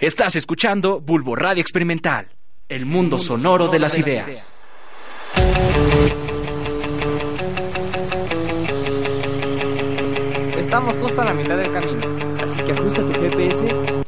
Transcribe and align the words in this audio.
Estás 0.00 0.34
escuchando 0.34 0.98
Bulbo 0.98 1.36
Radio 1.36 1.60
Experimental, 1.60 2.26
el 2.70 2.86
mundo 2.86 3.18
sonoro 3.18 3.68
de 3.68 3.78
las 3.78 3.98
ideas. 3.98 4.66
Estamos 10.56 10.96
justo 10.96 11.20
a 11.20 11.24
la 11.26 11.34
mitad 11.34 11.58
del 11.58 11.70
camino, 11.70 12.00
así 12.42 12.62
que 12.62 12.72
ajusta 12.72 13.02
tu 13.02 13.12
GPS. 13.12 14.00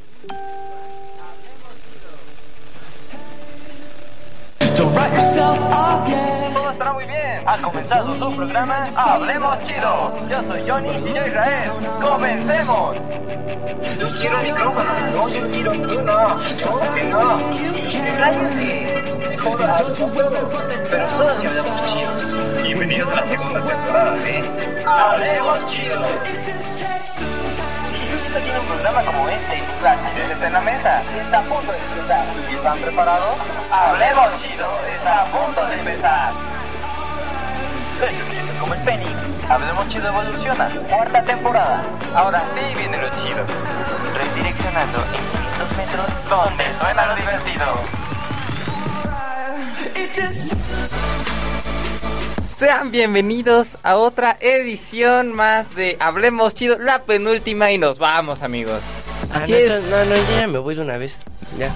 Ha 7.44 7.56
comenzado 7.58 8.14
su 8.16 8.36
programa 8.36 8.88
Hablemos 8.94 9.58
Chido. 9.64 10.28
Yo 10.28 10.42
soy 10.44 10.62
Johnny 10.68 10.90
y 10.90 11.12
yo 11.12 11.26
Israel. 11.26 11.72
¡Comencemos! 12.00 12.96
Yo 13.98 14.06
quiero 14.20 14.38
micrófono. 14.42 14.84
No, 15.10 15.28
yo 15.28 15.46
quiero 15.48 15.72
uno. 15.72 16.02
No, 16.02 16.94
que 16.94 17.04
no. 17.04 17.18
Puedo. 20.12 20.50
Pero 20.90 21.10
solo 21.16 21.38
si 21.38 21.46
hablamos 21.46 21.84
chido. 21.86 22.62
Bienvenidos 22.62 23.12
a 23.12 23.16
la 23.16 23.28
segunda 23.28 23.60
temporada 23.60 24.14
de 24.14 24.84
Hablemos 24.86 25.66
Chido. 25.66 26.04
Si 27.92 28.14
usted 28.14 28.42
tiene 28.42 28.58
un 28.60 28.66
programa 28.66 29.02
como 29.02 29.28
este, 29.28 29.62
la 29.82 29.96
chile 29.96 30.32
está 30.32 30.46
en 30.46 30.52
la 30.52 30.60
mesa, 30.60 31.02
está 31.02 31.38
a 31.38 31.42
punto 31.42 31.72
de 31.72 31.78
empezar. 31.78 32.26
¿Están 32.52 32.78
preparados? 32.78 33.36
Hablemos 33.70 34.42
Chido, 34.42 34.68
está 34.94 35.22
a 35.22 35.24
punto 35.26 35.66
de 35.66 35.74
empezar. 35.74 36.51
Como 38.58 38.74
el 38.74 38.80
penny. 38.80 39.06
Hablemos 39.48 39.88
Chido 39.88 40.08
evoluciona. 40.08 40.68
Cuarta 40.88 41.22
temporada. 41.22 41.84
Ahora 42.16 42.44
sí 42.52 42.74
viene 42.76 42.96
lo 43.00 43.08
chido. 43.22 43.44
Redireccionando 44.14 44.98
en 44.98 45.20
500 45.68 45.76
metros 45.76 46.06
donde 46.28 46.64
suena 46.80 47.06
lo 47.06 47.14
divertido. 47.14 47.64
Sean 52.58 52.90
bienvenidos 52.90 53.78
a 53.84 53.94
otra 53.94 54.36
edición 54.40 55.32
más 55.32 55.72
de 55.76 55.96
Hablemos 56.00 56.56
Chido, 56.56 56.78
la 56.78 57.04
penúltima 57.04 57.70
y 57.70 57.78
nos 57.78 58.00
vamos 58.00 58.42
amigos. 58.42 58.80
Así 59.32 59.54
es. 59.54 59.80
No, 59.84 60.04
no, 60.04 60.14
ya 60.40 60.48
me 60.48 60.58
voy 60.58 60.74
de 60.74 60.82
una 60.82 60.96
vez. 60.96 61.18
Ya. 61.56 61.72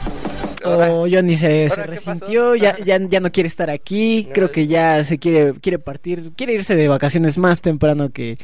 Oh, 0.66 1.06
Johnny 1.10 1.36
se, 1.36 1.68
resintió, 1.68 2.54
ya, 2.54 2.76
ya, 2.78 2.98
ya 2.98 3.20
no 3.20 3.30
quiere 3.30 3.46
estar 3.46 3.70
aquí, 3.70 4.24
No, 4.26 4.32
creo 4.34 4.50
que 4.50 4.66
ya 4.66 5.02
se 5.04 5.18
quiere, 5.18 5.54
quiere 5.60 5.78
partir, 5.78 6.32
quiere 6.36 6.54
irse 6.54 6.74
de 6.74 6.88
vacaciones 6.88 7.38
más 7.38 7.60
temprano 7.60 8.10
que, 8.10 8.38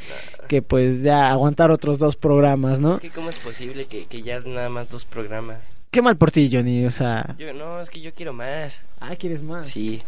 que 0.49 0.63
pues 0.63 1.03
ya 1.03 1.31
aguantar 1.31 1.71
otros 1.71 1.99
dos 1.99 2.17
programas, 2.17 2.81
¿no? 2.81 2.95
Es 2.95 3.01
que 3.01 3.11
cómo 3.11 3.31
es 3.31 3.39
posible 3.39 3.87
que, 3.87 4.07
que 4.07 4.23
ya 4.23 4.41
nada 4.41 4.69
más 4.69 4.91
dos 4.91 5.05
programas. 5.05 5.59
Qué 5.91 6.01
mal 6.01 6.17
por 6.17 6.31
ti, 6.31 6.49
Johnny, 6.51 6.87
o 6.87 6.91
sea, 6.91 7.35
Yo 7.39 7.53
no, 7.53 7.81
es 7.81 7.91
que 7.91 8.01
yo 8.01 8.13
quiero 8.13 8.33
más. 8.33 8.81
ah, 9.01 9.15
quieres 9.17 9.43
más. 9.43 9.69
Sí. 9.69 10.03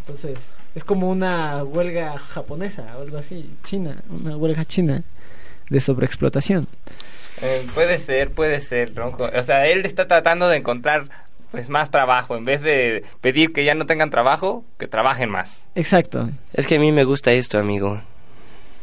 Entonces, 0.00 0.38
es 0.74 0.84
como 0.84 1.08
una 1.08 1.64
huelga 1.64 2.18
japonesa 2.18 2.96
o 2.98 3.02
algo 3.02 3.18
así, 3.18 3.48
china, 3.64 3.96
una 4.10 4.36
huelga 4.36 4.64
china 4.64 5.02
de 5.68 5.80
sobreexplotación. 5.80 6.66
Eh, 7.42 7.66
puede 7.74 7.98
ser, 7.98 8.30
puede 8.30 8.60
ser, 8.60 8.94
Ronco. 8.94 9.30
O 9.34 9.42
sea, 9.42 9.66
él 9.66 9.86
está 9.86 10.06
tratando 10.06 10.48
de 10.48 10.58
encontrar 10.58 11.08
pues 11.50 11.68
más 11.68 11.90
trabajo 11.90 12.36
en 12.36 12.44
vez 12.44 12.60
de 12.62 13.04
pedir 13.20 13.52
que 13.52 13.64
ya 13.64 13.74
no 13.74 13.86
tengan 13.86 14.10
trabajo, 14.10 14.64
que 14.78 14.86
trabajen 14.86 15.30
más. 15.30 15.60
Exacto. 15.74 16.28
Es 16.52 16.66
que 16.66 16.76
a 16.76 16.80
mí 16.80 16.92
me 16.92 17.04
gusta 17.04 17.32
esto, 17.32 17.58
amigo. 17.58 18.00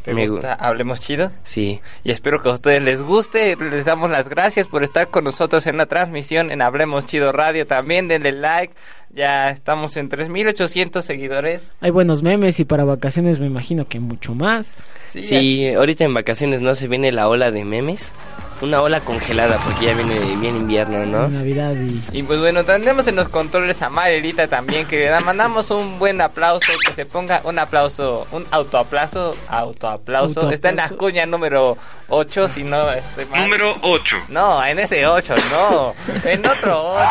¿Te 0.03 0.13
Me 0.13 0.25
gu- 0.25 0.31
gusta? 0.31 0.53
Hablemos 0.53 1.01
chido. 1.01 1.31
Sí. 1.43 1.81
Y 2.05 2.11
espero 2.11 2.41
que 2.41 2.47
a 2.49 2.53
ustedes 2.53 2.81
les 2.81 3.01
guste. 3.01 3.57
Les 3.57 3.83
damos 3.83 4.09
las 4.09 4.29
gracias 4.29 4.67
por 4.67 4.83
estar 4.83 5.09
con 5.09 5.25
nosotros 5.25 5.67
en 5.67 5.75
la 5.75 5.85
transmisión 5.85 6.49
en 6.49 6.61
Hablemos 6.61 7.03
Chido 7.03 7.33
Radio. 7.33 7.67
También 7.67 8.07
denle 8.07 8.31
like. 8.31 8.73
Ya 9.13 9.49
estamos 9.49 9.97
en 9.97 10.09
3.800 10.09 11.01
seguidores. 11.01 11.71
Hay 11.81 11.89
buenos 11.91 12.21
memes 12.23 12.59
y 12.59 12.65
para 12.65 12.83
vacaciones 12.83 13.39
me 13.39 13.47
imagino 13.47 13.87
que 13.87 13.99
mucho 13.99 14.35
más. 14.35 14.77
Sí, 15.11 15.23
Sí, 15.23 15.69
ahorita 15.73 16.03
en 16.03 16.13
vacaciones 16.13 16.61
no 16.61 16.75
se 16.75 16.87
viene 16.87 17.11
la 17.11 17.27
ola 17.27 17.49
de 17.49 17.63
memes. 17.65 18.11
Una 18.59 18.81
ola 18.81 18.99
congelada 19.01 19.57
porque 19.63 19.85
ya 19.85 19.93
viene 19.93 20.17
bien 20.37 20.55
invierno, 20.55 21.05
¿no? 21.05 21.27
Navidad 21.29 21.75
y... 21.75 22.01
Y 22.19 22.23
pues 22.23 22.39
bueno, 22.39 22.63
tenemos 22.63 23.07
en 23.07 23.15
los 23.15 23.27
controles 23.29 23.79
a 23.83 23.89
Marielita 23.89 24.47
también, 24.47 24.87
que 24.87 24.97
le 24.97 25.05
da- 25.05 25.19
mandamos 25.19 25.69
un 25.69 25.99
buen 25.99 26.19
aplauso, 26.21 26.71
que 26.87 26.91
se 26.93 27.05
ponga 27.05 27.41
un 27.43 27.59
aplauso, 27.59 28.25
un 28.31 28.45
autoaplauso, 28.49 29.35
autoaplauso. 29.47 30.49
Está 30.51 30.69
en 30.69 30.77
la 30.77 30.89
cuña 30.89 31.27
número 31.27 31.77
8, 32.09 32.49
si 32.49 32.63
no 32.63 32.91
estoy 32.91 33.25
mal. 33.27 33.43
Número 33.43 33.75
8. 33.83 34.17
No, 34.29 34.65
en 34.65 34.79
ese 34.79 35.05
8, 35.05 35.35
no, 35.51 35.93
en 36.25 36.39
otro 36.43 36.95
8. 36.95 37.03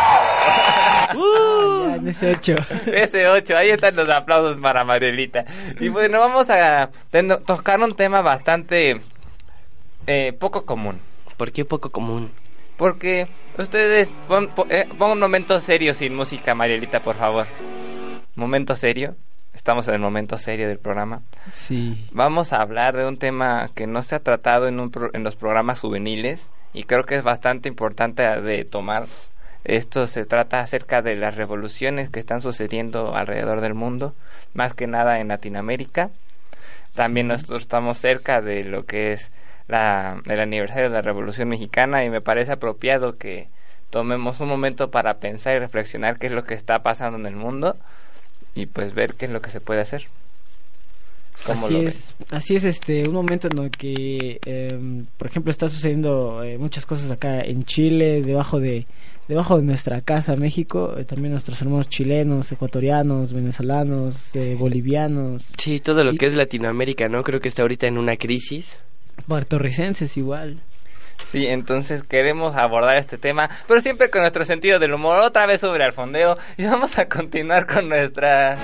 Ya, 0.46 1.08
en 1.12 1.85
ese 2.06 2.30
ocho. 2.30 2.54
Ese 2.86 3.28
8, 3.28 3.56
ahí 3.56 3.70
están 3.70 3.96
los 3.96 4.08
aplausos 4.08 4.60
para 4.60 4.84
Marielita. 4.84 5.44
Y 5.80 5.88
bueno, 5.88 6.20
vamos 6.20 6.48
a 6.50 6.90
tocar 7.46 7.80
un 7.80 7.94
tema 7.94 8.20
bastante 8.22 9.00
eh, 10.06 10.32
poco 10.38 10.64
común. 10.64 11.00
¿Por 11.36 11.52
qué 11.52 11.64
poco 11.64 11.90
común? 11.90 12.30
Porque 12.76 13.28
ustedes 13.58 14.08
pon, 14.28 14.48
pon- 14.48 14.70
eh, 14.70 14.88
pon 14.98 15.10
un 15.12 15.20
momento 15.20 15.60
serio 15.60 15.94
sin 15.94 16.14
música, 16.14 16.54
Marielita, 16.54 17.00
por 17.00 17.16
favor. 17.16 17.46
Momento 18.34 18.74
serio. 18.74 19.16
Estamos 19.54 19.88
en 19.88 19.94
el 19.94 20.00
momento 20.00 20.36
serio 20.38 20.68
del 20.68 20.78
programa. 20.78 21.22
Sí. 21.50 22.06
Vamos 22.12 22.52
a 22.52 22.60
hablar 22.60 22.94
de 22.96 23.06
un 23.06 23.16
tema 23.18 23.70
que 23.74 23.86
no 23.86 24.02
se 24.02 24.14
ha 24.14 24.20
tratado 24.20 24.68
en, 24.68 24.78
un 24.80 24.90
pro- 24.90 25.10
en 25.14 25.24
los 25.24 25.34
programas 25.34 25.80
juveniles 25.80 26.46
y 26.74 26.84
creo 26.84 27.04
que 27.04 27.14
es 27.14 27.24
bastante 27.24 27.68
importante 27.68 28.22
de 28.22 28.64
tomar. 28.66 29.06
Esto 29.66 30.06
se 30.06 30.24
trata 30.24 30.60
acerca 30.60 31.02
de 31.02 31.16
las 31.16 31.34
revoluciones 31.34 32.08
que 32.08 32.20
están 32.20 32.40
sucediendo 32.40 33.16
alrededor 33.16 33.60
del 33.60 33.74
mundo, 33.74 34.14
más 34.54 34.74
que 34.74 34.86
nada 34.86 35.18
en 35.18 35.26
Latinoamérica. 35.28 36.10
También 36.94 37.26
nosotros 37.26 37.62
estamos 37.62 37.98
cerca 37.98 38.40
de 38.40 38.62
lo 38.62 38.86
que 38.86 39.12
es 39.12 39.32
la, 39.66 40.22
el 40.24 40.38
aniversario 40.38 40.84
de 40.84 40.94
la 40.94 41.02
Revolución 41.02 41.48
Mexicana 41.48 42.04
y 42.04 42.10
me 42.10 42.20
parece 42.20 42.52
apropiado 42.52 43.16
que 43.16 43.48
tomemos 43.90 44.38
un 44.38 44.48
momento 44.48 44.92
para 44.92 45.14
pensar 45.14 45.56
y 45.56 45.58
reflexionar 45.58 46.20
qué 46.20 46.28
es 46.28 46.32
lo 46.32 46.44
que 46.44 46.54
está 46.54 46.84
pasando 46.84 47.18
en 47.18 47.26
el 47.26 47.34
mundo 47.34 47.74
y 48.54 48.66
pues 48.66 48.94
ver 48.94 49.14
qué 49.14 49.26
es 49.26 49.32
lo 49.32 49.42
que 49.42 49.50
se 49.50 49.60
puede 49.60 49.80
hacer. 49.80 50.04
¿Cómo 51.44 51.66
Así 51.66 51.76
es, 51.76 52.14
así 52.30 52.54
es 52.54 52.64
este 52.64 53.06
un 53.08 53.14
momento 53.14 53.48
en 53.48 53.58
el 53.58 53.70
que, 53.70 54.38
em, 54.46 55.06
por 55.18 55.26
ejemplo, 55.26 55.50
está 55.50 55.68
sucediendo 55.68 56.42
eh, 56.44 56.56
muchas 56.56 56.86
cosas 56.86 57.10
acá 57.10 57.40
en 57.40 57.64
Chile, 57.64 58.22
debajo 58.22 58.60
de 58.60 58.86
debajo 59.28 59.56
de 59.58 59.64
nuestra 59.64 60.00
casa, 60.00 60.34
México, 60.36 60.94
eh, 60.96 61.04
también 61.04 61.32
nuestros 61.32 61.60
hermanos 61.62 61.88
chilenos, 61.88 62.50
ecuatorianos, 62.52 63.32
venezolanos, 63.32 64.34
eh, 64.36 64.56
bolivianos, 64.58 65.48
Sí, 65.58 65.80
todo 65.80 66.04
lo 66.04 66.12
Y- 66.12 66.18
que 66.18 66.26
es 66.26 66.34
Latinoamérica, 66.34 67.08
¿no? 67.08 67.22
Creo 67.22 67.40
que 67.40 67.48
está 67.48 67.62
ahorita 67.62 67.86
en 67.86 67.98
una 67.98 68.16
crisis. 68.16 68.78
puertorricenses 69.26 70.16
igual. 70.16 70.58
Sí, 71.30 71.46
entonces 71.48 72.02
queremos 72.04 72.56
abordar 72.56 72.96
este 72.96 73.18
tema, 73.18 73.50
pero 73.66 73.80
siempre 73.80 74.10
con 74.10 74.20
nuestro 74.22 74.44
sentido 74.44 74.78
del 74.78 74.94
humor, 74.94 75.18
otra 75.18 75.44
vez 75.46 75.60
sobre 75.60 75.84
el 75.84 75.92
fondeo. 75.92 76.38
Y 76.56 76.64
vamos 76.64 76.98
a 76.98 77.08
continuar 77.08 77.66
con 77.66 77.88
nuestras 77.88 78.58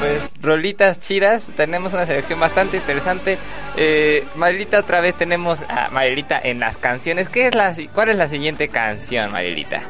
pues 0.00 0.22
rolitas 0.42 0.98
chidas. 0.98 1.44
Tenemos 1.56 1.92
una 1.92 2.06
selección 2.06 2.40
bastante 2.40 2.78
interesante. 2.78 3.38
Eh, 3.76 4.24
Marilita, 4.34 4.78
otra 4.80 5.00
vez 5.00 5.14
tenemos 5.14 5.58
a 5.68 5.90
Marilita 5.90 6.40
en 6.42 6.58
las 6.58 6.78
canciones. 6.78 7.28
¿Qué 7.28 7.48
es 7.48 7.54
la, 7.54 7.74
si- 7.74 7.88
¿Cuál 7.88 8.08
es 8.08 8.16
la 8.16 8.28
siguiente 8.28 8.68
canción, 8.68 9.30
Marilita? 9.32 9.82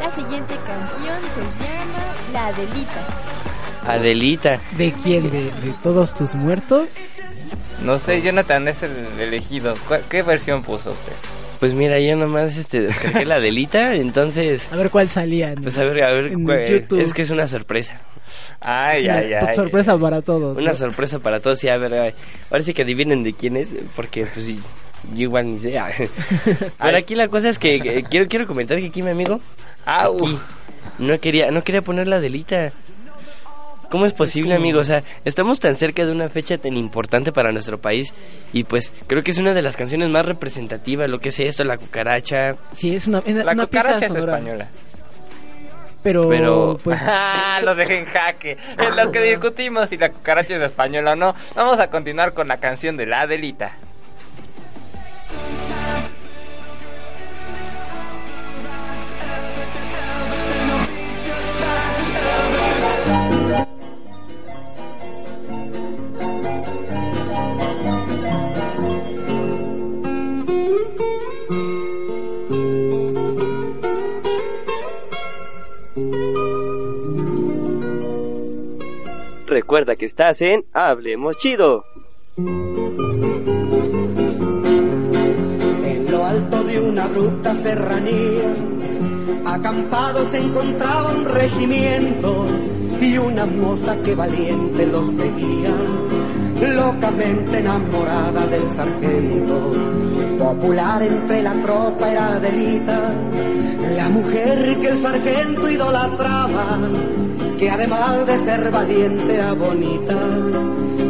La 0.00 0.10
siguiente 0.10 0.54
canción 0.66 1.18
se 1.34 1.64
llama 1.64 2.32
La 2.32 2.46
Adelita. 2.48 3.00
Adelita. 3.86 4.58
¿De 4.72 4.92
quién? 4.92 5.30
¿De, 5.30 5.44
de 5.44 5.72
todos 5.82 6.14
tus 6.14 6.34
muertos? 6.34 6.88
No 7.82 7.98
sé, 7.98 8.22
Jonathan 8.22 8.68
es 8.68 8.82
el 8.82 8.92
elegido. 9.18 9.74
¿Cuál- 9.88 10.02
¿Qué 10.08 10.22
versión 10.22 10.62
puso 10.62 10.92
usted? 10.92 11.12
Pues 11.60 11.74
mira, 11.74 11.98
yo 12.00 12.16
nomás 12.16 12.56
este, 12.56 12.80
descargué 12.80 13.24
la 13.24 13.36
Adelita, 13.36 13.94
entonces... 13.94 14.68
A 14.72 14.76
ver 14.76 14.90
cuál 14.90 15.08
salía. 15.08 15.54
Pues 15.60 15.78
a 15.78 15.84
ver, 15.84 16.02
a 16.02 16.12
ver, 16.12 16.32
cuál- 16.44 17.00
es 17.00 17.12
que 17.12 17.22
es 17.22 17.30
una 17.30 17.46
sorpresa. 17.46 18.00
Ay, 18.60 19.02
Sí, 19.02 19.08
ay, 19.08 19.32
ay. 19.34 19.54
sorpresa 19.54 19.96
para 19.98 20.22
todos. 20.22 20.56
Una 20.56 20.70
¿no? 20.70 20.74
sorpresa 20.76 21.18
para 21.18 21.40
todos, 21.40 21.62
y 21.64 21.68
a 21.68 21.76
ver, 21.76 21.94
a 21.94 22.02
ver, 22.02 22.14
ahora 22.50 22.62
sí 22.64 22.72
que 22.74 22.82
adivinen 22.82 23.22
de 23.24 23.32
quién 23.34 23.56
es, 23.56 23.74
porque 23.96 24.26
pues 24.26 24.46
sí, 24.46 24.60
Yo 25.14 25.22
igual 25.22 25.46
ni 25.52 25.58
sé. 25.60 25.74
Pero 26.80 26.96
aquí 26.96 27.14
la 27.16 27.28
cosa 27.28 27.48
es 27.48 27.58
que 27.58 27.74
eh, 27.76 28.04
quiero 28.08 28.28
quiero 28.28 28.46
comentar 28.46 28.78
que 28.78 28.86
aquí 28.86 29.02
mi 29.02 29.10
amigo 29.10 29.40
Au. 29.84 30.14
aquí 30.14 30.38
no 30.98 31.18
quería 31.18 31.50
no 31.50 31.62
quería 31.64 31.82
poner 31.82 32.06
la 32.08 32.20
delita. 32.20 32.70
¿Cómo 33.92 34.06
es 34.06 34.14
posible, 34.14 34.54
amigo? 34.54 34.80
O 34.80 34.84
sea, 34.84 35.02
estamos 35.26 35.60
tan 35.60 35.74
cerca 35.76 36.06
de 36.06 36.12
una 36.12 36.30
fecha 36.30 36.56
tan 36.56 36.78
importante 36.78 37.30
para 37.30 37.52
nuestro 37.52 37.76
país 37.78 38.14
y 38.54 38.64
pues 38.64 38.90
creo 39.06 39.22
que 39.22 39.32
es 39.32 39.36
una 39.36 39.52
de 39.52 39.60
las 39.60 39.76
canciones 39.76 40.08
más 40.08 40.24
representativas, 40.24 41.10
lo 41.10 41.18
que 41.18 41.28
es 41.28 41.38
esto, 41.40 41.62
la 41.62 41.76
cucaracha. 41.76 42.56
Sí, 42.74 42.94
es 42.94 43.06
una, 43.06 43.22
una, 43.26 43.44
La 43.44 43.52
una 43.52 43.66
pieza 43.66 43.88
cucaracha 43.88 44.06
es 44.06 44.12
sonora. 44.14 44.38
española. 44.38 44.68
Pero, 46.02 46.26
Pero- 46.30 46.80
pues, 46.82 46.98
Ah, 47.06 47.60
lo 47.64 47.74
dejé 47.74 47.98
en 47.98 48.06
jaque. 48.06 48.56
Es 48.78 48.96
lo 48.96 49.12
que 49.12 49.20
discutimos 49.20 49.90
si 49.90 49.98
la 49.98 50.08
cucaracha 50.10 50.56
es 50.56 50.62
española 50.62 51.12
o 51.12 51.16
no. 51.16 51.34
Vamos 51.54 51.78
a 51.78 51.88
continuar 51.90 52.32
con 52.32 52.48
la 52.48 52.56
canción 52.56 52.96
de 52.96 53.04
la 53.04 53.20
Adelita. 53.20 53.72
Recuerda 79.52 79.96
que 79.96 80.06
estás 80.06 80.40
en 80.40 80.64
Hablemos 80.72 81.36
Chido. 81.36 81.84
En 85.84 86.10
lo 86.10 86.24
alto 86.24 86.64
de 86.64 86.80
una 86.80 87.04
abrupta 87.04 87.54
serranía, 87.56 88.50
acampado 89.44 90.24
se 90.30 90.38
encontraba 90.38 91.12
un 91.12 91.26
regimiento 91.26 92.46
y 92.98 93.18
una 93.18 93.44
moza 93.44 93.94
que 94.02 94.14
valiente 94.14 94.86
lo 94.86 95.04
seguía, 95.04 95.74
locamente 96.74 97.58
enamorada 97.58 98.46
del 98.46 98.70
sargento. 98.70 100.21
Popular 100.42 101.00
entre 101.00 101.40
la 101.40 101.52
tropa 101.52 102.10
era 102.10 102.34
Adelita, 102.34 103.14
la 103.94 104.08
mujer 104.08 104.76
que 104.80 104.88
el 104.88 104.96
sargento 104.96 105.70
idolatraba, 105.70 106.80
que 107.56 107.70
además 107.70 108.26
de 108.26 108.38
ser 108.40 108.72
valiente 108.72 109.36
era 109.36 109.52
bonita, 109.52 110.16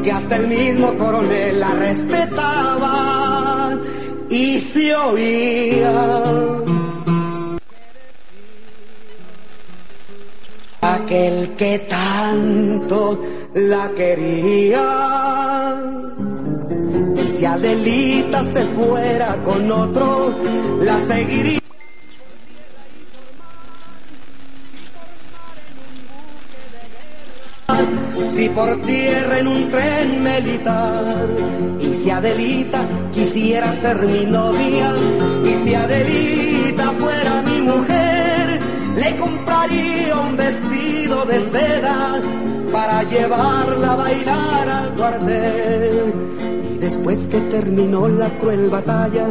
que 0.05 0.13
hasta 0.13 0.37
el 0.37 0.49
mismo 0.49 0.93
coronel 0.99 1.61
la 1.61 1.73
respetaba 1.73 3.71
y 4.29 4.61
se 4.61 4.95
oía. 4.95 5.95
Aquel 10.83 11.55
que 11.57 11.79
tanto 11.89 13.19
la 13.55 13.89
quería. 13.97 14.83
Si 17.43 17.47
Adelita 17.47 18.45
se 18.45 18.65
fuera 18.67 19.37
con 19.43 19.69
otro, 19.73 20.33
la 20.81 20.97
seguiría. 21.09 21.59
Si 28.37 28.49
por 28.49 28.81
tierra 28.83 29.39
en 29.41 29.49
un 29.49 29.71
tren 29.71 30.23
militar, 30.23 31.27
y 31.81 31.95
si 31.97 32.11
Adelita 32.11 32.87
quisiera 33.13 33.73
ser 33.73 34.07
mi 34.07 34.25
novia, 34.25 34.95
y 35.45 35.65
si 35.65 35.75
Adelita 35.75 36.93
fuera 36.93 37.43
mi 37.43 37.61
mujer, 37.61 38.61
le 38.95 39.17
compraría 39.17 40.17
un 40.17 40.37
vestido 40.37 41.25
de 41.25 41.43
seda 41.51 42.23
para 42.71 43.03
llevarla 43.03 43.93
a 43.95 43.97
bailar 43.97 44.69
al 44.69 44.95
cuartel. 44.95 46.12
Después 46.93 47.27
que 47.27 47.41
terminó 47.41 48.07
la 48.07 48.29
cruel 48.39 48.69
batalla 48.69 49.27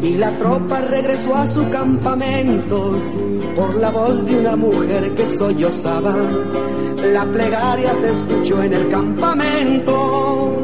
y 0.00 0.14
la 0.14 0.30
tropa 0.38 0.80
regresó 0.80 1.34
a 1.34 1.48
su 1.48 1.68
campamento, 1.68 2.94
por 3.56 3.74
la 3.74 3.90
voz 3.90 4.24
de 4.24 4.38
una 4.38 4.54
mujer 4.54 5.12
que 5.16 5.26
sollozaba, 5.26 6.14
la 7.12 7.24
plegaria 7.24 7.92
se 7.94 8.10
escuchó 8.10 8.62
en 8.62 8.72
el 8.72 8.88
campamento. 8.88 10.60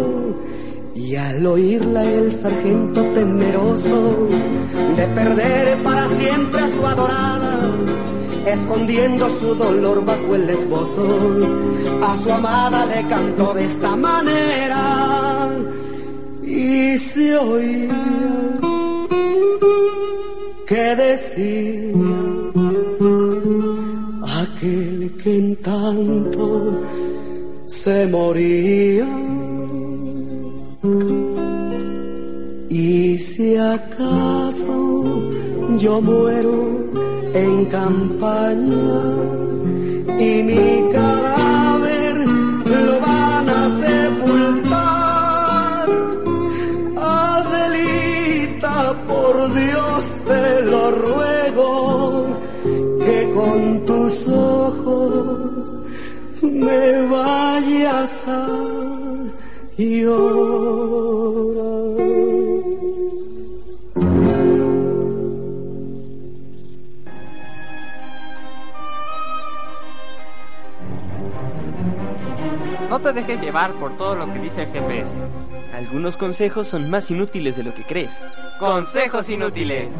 Y 0.94 1.17
al 1.17 1.44
oírla 1.44 2.05
el 2.05 2.32
sargento 2.32 3.02
temeroso 3.12 4.29
de 4.97 5.06
perder 5.09 5.82
para 5.82 6.06
siempre 6.06 6.61
a 6.61 6.69
su 6.69 6.87
adorada, 6.87 7.59
escondiendo 8.47 9.29
su 9.41 9.56
dolor 9.56 10.05
bajo 10.05 10.37
el 10.37 10.49
esbozo, 10.50 11.19
a 12.00 12.17
su 12.23 12.31
amada 12.32 12.87
le 12.87 13.09
cantó 13.09 13.55
de 13.55 13.64
esta 13.64 13.97
manera 13.97 15.17
y 16.47 16.97
se 16.99 17.37
oía 17.37 18.57
que 20.67 20.97
decía 20.97 21.93
aquel 24.43 25.13
que 25.23 25.39
en 25.39 25.57
tanto 25.57 26.81
se 27.67 28.07
moría. 28.07 29.07
Y 32.69 33.19
si 33.19 33.57
acaso 33.57 35.15
yo 35.79 36.01
muero 36.01 36.59
en 37.35 37.65
campaña 37.67 39.03
y 40.19 40.43
mi 40.43 40.93
cadáver 40.93 41.06
me 56.43 57.07
vayas 57.07 58.27
a 58.29 58.47
llorar. 59.77 60.37
No 72.88 73.00
te 73.00 73.12
dejes 73.12 73.40
llevar 73.40 73.73
por 73.73 73.97
todo 73.97 74.14
lo 74.17 74.33
que 74.33 74.38
dice 74.38 74.62
el 74.62 74.69
GPS. 74.73 75.11
Algunos 75.75 76.17
consejos 76.17 76.69
son 76.69 76.88
más 76.88 77.11
inútiles 77.11 77.57
de 77.57 77.64
lo 77.64 77.75
que 77.75 77.83
crees. 77.83 78.12
Consejos 78.59 79.29
inútiles. 79.29 79.90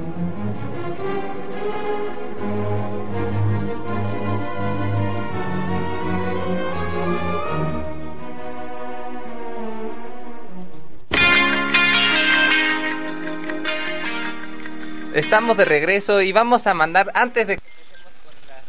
Estamos 15.17 15.57
de 15.57 15.65
regreso 15.65 16.21
y 16.21 16.31
vamos 16.33 16.67
a 16.67 16.75
mandar, 16.75 17.11
antes 17.15 17.47
de 17.47 17.57
que 17.57 17.63
con, 17.63 18.33
ca- 18.47 18.63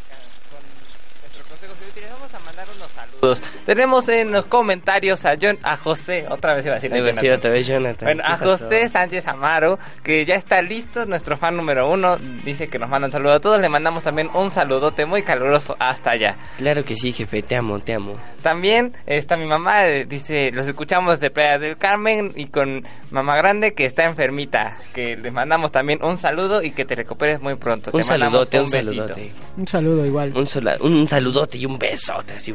con 2.00 2.10
vamos 2.10 2.34
a 2.34 2.40
mandar 2.40 2.66
unos 2.76 2.90
saludos. 2.92 3.42
Tenemos 3.66 4.08
en 4.08 4.32
los 4.32 4.46
comentarios 4.46 5.26
a 5.26 5.36
John, 5.42 5.60
a 5.64 5.76
José, 5.76 6.26
otra 6.30 6.54
vez 6.56 6.66
iba 6.66 6.76
a 6.76 6.80
decir 6.80 6.94
a 6.94 6.98
Jonathan. 6.98 7.32
otra 7.38 7.52
vez 7.52 7.68
Jonathan. 7.68 8.06
Bueno, 8.06 8.24
¿Qué 8.26 8.32
a 8.32 8.38
pasó? 8.38 8.46
José 8.58 8.88
Sánchez 8.88 9.28
Amaro, 9.28 9.78
que 10.04 10.24
ya 10.24 10.36
está 10.36 10.62
listo, 10.62 11.06
nuestro 11.06 11.36
fan 11.36 11.58
número 11.58 11.90
uno, 11.92 12.16
dice 12.46 12.70
que 12.70 12.80
nos 12.80 12.90
manda 12.90 13.08
un 13.08 13.12
saludo 13.12 13.34
a 13.34 13.40
todos, 13.42 13.60
le 13.60 13.68
mandamos 13.68 14.04
también 14.04 14.30
un 14.34 14.50
saludote 14.50 15.06
muy 15.06 15.24
caluroso 15.24 15.76
hasta 15.80 16.12
allá. 16.12 16.38
Claro 16.58 16.84
que 16.86 16.96
sí, 16.96 17.12
jefe, 17.12 17.44
te 17.44 17.58
amo, 17.58 17.80
te 17.80 17.94
amo. 17.94 18.18
También 18.42 18.94
está 19.06 19.36
mi 19.36 19.46
mamá, 19.48 19.84
dice, 19.84 20.52
los 20.54 20.66
escuchamos 20.66 21.20
de 21.20 21.30
Playa 21.30 21.58
del 21.60 21.76
Carmen 21.78 22.32
y 22.36 22.46
con 22.48 22.86
mamá 23.12 23.36
grande 23.36 23.74
que 23.74 23.86
está 23.86 24.06
enfermita, 24.06 24.78
que 24.98 25.16
les 25.16 25.32
mandamos 25.32 25.72
también 25.72 26.00
un 26.04 26.18
saludo 26.18 26.64
y 26.64 26.72
que 26.72 26.84
te 26.84 26.96
recuperes 26.96 27.40
muy 27.40 27.54
pronto. 27.54 27.92
Un 27.94 28.00
te 28.00 28.04
saludote, 28.04 28.60
un 28.60 28.66
besito. 28.68 28.94
saludote. 28.94 29.32
un 29.58 29.68
saludo 29.68 30.06
igual. 30.08 30.34
Un, 30.36 30.48
sola- 30.48 30.78
un 30.80 31.08
saludote 31.08 31.60
y 31.60 31.68
un 31.68 31.78
besote 31.78 32.34
así. 32.34 32.52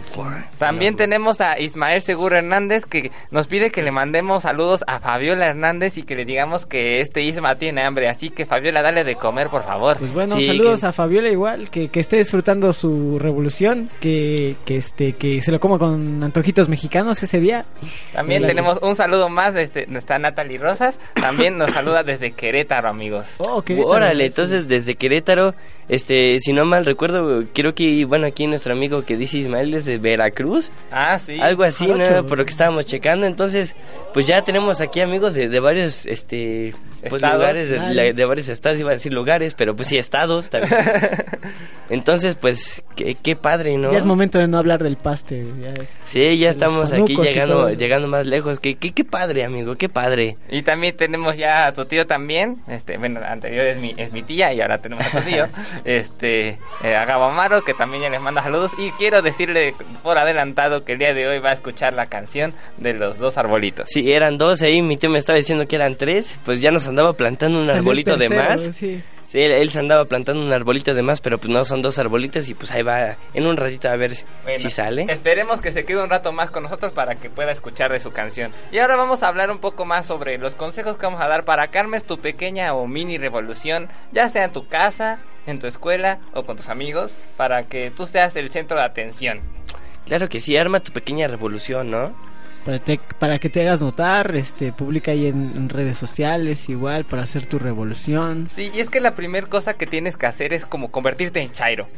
También 0.59 0.97
tenemos 0.97 1.41
a 1.41 1.61
Ismael 1.61 2.03
Seguro 2.03 2.37
Hernández 2.37 2.85
que 2.85 3.13
nos 3.31 3.47
pide 3.47 3.71
que 3.71 3.85
le 3.85 3.93
mandemos 3.93 4.43
saludos 4.43 4.83
a 4.89 4.99
Fabiola 4.99 5.47
Hernández 5.47 5.99
y 5.99 6.03
que 6.03 6.17
le 6.17 6.25
digamos 6.25 6.67
que 6.67 7.01
este 7.01 7.23
Isma 7.23 7.55
tiene 7.55 7.83
hambre. 7.83 8.09
Así 8.09 8.31
que 8.31 8.45
Fabiola, 8.45 8.83
dale 8.83 9.05
de 9.05 9.15
comer, 9.15 9.49
por 9.49 9.63
favor. 9.63 9.99
Pues 9.99 10.13
bueno, 10.13 10.35
Sí, 10.37 10.49
saludos 10.49 10.81
que- 10.81 10.87
a 10.87 10.93
Fabiola 10.93 11.29
igual, 11.29 11.71
que, 11.71 11.91
que 11.91 12.01
esté 12.01 12.17
disfrutando 12.17 12.73
su 12.73 13.21
revolución, 13.21 13.89
que, 14.01 14.57
que 14.65 14.79
este 14.79 15.13
que 15.13 15.41
se 15.41 15.53
lo 15.53 15.61
coma 15.61 15.79
con 15.79 16.25
antojitos 16.25 16.69
mexicanos 16.69 17.23
ese 17.23 17.39
día. 17.39 17.65
También 18.13 18.41
Sí. 18.43 18.49
tenemos 18.49 18.79
un 18.83 18.97
saludo 18.97 19.29
más 19.29 19.55
de 19.55 19.63
este, 19.63 19.87
está 19.97 20.19
Natalie 20.19 20.59
Rosas. 20.59 20.99
También 21.15 21.57
nos 21.57 21.71
saluda 21.71 22.03
desde 22.03 22.32
Querétaro, 22.33 22.89
amigos. 22.89 23.27
Oh, 23.39 23.63
qué 23.63 23.81
Órale, 23.83 24.27
entonces 24.27 24.69
desde 24.69 24.95
Querétaro, 24.95 25.55
este, 25.89 26.39
si 26.41 26.53
no 26.53 26.65
mal 26.65 26.85
recuerdo, 26.85 27.45
creo 27.53 27.75
que, 27.75 28.05
bueno, 28.05 28.27
aquí 28.27 28.47
nuestro 28.47 28.73
amigo 28.73 29.05
que 29.05 29.17
dice 29.17 29.39
Ismael 29.39 29.75
es 29.75 29.85
de 29.85 29.99
Veracruz, 29.99 30.71
Ah, 30.91 31.19
sí. 31.19 31.39
algo 31.41 31.63
así, 31.65 31.87
¿no? 31.87 32.05
Jarocho. 32.05 32.27
Por 32.27 32.39
lo 32.39 32.45
que 32.45 32.51
estábamos 32.51 32.87
checando, 32.87 33.27
entonces, 33.27 33.77
pues 34.13 34.27
ya 34.27 34.43
tenemos 34.43 34.81
aquí 34.81 35.01
amigos 35.01 35.35
de, 35.35 35.49
de 35.49 35.61
varios, 35.61 36.07
este, 36.07 36.75
pues 37.03 37.15
Estados. 37.15 37.37
lugares, 37.37 37.69
de, 37.71 37.79
Nice. 37.81 37.95
la- 37.95 38.13
de 38.13 38.25
varios 38.25 38.49
estados, 38.49 38.79
iba 38.81 38.91
a 38.91 38.95
decir 38.95 39.13
lugares, 39.13 39.55
pero 39.55 39.75
pues 39.77 39.89
sí, 39.89 39.99
estados 39.99 40.49
también. 40.51 40.73
entonces, 41.91 42.35
pues, 42.35 42.83
qué, 42.97 43.15
qué 43.23 43.37
padre, 43.37 43.77
¿no? 43.77 43.91
Ya 43.93 43.99
es 43.99 44.05
momento 44.05 44.39
de 44.39 44.49
no 44.49 44.59
hablar 44.59 44.83
del 44.83 44.97
paste. 44.97 45.45
Ya 45.61 45.71
es. 45.83 45.91
Sí, 46.05 46.39
ya 46.39 46.51
estamos 46.51 46.91
aquí 46.93 47.17
llegando, 47.17 47.69
llegando 47.71 48.09
más 48.09 48.25
lejos, 48.27 48.59
qué, 48.61 48.77
qué, 48.77 48.93
qué 48.93 49.05
padre, 49.05 49.45
amigo, 49.45 49.75
qué 49.77 49.89
padre. 49.89 50.37
Y 50.51 50.63
también 50.63 50.97
tenemos 50.97 51.37
ya 51.37 51.67
a 51.67 51.73
tu 51.73 51.85
tío 51.85 52.07
también, 52.07 52.59
este, 52.69 52.97
bueno, 52.99 53.21
anterior 53.27 53.67
es 53.67 53.79
mi, 53.79 53.95
es 53.97 54.13
mi 54.13 54.23
tía 54.23 54.53
y 54.55 54.61
ahora 54.61 54.79
tenemos 54.79 55.07
a 55.07 55.11
tu 55.21 55.25
tío, 55.29 55.47
este, 55.85 56.59
eh, 56.83 56.97
a 56.97 57.05
Gabo 57.05 57.25
Amaro, 57.25 57.63
que 57.65 57.75
también 57.75 58.05
ya 58.05 58.11
les 58.11 58.21
manda 58.21 58.43
saludos. 58.43 58.71
Y 58.79 58.91
quiero 58.93 59.23
decirle 59.23 59.75
por 60.03 60.19
adelantado 60.19 60.85
que 60.85 60.93
el 60.93 60.99
día 60.99 61.13
de 61.15 61.27
hoy 61.27 61.39
va 61.41 61.51
a 61.51 61.55
escuchar 61.55 61.93
la 61.93 62.07
canción 62.07 62.55
de 62.79 62.95
los 62.95 63.19
dos 63.19 63.37
arbolitos. 63.37 63.89
Sí, 63.91 64.13
eran 64.13 64.39
dos 64.39 64.63
ahí, 64.63 64.81
mi 64.83 64.97
tío 64.97 65.11
me 65.11 65.19
estaba 65.19 65.37
diciendo 65.37 65.67
que 65.67 65.77
eran 65.77 65.97
tres, 65.97 66.35
pues 66.45 66.61
ya 66.61 66.71
nos 66.71 66.87
andaba 66.93 67.13
plantando 67.15 67.59
un 67.59 67.67
Salió 67.67 67.81
arbolito 67.81 68.17
de 68.17 68.29
más. 68.29 68.61
sí. 68.75 69.03
Sí, 69.27 69.41
él, 69.41 69.51
él 69.53 69.71
se 69.71 69.79
andaba 69.79 70.05
plantando 70.05 70.45
un 70.45 70.53
arbolito 70.53 70.93
de 70.93 71.01
más, 71.03 71.23
pero 71.23 71.39
pues 71.39 71.49
no 71.51 71.65
son 71.65 71.81
dos 71.81 71.99
arbolitos 71.99 72.47
y 72.51 72.55
pues 72.55 72.71
ahí 72.73 72.83
va 72.83 73.17
en 73.33 73.47
un 73.47 73.57
ratito 73.57 73.89
a 73.89 73.97
ver 73.97 74.13
Bueno, 74.45 74.59
si 74.59 74.69
sale. 74.69 75.07
Esperemos 75.09 75.63
que 75.63 75.73
se 75.73 75.87
quede 75.87 76.03
un 76.03 76.11
rato 76.11 76.33
más 76.33 76.51
con 76.51 76.65
nosotros 76.65 76.93
para 76.93 77.15
que 77.15 77.31
pueda 77.31 77.51
escuchar 77.51 77.91
de 77.93 77.99
su 77.99 78.13
canción. 78.13 78.53
Y 78.73 78.79
ahora 78.79 78.97
vamos 78.97 79.23
a 79.23 79.29
hablar 79.29 79.51
un 79.51 79.57
poco 79.57 79.87
más 79.87 80.05
sobre 80.05 80.37
los 80.37 80.55
consejos 80.55 80.99
que 80.99 81.07
vamos 81.07 81.23
a 81.23 81.29
dar 81.29 81.45
para 81.47 81.69
que 81.69 81.79
armes 81.79 82.05
tu 82.05 82.19
pequeña 82.19 82.75
o 82.75 82.87
mini 82.87 83.17
revolución, 83.17 83.89
ya 84.13 84.29
sea 84.29 84.45
en 84.45 84.53
tu 84.53 84.67
casa, 84.69 85.19
en 85.47 85.59
tu 85.61 85.67
escuela 85.67 86.19
o 86.35 86.45
con 86.45 86.59
tus 86.59 86.69
amigos, 86.69 87.17
para 87.39 87.63
que 87.63 87.91
tú 87.91 88.07
seas 88.07 88.37
el 88.37 88.51
centro 88.51 88.77
de 88.77 88.83
atención. 88.85 89.41
Claro 90.05 90.29
que 90.29 90.41
sí, 90.41 90.59
arma 90.59 90.81
tu 90.81 90.93
pequeña 90.93 91.27
revolución, 91.27 91.91
¿no? 91.91 92.15
Para, 92.65 92.79
te- 92.79 93.01
para 93.19 93.39
que 93.39 93.49
te 93.49 93.61
hagas 93.63 93.81
notar, 93.81 94.37
este, 94.37 94.73
publica 94.73 95.11
ahí 95.11 95.27
en, 95.27 95.53
en 95.57 95.69
redes 95.69 95.97
sociales 95.97 96.69
igual 96.69 97.05
para 97.05 97.23
hacer 97.23 97.47
tu 97.47 97.59
revolución. 97.59 98.49
Sí, 98.55 98.71
y 98.73 98.81
es 98.81 98.89
que 98.89 99.01
la 99.01 99.15
primera 99.15 99.47
cosa 99.49 99.75
que 99.75 99.87
tienes 99.87 100.17
que 100.17 100.27
hacer 100.27 100.53
es 100.53 100.65
como 100.65 100.91
convertirte 100.93 101.41
en 101.41 101.51
Chairo. 101.53 101.89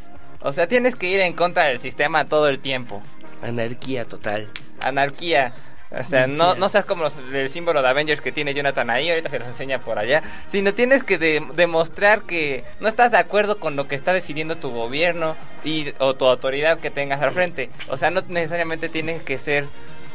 O 0.40 0.52
sea, 0.52 0.66
tienes 0.66 0.94
que 0.94 1.09
ir 1.09 1.21
en 1.21 1.35
contra 1.35 1.64
del 1.64 1.80
sistema 1.80 2.25
todo 2.26 2.49
el 2.49 2.59
tiempo. 2.61 3.02
Anarquía 3.42 4.04
total. 4.06 4.49
Anarquía. 4.83 5.52
O 5.97 6.02
sea, 6.02 6.26
no, 6.26 6.54
no 6.56 6.68
seas 6.68 6.85
como 6.87 7.04
los, 7.04 7.14
el 7.33 7.49
símbolo 7.50 7.80
de 7.80 7.88
Avengers 7.88 8.21
que 8.21 8.33
tiene 8.33 8.52
Jonathan 8.52 8.90
ahí, 8.90 9.09
ahorita 9.11 9.28
se 9.28 9.38
los 9.38 9.47
enseña 9.47 9.78
por 9.78 9.99
allá, 9.99 10.23
sino 10.49 10.75
tienes 10.75 11.04
que 11.04 11.18
de- 11.18 11.47
demostrar 11.54 12.23
que 12.23 12.64
no 12.80 12.88
estás 12.88 13.12
de 13.12 13.18
acuerdo 13.18 13.61
con 13.61 13.76
lo 13.76 13.87
que 13.87 13.94
está 13.94 14.12
decidiendo 14.12 14.56
tu 14.56 14.71
gobierno 14.71 15.37
y, 15.62 15.92
o 15.99 16.14
tu 16.14 16.25
autoridad 16.26 16.80
que 16.80 16.90
tengas 16.90 17.23
al 17.23 17.30
frente. 17.33 17.71
O 17.88 17.97
sea, 17.97 18.11
no 18.11 18.23
necesariamente 18.28 18.88
tienes 18.88 19.23
que 19.23 19.38
ser, 19.38 19.66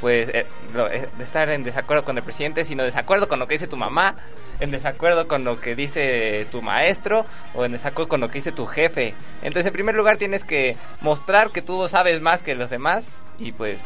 pues, 0.02 0.30
eh, 0.30 0.46
eh, 0.92 1.08
de 1.18 1.24
estar 1.24 1.50
en 1.50 1.64
desacuerdo 1.64 2.04
con 2.04 2.18
el 2.18 2.24
presidente, 2.24 2.66
sino 2.66 2.84
desacuerdo 2.84 3.28
con 3.28 3.40
lo 3.40 3.48
que 3.48 3.56
dice 3.56 3.68
tu 3.68 3.78
mamá, 3.78 4.16
en 4.60 4.72
desacuerdo 4.72 5.28
con 5.28 5.44
lo 5.44 5.60
que 5.60 5.76
dice 5.76 6.48
tu 6.52 6.62
maestro 6.62 7.26
o 7.54 7.66
en 7.66 7.72
desacuerdo 7.72 8.10
con 8.10 8.22
lo 8.22 8.28
que 8.28 8.36
dice 8.36 8.52
tu 8.52 8.66
jefe. 8.66 9.14
Entonces, 9.42 9.68
en 9.68 9.74
primer 9.74 9.96
lugar, 9.96 10.18
tienes 10.18 10.44
que 10.44 10.78
mostrar 11.02 11.52
que 11.52 11.62
tú 11.62 11.88
sabes 11.88 12.22
más 12.22 12.42
que 12.42 12.56
los 12.56 12.70
demás 12.70 13.06
y, 13.38 13.52
pues, 13.52 13.84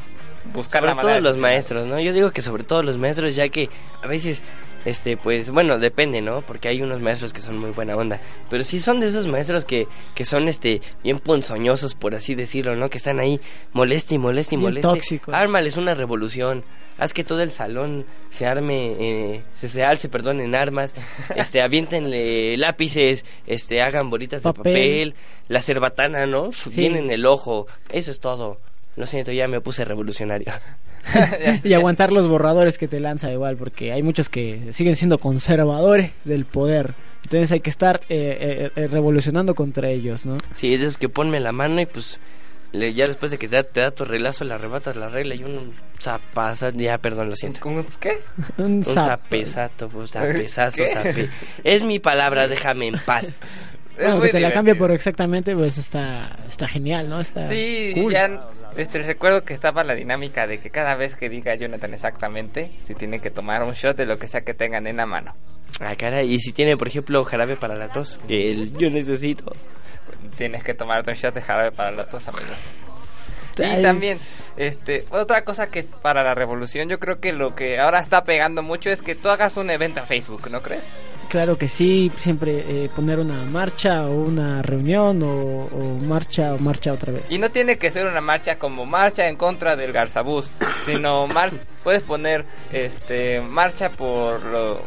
buscar 0.51 0.81
sobre 0.81 0.89
la 0.89 0.95
manera 0.95 1.01
todo 1.01 1.15
de 1.15 1.21
los 1.21 1.37
maestros, 1.37 1.87
¿no? 1.87 1.99
Yo 1.99 2.11
digo 2.13 2.31
que 2.31 2.41
sobre 2.41 2.63
todo 2.63 2.83
los 2.83 2.97
maestros, 2.97 3.35
ya 3.35 3.47
que 3.49 3.69
a 4.01 4.07
veces, 4.07 4.43
este, 4.85 5.17
pues, 5.17 5.49
bueno, 5.49 5.79
depende, 5.79 6.21
¿no? 6.21 6.41
Porque 6.41 6.67
hay 6.67 6.81
unos 6.81 7.01
maestros 7.01 7.33
que 7.33 7.41
son 7.41 7.57
muy 7.57 7.71
buena 7.71 7.95
onda, 7.95 8.19
pero 8.49 8.63
sí 8.63 8.79
son 8.79 8.99
de 8.99 9.07
esos 9.07 9.27
maestros 9.27 9.65
que, 9.65 9.87
que 10.15 10.25
son, 10.25 10.47
este, 10.47 10.81
bien 11.03 11.19
ponzoñosos, 11.19 11.95
por 11.95 12.15
así 12.15 12.35
decirlo, 12.35 12.75
¿no? 12.75 12.89
Que 12.89 12.97
están 12.97 13.19
ahí 13.19 13.39
moleste 13.71 14.15
y 14.15 14.17
moleste 14.17 14.55
y 14.55 14.57
moleste. 14.57 14.81
tóxicos. 14.81 15.33
Ármales 15.33 15.77
una 15.77 15.93
revolución. 15.93 16.63
Haz 16.97 17.13
que 17.13 17.23
todo 17.23 17.41
el 17.41 17.49
salón 17.49 18.05
se 18.29 18.45
arme, 18.45 18.95
eh, 18.99 19.41
se, 19.55 19.67
se 19.67 19.83
alce, 19.83 20.09
perdón, 20.09 20.41
en 20.41 20.53
armas, 20.53 20.93
este, 21.35 21.61
aviéntenle 21.61 22.55
lápices, 22.57 23.25
este, 23.47 23.81
hagan 23.81 24.09
bolitas 24.09 24.43
de 24.43 24.53
Papel. 24.53 25.15
la 25.47 25.61
cerbatana, 25.61 26.27
¿no? 26.27 26.51
Bien 26.75 26.95
en 26.95 27.09
el 27.09 27.25
ojo, 27.25 27.67
eso 27.89 28.11
es 28.11 28.19
todo. 28.19 28.59
Lo 28.95 29.07
siento, 29.07 29.31
ya 29.31 29.47
me 29.47 29.59
puse 29.59 29.85
revolucionario. 29.85 30.53
y 31.63 31.73
aguantar 31.73 32.11
los 32.11 32.27
borradores 32.27 32.77
que 32.77 32.87
te 32.87 32.99
lanza 32.99 33.31
igual, 33.31 33.57
porque 33.57 33.91
hay 33.91 34.03
muchos 34.03 34.29
que 34.29 34.71
siguen 34.73 34.95
siendo 34.95 35.17
conservadores 35.17 36.11
del 36.25 36.45
poder. 36.45 36.93
Entonces 37.23 37.51
hay 37.51 37.59
que 37.61 37.69
estar 37.69 38.01
eh, 38.09 38.69
eh, 38.69 38.71
eh, 38.75 38.87
revolucionando 38.87 39.55
contra 39.55 39.89
ellos, 39.89 40.25
¿no? 40.25 40.37
Sí, 40.53 40.73
esos 40.73 40.97
que 40.97 41.07
ponme 41.09 41.39
la 41.39 41.51
mano 41.53 41.79
y 41.81 41.85
pues 41.85 42.19
le- 42.73 42.93
ya 42.93 43.05
después 43.05 43.31
de 43.31 43.37
que 43.37 43.47
te 43.47 43.55
da, 43.57 43.63
te 43.63 43.79
da 43.81 43.91
tu 43.91 44.03
reglazo, 44.03 44.43
le 44.43 44.53
arrebatas 44.55 44.95
la 44.97 45.07
regla 45.07 45.35
y 45.35 45.43
un 45.43 45.71
zapazazo, 45.99 46.75
ya 46.77 46.97
perdón, 46.97 47.29
lo 47.29 47.35
siento. 47.35 47.61
¿Cómo- 47.61 47.85
¿Qué? 47.99 48.19
Un 48.57 48.65
Un 48.65 48.83
zap- 48.83 49.05
zapezazo, 49.29 49.87
pues, 49.89 50.11
zapezazo, 50.11 50.83
¿Qué? 50.83 50.87
zape. 50.89 51.29
Es 51.63 51.83
mi 51.83 51.99
palabra, 51.99 52.47
déjame 52.49 52.87
en 52.87 52.95
paz. 53.05 53.25
Bueno, 53.95 54.21
que 54.21 54.29
te 54.29 54.39
la 54.39 54.51
cambie 54.51 54.75
por 54.75 54.91
exactamente, 54.91 55.55
pues 55.55 55.77
está, 55.77 56.35
está 56.49 56.67
genial, 56.67 57.09
¿no? 57.09 57.19
Está 57.19 57.47
Sí, 57.47 57.91
cool. 57.95 58.11
ya 58.11 58.39
este, 58.77 59.03
recuerdo 59.03 59.43
que 59.43 59.53
estaba 59.53 59.83
la 59.83 59.93
dinámica 59.93 60.47
de 60.47 60.59
que 60.59 60.69
cada 60.71 60.95
vez 60.95 61.15
que 61.15 61.29
diga 61.29 61.53
Jonathan 61.55 61.93
exactamente, 61.93 62.71
si 62.85 62.95
tiene 62.95 63.19
que 63.19 63.29
tomar 63.29 63.61
un 63.63 63.73
shot 63.73 63.95
de 63.95 64.05
lo 64.07 64.17
que 64.17 64.27
sea 64.27 64.41
que 64.41 64.53
tengan 64.55 64.87
en 64.87 64.97
la 64.97 65.05
mano. 65.05 65.35
Ah, 65.79 65.95
caray, 65.95 66.31
y 66.33 66.39
si 66.39 66.53
tiene, 66.53 66.75
por 66.77 66.87
ejemplo, 66.87 67.23
jarabe 67.23 67.55
para 67.55 67.75
la 67.75 67.89
tos, 67.89 68.19
que 68.27 68.51
el- 68.51 68.77
yo 68.77 68.89
necesito. 68.89 69.55
Tienes 70.37 70.63
que 70.63 70.73
tomarte 70.73 71.11
un 71.11 71.17
shot 71.17 71.33
de 71.35 71.41
jarabe 71.41 71.71
para 71.71 71.91
los 71.91 72.09
dos 72.09 72.27
amigos. 72.27 72.57
Ay, 73.59 73.79
Y 73.79 73.83
también, 73.83 74.17
este, 74.57 75.05
otra 75.11 75.43
cosa 75.43 75.67
que 75.67 75.83
para 75.83 76.23
la 76.23 76.33
revolución, 76.33 76.89
yo 76.89 76.99
creo 76.99 77.19
que 77.19 77.31
lo 77.33 77.53
que 77.53 77.79
ahora 77.79 77.99
está 77.99 78.23
pegando 78.23 78.63
mucho 78.63 78.89
es 78.89 79.01
que 79.03 79.13
tú 79.13 79.29
hagas 79.29 79.57
un 79.57 79.69
evento 79.69 79.99
en 79.99 80.07
Facebook, 80.07 80.49
¿no 80.49 80.61
crees? 80.61 80.83
Claro 81.29 81.57
que 81.57 81.67
sí, 81.67 82.11
siempre 82.19 82.63
eh, 82.67 82.89
poner 82.95 83.19
una 83.19 83.43
marcha 83.45 84.05
o 84.05 84.13
una 84.13 84.61
reunión 84.61 85.23
o, 85.23 85.29
o 85.29 85.99
marcha 85.99 86.53
o 86.53 86.59
marcha 86.59 86.93
otra 86.93 87.11
vez. 87.11 87.31
Y 87.31 87.37
no 87.37 87.49
tiene 87.49 87.77
que 87.77 87.89
ser 87.89 88.05
una 88.05 88.21
marcha 88.21 88.57
como 88.57 88.85
marcha 88.85 89.27
en 89.27 89.35
contra 89.35 89.75
del 89.75 89.91
Garzabús, 89.91 90.49
sino 90.85 91.27
mar 91.27 91.51
puedes 91.83 92.03
poner 92.03 92.45
este 92.71 93.41
marcha 93.41 93.89
por 93.89 94.43
lo 94.45 94.81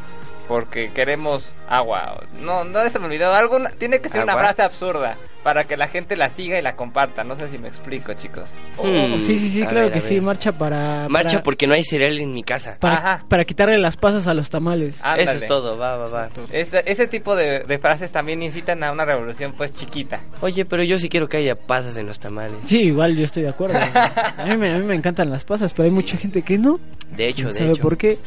porque 0.49 0.93
queremos 0.93 1.53
agua. 1.69 2.23
No, 2.41 2.65
no 2.65 2.89
se 2.89 2.99
me 2.99 3.07
olvidó. 3.07 3.35
Alguna, 3.35 3.71
tiene 3.71 4.01
que 4.01 4.09
ser 4.09 4.23
una 4.23 4.35
frase 4.35 4.63
absurda 4.63 5.17
para 5.47 5.63
que 5.63 5.77
la 5.77 5.87
gente 5.87 6.17
la 6.17 6.29
siga 6.29 6.59
y 6.59 6.63
la 6.63 6.75
comparta. 6.75 7.23
No 7.23 7.37
sé 7.37 7.49
si 7.49 7.57
me 7.57 7.69
explico, 7.69 8.13
chicos. 8.15 8.51
Oh, 8.79 8.83
Hmm, 8.85 9.21
sí, 9.21 9.39
sí, 9.39 9.49
sí, 9.49 9.63
a 9.63 9.69
claro 9.69 9.85
ver, 9.85 9.93
que 9.93 10.01
sí, 10.01 10.21
marcha 10.21 10.51
para... 10.51 11.07
Marcha 11.09 11.37
para, 11.37 11.43
porque 11.45 11.69
no 11.69 11.75
hay 11.75 11.85
cereal 11.85 12.19
en 12.19 12.33
mi 12.33 12.43
casa. 12.43 12.79
para, 12.81 12.97
Ajá. 12.97 13.25
para 13.29 13.45
quitarle 13.45 13.79
las 13.79 13.97
pasas 13.97 14.27
a 14.27 14.35
los 14.35 14.51
tamales. 14.51 15.01
Ándale. 15.05 15.23
Eso 15.23 15.33
es 15.35 15.47
todo, 15.47 15.79
va, 15.79 15.97
va, 15.99 16.09
va. 16.09 16.29
Ese, 16.51 16.83
ese 16.85 17.07
tipo 17.07 17.37
de, 17.37 17.61
de 17.61 17.79
frases 17.79 18.11
también 18.11 18.43
incitan 18.43 18.83
a 18.83 18.91
una 18.91 19.05
revolución 19.05 19.53
pues 19.57 19.73
chiquita. 19.73 20.19
Oye, 20.41 20.65
pero 20.65 20.83
yo 20.83 20.99
sí 20.99 21.09
quiero 21.09 21.29
que 21.29 21.37
haya 21.37 21.55
pasas 21.55 21.97
en 21.97 22.07
los 22.09 22.19
tamales. 22.19 22.57
Sí, 22.67 22.81
igual 22.81 23.17
yo 23.17 23.23
estoy 23.23 23.45
de 23.45 23.51
acuerdo. 23.51 23.79
a, 24.39 24.45
mí 24.47 24.57
me, 24.57 24.75
a 24.75 24.79
mí 24.79 24.85
me 24.85 24.97
encantan 24.97 25.31
las 25.31 25.45
pasas, 25.45 25.73
pero 25.73 25.89
hay 25.89 25.95
mucha 25.95 26.17
gente 26.17 26.43
que 26.43 26.59
no. 26.59 26.81
De 27.17 27.29
hecho, 27.29 27.45
¿Quién 27.45 27.49
de 27.53 27.55
sabe 27.55 27.71
hecho. 27.71 27.83
por 27.83 27.97
qué? 27.97 28.19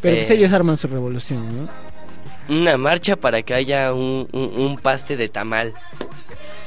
Pero 0.00 0.18
pues 0.18 0.30
Eh. 0.30 0.34
ellos 0.34 0.52
arman 0.52 0.76
su 0.76 0.86
revolución, 0.86 1.62
¿no? 1.66 1.68
Una 2.46 2.76
marcha 2.76 3.16
para 3.16 3.40
que 3.42 3.54
haya 3.54 3.92
un, 3.94 4.28
un, 4.30 4.60
un 4.60 4.76
paste 4.78 5.16
de 5.16 5.28
tamal. 5.28 5.72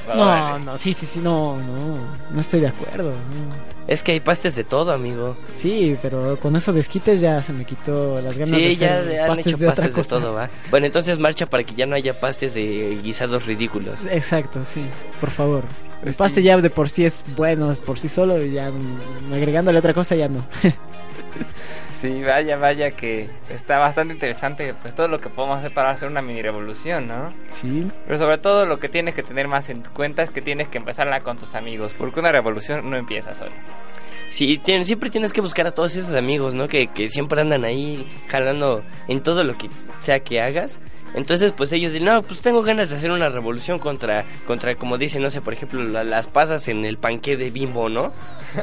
No, 0.06 0.58
no, 0.58 0.78
sí, 0.78 0.92
sí, 0.94 1.04
sí, 1.06 1.20
no, 1.20 1.56
no, 1.58 1.98
no 2.30 2.40
estoy 2.40 2.60
de 2.60 2.68
acuerdo. 2.68 3.10
no. 3.10 3.78
Es 3.86 4.02
que 4.02 4.12
hay 4.12 4.20
pastes 4.20 4.54
de 4.54 4.64
todo, 4.64 4.92
amigo. 4.92 5.34
Sí, 5.56 5.96
pero 6.02 6.38
con 6.40 6.54
esos 6.56 6.74
desquites 6.74 7.20
ya 7.22 7.42
se 7.42 7.54
me 7.54 7.64
quitó 7.64 8.20
las 8.20 8.36
ganas 8.36 8.50
de 8.50 8.68
Sí, 8.70 8.76
ya 8.76 8.98
hacer 8.98 9.20
han 9.22 9.28
pastes 9.28 9.46
hecho 9.46 9.56
de 9.56 9.68
otra 9.68 9.86
de 9.86 9.92
cosa. 9.92 10.08
todo, 10.10 10.34
va. 10.34 10.50
Bueno, 10.70 10.84
entonces 10.86 11.18
marcha 11.18 11.46
para 11.46 11.64
que 11.64 11.74
ya 11.74 11.86
no 11.86 11.94
haya 11.96 12.12
pastes 12.18 12.52
de 12.52 12.98
guisados 13.02 13.46
ridículos. 13.46 14.04
Exacto, 14.10 14.60
sí, 14.62 14.84
por 15.20 15.30
favor. 15.30 15.62
El 16.00 16.02
Pues 16.04 16.16
paste 16.16 16.42
ya 16.42 16.58
de 16.58 16.68
por 16.70 16.90
sí 16.90 17.06
es 17.06 17.24
bueno, 17.34 17.72
por 17.86 17.98
sí 17.98 18.08
solo, 18.10 18.42
y 18.44 18.50
ya 18.52 18.70
mm, 18.70 19.32
agregándole 19.32 19.78
otra 19.78 19.94
cosa 19.94 20.14
ya 20.14 20.28
no. 20.28 20.44
Sí, 22.00 22.22
vaya, 22.22 22.56
vaya 22.56 22.92
que 22.92 23.28
está 23.50 23.78
bastante 23.78 24.14
interesante 24.14 24.72
pues 24.80 24.94
todo 24.94 25.08
lo 25.08 25.20
que 25.20 25.28
podemos 25.28 25.58
hacer 25.58 25.74
para 25.74 25.90
hacer 25.90 26.08
una 26.08 26.22
mini 26.22 26.42
revolución, 26.42 27.08
¿no? 27.08 27.32
Sí. 27.50 27.90
Pero 28.06 28.18
sobre 28.18 28.38
todo 28.38 28.66
lo 28.66 28.78
que 28.78 28.88
tienes 28.88 29.16
que 29.16 29.24
tener 29.24 29.48
más 29.48 29.68
en 29.68 29.82
cuenta 29.82 30.22
es 30.22 30.30
que 30.30 30.40
tienes 30.40 30.68
que 30.68 30.78
empezarla 30.78 31.20
con 31.20 31.38
tus 31.38 31.56
amigos, 31.56 31.94
porque 31.98 32.20
una 32.20 32.30
revolución 32.30 32.88
no 32.88 32.96
empieza 32.96 33.34
sola. 33.34 33.50
Sí, 34.30 34.60
siempre 34.84 35.10
tienes 35.10 35.32
que 35.32 35.40
buscar 35.40 35.66
a 35.66 35.72
todos 35.72 35.96
esos 35.96 36.14
amigos, 36.14 36.54
¿no? 36.54 36.68
Que, 36.68 36.86
que 36.86 37.08
siempre 37.08 37.40
andan 37.40 37.64
ahí 37.64 38.06
jalando 38.28 38.84
en 39.08 39.20
todo 39.20 39.42
lo 39.42 39.56
que 39.58 39.68
sea 39.98 40.20
que 40.20 40.40
hagas. 40.40 40.78
Entonces, 41.14 41.52
pues 41.52 41.72
ellos 41.72 41.92
dicen, 41.92 42.06
no, 42.06 42.22
pues 42.22 42.40
tengo 42.40 42.62
ganas 42.62 42.90
de 42.90 42.96
hacer 42.96 43.10
una 43.10 43.28
revolución 43.28 43.78
contra, 43.78 44.24
contra 44.46 44.74
como 44.76 44.98
dicen, 44.98 45.22
no 45.22 45.30
sé, 45.30 45.40
por 45.40 45.52
ejemplo, 45.52 45.82
la- 45.82 46.04
las 46.04 46.26
pasas 46.26 46.68
en 46.68 46.84
el 46.84 46.98
panqué 46.98 47.36
de 47.36 47.50
Bimbo, 47.50 47.88
¿no? 47.88 48.12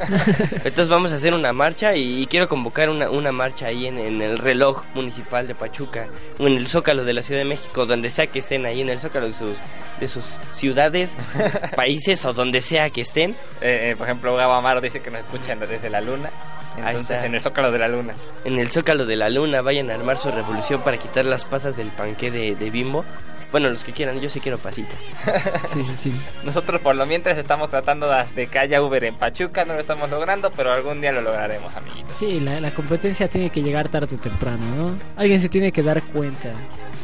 Entonces 0.64 0.88
vamos 0.88 1.12
a 1.12 1.16
hacer 1.16 1.34
una 1.34 1.54
marcha 1.54 1.96
y, 1.96 2.22
y 2.22 2.28
quiero 2.28 2.48
convocar 2.48 2.90
una, 2.90 3.10
una 3.10 3.32
marcha 3.32 3.68
ahí 3.68 3.88
en, 3.88 3.98
en 3.98 4.22
el 4.22 4.38
reloj 4.38 4.84
municipal 4.94 5.48
de 5.48 5.56
Pachuca, 5.56 6.08
o 6.40 6.48
en 6.48 6.54
el 6.56 6.68
Zócalo 6.68 7.04
de 7.04 7.14
la 7.14 7.22
Ciudad 7.22 7.42
de 7.42 7.46
México, 7.46 7.86
donde 7.86 8.10
sea 8.10 8.28
que 8.28 8.40
estén 8.40 8.66
ahí 8.66 8.82
en 8.82 8.90
el 8.90 9.00
Zócalo 9.00 9.28
de 9.28 9.34
sus, 9.34 9.58
de 10.00 10.08
sus 10.08 10.24
ciudades, 10.54 11.16
países 11.76 12.24
o 12.26 12.34
donde 12.34 12.62
sea 12.62 12.90
que 12.90 13.02
estén. 13.02 13.32
Eh, 13.62 13.92
eh, 13.92 13.96
por 13.98 14.08
ejemplo, 14.08 14.36
Gabo 14.36 14.54
Amaro 14.54 14.82
dice 14.82 15.02
que 15.02 15.12
nos 15.12 15.22
escuchan 15.22 15.60
desde 15.60 15.90
la 15.90 16.02
luna. 16.02 16.30
Ahí 16.78 16.88
Entonces, 16.88 17.12
está. 17.12 17.26
en 17.26 17.36
el 17.36 17.40
zócalo 17.40 17.72
de 17.72 17.80
la 17.80 17.88
luna. 17.88 18.14
en 18.44 18.58
el 18.60 18.70
Zócalo 18.70 19.06
de 19.06 19.16
la 19.16 19.30
Luna 19.30 19.62
vayan 19.62 19.90
a 19.90 19.94
armar 19.94 20.18
su 20.18 20.30
revolución 20.30 20.82
para 20.82 20.98
quitar 20.98 21.24
las 21.24 21.46
pasas 21.46 21.78
del 21.78 21.88
panqué 21.88 22.32
de, 22.36 22.56
de 22.56 22.70
Bimbo. 22.70 23.04
Bueno, 23.52 23.70
los 23.70 23.84
que 23.86 23.94
quieran, 23.94 24.20
yo 24.20 24.30
sí 24.30 24.40
quiero 24.42 24.58
pasitas. 24.58 24.98
Sí, 25.74 25.84
sí, 25.86 25.96
sí. 25.96 26.14
Nosotros 26.44 26.82
por 26.82 26.96
lo 26.96 27.06
mientras 27.06 27.38
estamos 27.38 27.70
tratando 27.70 28.10
de, 28.10 28.24
de 28.36 28.48
que 28.48 28.60
haya 28.60 28.82
Uber 28.82 29.04
en 29.06 29.16
Pachuca, 29.16 29.64
no 29.66 29.74
lo 29.74 29.80
estamos 29.80 30.10
logrando, 30.10 30.52
pero 30.52 30.72
algún 30.74 31.00
día 31.02 31.12
lo 31.12 31.22
lograremos, 31.22 31.74
amiguitos. 31.76 32.16
Sí, 32.18 32.40
la, 32.40 32.60
la 32.60 32.72
competencia 32.72 33.28
tiene 33.30 33.50
que 33.50 33.62
llegar 33.62 33.88
tarde 33.90 34.16
o 34.16 34.20
temprano, 34.20 34.64
¿no? 34.76 34.96
Alguien 35.16 35.40
se 35.42 35.48
tiene 35.50 35.72
que 35.72 35.84
dar 35.84 36.02
cuenta. 36.04 36.52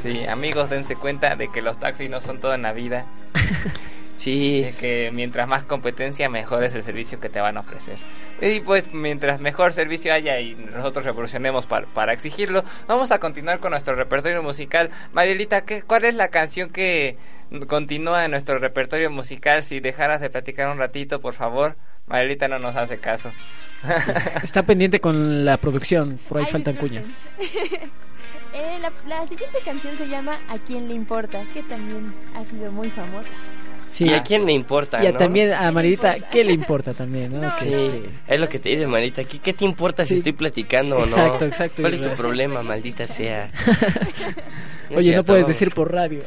Sí, 0.03 0.25
amigos, 0.25 0.69
dense 0.69 0.95
cuenta 0.95 1.35
de 1.35 1.49
que 1.49 1.61
los 1.61 1.79
taxis 1.79 2.09
no 2.09 2.19
son 2.21 2.39
todo 2.39 2.53
en 2.53 2.63
la 2.63 2.73
vida. 2.73 3.05
Sí, 4.17 4.61
Es 4.63 4.75
que 4.75 5.09
mientras 5.11 5.47
más 5.47 5.63
competencia, 5.63 6.29
mejor 6.29 6.63
es 6.63 6.75
el 6.75 6.83
servicio 6.83 7.19
que 7.19 7.27
te 7.29 7.39
van 7.41 7.57
a 7.57 7.61
ofrecer. 7.61 7.97
Y 8.41 8.59
pues 8.61 8.91
mientras 8.93 9.39
mejor 9.39 9.71
servicio 9.71 10.13
haya 10.13 10.39
y 10.39 10.55
nosotros 10.55 11.05
revolucionemos 11.05 11.67
para, 11.67 11.85
para 11.87 12.11
exigirlo, 12.13 12.63
vamos 12.87 13.11
a 13.11 13.19
continuar 13.19 13.59
con 13.59 13.71
nuestro 13.71 13.93
repertorio 13.95 14.41
musical. 14.41 14.89
Marielita, 15.13 15.61
¿qué, 15.61 15.83
¿cuál 15.83 16.05
es 16.05 16.15
la 16.15 16.29
canción 16.29 16.69
que 16.71 17.17
continúa 17.67 18.25
en 18.25 18.31
nuestro 18.31 18.57
repertorio 18.57 19.11
musical? 19.11 19.61
Si 19.61 19.79
dejaras 19.79 20.21
de 20.21 20.29
platicar 20.31 20.71
un 20.71 20.79
ratito, 20.79 21.19
por 21.21 21.35
favor. 21.35 21.75
Marielita 22.07 22.47
no 22.47 22.57
nos 22.57 22.75
hace 22.75 22.97
caso. 22.97 23.31
Está 24.43 24.63
pendiente 24.63 24.99
con 24.99 25.45
la 25.45 25.57
producción, 25.57 26.19
por 26.27 26.39
ahí 26.39 26.45
Ay, 26.47 26.51
faltan 26.51 26.73
disculpen. 26.73 27.03
cuñas. 27.03 27.89
Eh, 28.53 28.79
la, 28.81 28.91
la 29.07 29.25
siguiente 29.27 29.59
canción 29.63 29.97
se 29.97 30.09
llama 30.09 30.37
¿A 30.49 30.57
quién 30.57 30.89
le 30.89 30.93
importa? 30.93 31.41
Que 31.53 31.63
también 31.63 32.13
ha 32.35 32.43
sido 32.43 32.69
muy 32.69 32.89
famosa. 32.89 33.29
Sí, 33.91 34.05
¿Y 34.05 34.13
a 34.13 34.23
quién 34.23 34.45
le 34.45 34.53
importa? 34.53 35.03
Y 35.03 35.07
a 35.07 35.11
no? 35.11 35.17
también 35.17 35.51
a 35.51 35.69
importa? 35.69 36.15
¿qué 36.31 36.43
le 36.45 36.53
importa 36.53 36.93
también, 36.93 37.33
no? 37.33 37.41
No. 37.41 37.53
Que, 37.59 37.65
Sí, 37.65 37.73
este, 37.73 38.33
es 38.33 38.39
lo 38.39 38.47
que 38.47 38.59
te 38.59 38.69
dice, 38.69 38.87
Marita. 38.87 39.23
¿Qué, 39.25 39.39
qué 39.39 39.53
te 39.53 39.65
importa 39.65 40.05
si 40.05 40.15
estoy 40.15 40.31
platicando 40.31 40.95
o 40.95 40.99
no? 41.05 41.07
Exacto, 41.07 41.45
exacto, 41.45 41.81
¿Cuál 41.81 41.93
es 41.95 42.01
tu 42.01 42.09
problema, 42.11 42.63
maldita 42.63 43.05
sea? 43.05 43.49
No 44.89 44.97
Oye, 44.97 45.15
no 45.15 45.23
puedes 45.23 45.47
decir 45.47 45.73
por 45.73 45.89
radio. 45.93 46.19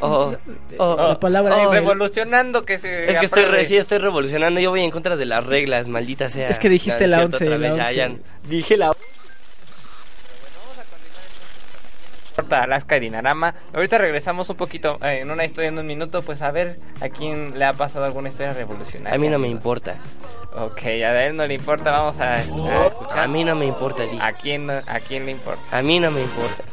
Oh, 0.00 0.34
oh, 0.78 0.96
La 1.08 1.20
palabra 1.20 1.56
Oh, 1.56 1.68
oh, 1.68 1.72
revolucionando 1.72 2.64
que 2.64 2.80
se 2.80 3.08
Es 3.08 3.18
que 3.18 3.26
estoy, 3.26 3.44
re- 3.44 3.64
sí, 3.64 3.76
estoy 3.76 3.98
revolucionando. 3.98 4.58
Yo 4.60 4.70
voy 4.70 4.82
en 4.82 4.90
contra 4.90 5.16
de 5.16 5.24
las 5.24 5.46
reglas, 5.46 5.86
maldita 5.86 6.28
sea. 6.28 6.48
Es 6.48 6.58
que 6.58 6.68
dijiste 6.68 7.04
No, 7.06 7.10
la 7.10 7.16
es 7.22 7.30
cierto, 7.30 7.36
11, 7.36 7.44
otra 7.44 7.56
vez, 7.58 7.76
la 7.76 7.92
ya, 7.92 8.06
11. 8.08 8.16
ya. 8.42 8.48
Dije 8.48 8.76
la 8.76 8.90
Alaska 12.38 12.96
y 12.96 13.00
Dinarama. 13.00 13.54
Ahorita 13.74 13.98
regresamos 13.98 14.48
un 14.50 14.56
poquito 14.56 14.98
eh, 15.02 15.20
en 15.22 15.30
una 15.30 15.44
historia 15.44 15.68
en 15.68 15.78
un 15.78 15.86
minuto, 15.86 16.22
pues 16.22 16.42
a 16.42 16.50
ver 16.50 16.78
a 17.00 17.08
quién 17.08 17.58
le 17.58 17.64
ha 17.64 17.72
pasado 17.72 18.04
alguna 18.04 18.28
historia 18.28 18.52
revolucionaria. 18.52 19.14
A 19.14 19.18
mí 19.18 19.28
no 19.28 19.38
me 19.38 19.48
importa. 19.48 19.94
Ok, 20.54 20.82
a 20.84 21.24
él 21.26 21.36
no 21.36 21.46
le 21.46 21.54
importa, 21.54 21.90
vamos 21.92 22.18
a, 22.20 22.34
a 22.34 22.36
escuchar. 22.36 23.18
A 23.18 23.26
mí 23.28 23.44
no 23.44 23.54
me 23.54 23.66
importa, 23.66 24.02
dije. 24.04 24.18
¿A 24.22 24.32
quién, 24.32 24.66
no- 24.66 24.72
¿A 24.86 25.00
quién 25.00 25.26
le 25.26 25.32
importa? 25.32 25.60
A 25.76 25.82
mí 25.82 26.00
no 26.00 26.10
me 26.10 26.22
importa. 26.22 26.64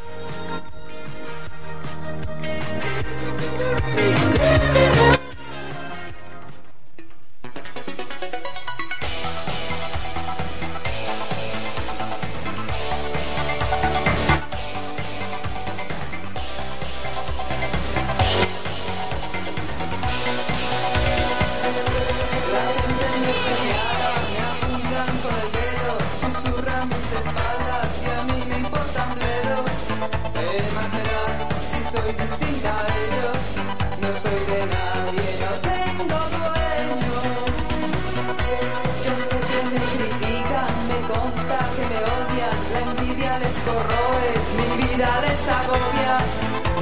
Consta 41.24 41.58
que 41.76 41.84
me 41.92 42.00
odian, 42.16 42.58
la 42.74 42.80
envidia 42.92 43.40
les 43.40 43.56
corroe, 43.68 44.30
mi 44.58 44.68
vida 44.82 45.10
les 45.26 45.42
agobia. 45.60 46.16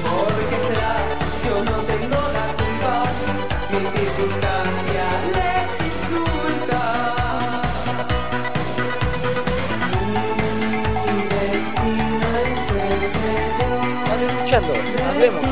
¿Por 0.07 0.33
qué 0.49 0.57
será? 0.67 0.93
Yo 1.47 1.55
no 1.69 1.77
tengo 1.91 2.19
la 2.37 2.45
culpa, 2.59 2.93
mi 3.71 3.81
circunstancia 3.97 5.05
les 5.35 5.69
insulta. 5.89 6.83
Mi 11.07 11.21
destino 11.33 12.27
es 12.49 12.63
el 12.87 13.01
que 13.15 13.29
yo 14.21 14.27
escuchando, 14.29 14.73
hablemos 15.09 15.50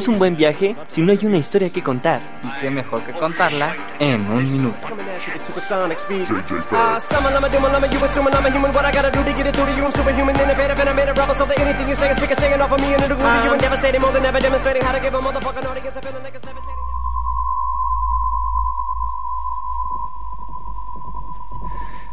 es 0.00 0.08
un 0.08 0.18
buen 0.18 0.34
viaje 0.34 0.74
si 0.88 1.02
no 1.02 1.12
hay 1.12 1.18
una 1.26 1.36
historia 1.36 1.70
que 1.70 1.82
contar. 1.82 2.22
Y 2.42 2.60
qué 2.60 2.70
mejor 2.70 3.04
que 3.04 3.12
contarla 3.12 3.76
en 3.98 4.26
un 4.30 4.42
minuto. 4.50 4.86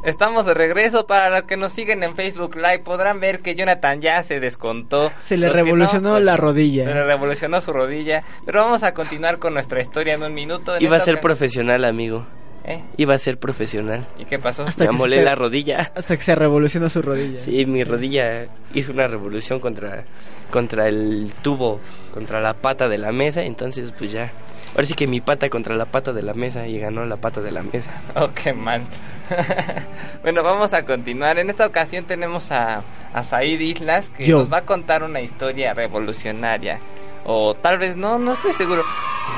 Estamos 0.03 0.45
de 0.45 0.53
regreso. 0.53 1.07
Para 1.07 1.29
los 1.29 1.43
que 1.43 1.57
nos 1.57 1.73
siguen 1.73 2.03
en 2.03 2.15
Facebook 2.15 2.55
Live 2.55 2.79
podrán 2.79 3.19
ver 3.19 3.39
que 3.39 3.55
Jonathan 3.55 4.01
ya 4.01 4.21
se 4.23 4.39
descontó. 4.39 5.11
Se 5.19 5.37
le 5.37 5.47
Los 5.47 5.55
revolucionó 5.55 6.11
pues, 6.11 6.23
la 6.23 6.37
rodilla. 6.37 6.85
Se 6.85 6.93
le 6.93 7.03
revolucionó 7.03 7.61
su 7.61 7.73
rodilla. 7.73 8.23
Pero 8.45 8.61
vamos 8.61 8.83
a 8.83 8.93
continuar 8.93 9.39
con 9.39 9.53
nuestra 9.53 9.81
historia 9.81 10.13
en 10.13 10.23
un 10.23 10.33
minuto. 10.33 10.75
En 10.75 10.83
Iba 10.83 10.97
a 10.97 10.99
ser 10.99 11.19
profesional, 11.19 11.85
amigo. 11.85 12.25
¿Eh? 12.67 12.83
Iba 12.97 13.13
a 13.15 13.17
ser 13.17 13.39
profesional. 13.39 14.05
¿Y 14.19 14.25
qué 14.25 14.39
pasó? 14.39 14.63
Hasta 14.63 14.83
Me 14.83 14.89
amolé 14.89 15.23
la 15.23 15.35
rodilla. 15.35 15.91
Hasta 15.95 16.17
que 16.17 16.23
se 16.23 16.35
revolucionó 16.35 16.89
su 16.89 17.01
rodilla. 17.01 17.39
Sí, 17.39 17.65
mi 17.65 17.85
rodilla 17.85 18.47
hizo 18.73 18.91
una 18.91 19.07
revolución 19.07 19.61
contra, 19.61 20.03
contra 20.51 20.89
el 20.89 21.33
tubo, 21.41 21.79
contra 22.13 22.41
la 22.41 22.55
pata 22.55 22.89
de 22.89 22.97
la 22.97 23.13
mesa, 23.13 23.43
entonces 23.43 23.93
pues 23.97 24.11
ya. 24.11 24.33
Ahora 24.77 24.85
sí 24.85 24.93
que 24.93 25.07
mi 25.07 25.19
pata 25.21 25.49
contra 25.49 25.75
la 25.75 25.85
pata 25.85 26.13
de 26.13 26.21
la 26.21 26.35
mesa 26.35 26.67
y 26.67 26.79
ganó 26.79 27.03
la 27.03 27.17
pata 27.17 27.41
de 27.41 27.51
la 27.51 27.63
mesa. 27.63 27.89
Oh, 28.15 28.29
qué 28.33 28.53
mal. 28.53 28.83
bueno, 30.23 30.43
vamos 30.43 30.73
a 30.73 30.83
continuar. 30.85 31.39
En 31.39 31.49
esta 31.49 31.65
ocasión 31.65 32.05
tenemos 32.05 32.51
a, 32.51 32.83
a 33.13 33.23
Said 33.23 33.59
Islas 33.59 34.09
que 34.15 34.25
Yo. 34.25 34.39
nos 34.39 34.53
va 34.53 34.59
a 34.59 34.65
contar 34.65 35.03
una 35.03 35.19
historia 35.21 35.73
revolucionaria. 35.73 36.79
O 37.25 37.55
tal 37.55 37.77
vez 37.79 37.97
no, 37.97 38.17
no 38.19 38.33
estoy 38.33 38.53
seguro. 38.53 38.83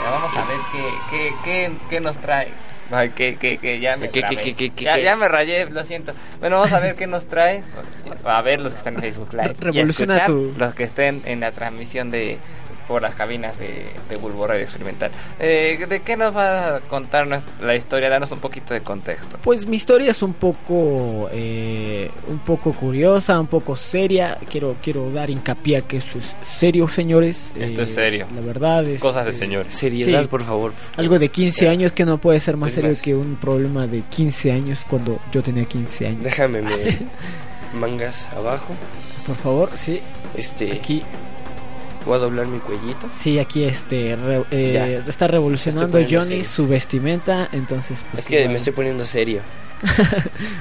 Vamos 0.04 0.36
a 0.36 0.46
ver 0.46 0.58
qué, 0.72 0.84
qué, 1.10 1.34
qué, 1.44 1.72
qué 1.90 2.00
nos 2.00 2.18
trae. 2.18 2.50
Ay, 2.92 3.10
que, 3.12 3.36
que, 3.38 3.58
que 3.60 3.80
ya 3.80 3.96
me 5.16 5.28
rayé, 5.28 5.70
lo 5.70 5.86
siento. 5.86 6.14
Bueno, 6.40 6.58
vamos 6.58 6.74
a 6.74 6.80
ver 6.80 6.96
qué 6.96 7.08
nos 7.08 7.26
trae. 7.28 7.64
A 8.26 8.42
ver 8.42 8.60
los 8.60 8.74
que 8.74 8.78
están 8.80 8.96
en 8.96 9.02
Facebook 9.02 9.30
Live. 9.34 9.56
y 9.62 9.68
a 9.68 9.72
Revoluciona 9.72 10.16
escuchar 10.18 10.28
tu- 10.28 10.54
Los 10.58 10.76
que 10.76 10.84
estén 10.84 11.22
en 11.26 11.40
la 11.40 11.52
transmisión 11.52 12.12
de 12.12 12.38
por 12.90 13.02
las 13.04 13.14
cabinas 13.14 13.58
de, 13.60 13.86
de 14.10 14.16
Bulbo 14.18 14.48
Radio 14.48 14.64
Experimental. 14.64 15.12
Eh, 15.40 15.86
¿De 15.88 16.02
qué 16.02 16.18
nos 16.18 16.36
va 16.36 16.76
a 16.78 16.80
contar 16.82 17.28
la 17.62 17.76
historia? 17.76 18.10
Danos 18.10 18.32
un 18.32 18.40
poquito 18.40 18.74
de 18.74 18.82
contexto. 18.82 19.38
Pues 19.44 19.66
mi 19.68 19.76
historia 19.78 20.10
es 20.10 20.24
un 20.24 20.34
poco, 20.34 21.30
eh, 21.32 22.10
un 22.28 22.40
poco 22.40 22.74
curiosa, 22.74 23.40
un 23.40 23.46
poco 23.48 23.76
seria. 23.76 24.38
Quiero, 24.50 24.76
quiero 24.82 25.12
dar 25.12 25.30
hincapié 25.30 25.78
a 25.78 25.82
que 25.84 25.98
eso 25.98 26.18
es 26.18 26.36
serio, 26.44 26.88
señores. 26.88 27.56
Esto 27.58 27.82
Eh, 27.82 27.84
es 27.86 27.94
serio. 27.94 28.26
La 28.34 28.42
verdad 28.42 28.84
es 28.86 29.00
Cosas 29.00 29.26
de 29.26 29.32
eh, 29.32 29.36
señores. 29.36 29.74
Seriedad, 29.76 30.24
Sí. 30.24 30.28
por 30.28 30.44
favor. 30.44 30.74
Algo 30.98 31.20
de 31.20 31.30
15 31.30 31.70
años 31.70 31.92
que 31.92 32.06
no 32.06 32.18
puede 32.18 32.40
ser 32.40 32.58
más 32.58 32.70
Es 32.70 32.74
serio 32.76 32.90
más. 32.90 33.02
que 33.04 33.14
un 33.16 33.36
problema 33.36 33.86
de 33.86 34.02
15 34.02 34.52
años 34.52 34.84
cuando 34.90 35.20
yo 35.32 35.44
tenía 35.44 35.66
15 35.66 36.08
años. 36.08 36.24
Déjame 36.24 36.62
me 36.64 36.98
mangas 37.74 38.28
abajo. 38.36 38.74
Por 39.28 39.36
favor, 39.36 39.70
sí. 39.76 40.02
Este, 40.36 40.72
Aquí, 40.72 41.04
voy 42.10 42.18
a 42.18 42.20
doblar 42.20 42.46
mi 42.48 42.60
cuellito. 42.60 43.08
sí, 43.10 43.40
aquí 43.40 43.64
este 43.64 44.16
re- 44.16 44.44
eh, 44.52 45.02
está 45.08 45.28
revolucionando 45.28 45.98
Johnny 46.00 46.26
serio. 46.26 46.46
su 46.46 46.68
vestimenta, 46.68 47.48
entonces 47.54 48.04
pues 48.12 48.24
Es 48.24 48.28
que 48.28 48.36
igual. 48.40 48.50
me 48.52 48.58
estoy 48.58 48.74
poniendo 48.74 49.06
serio. 49.06 49.42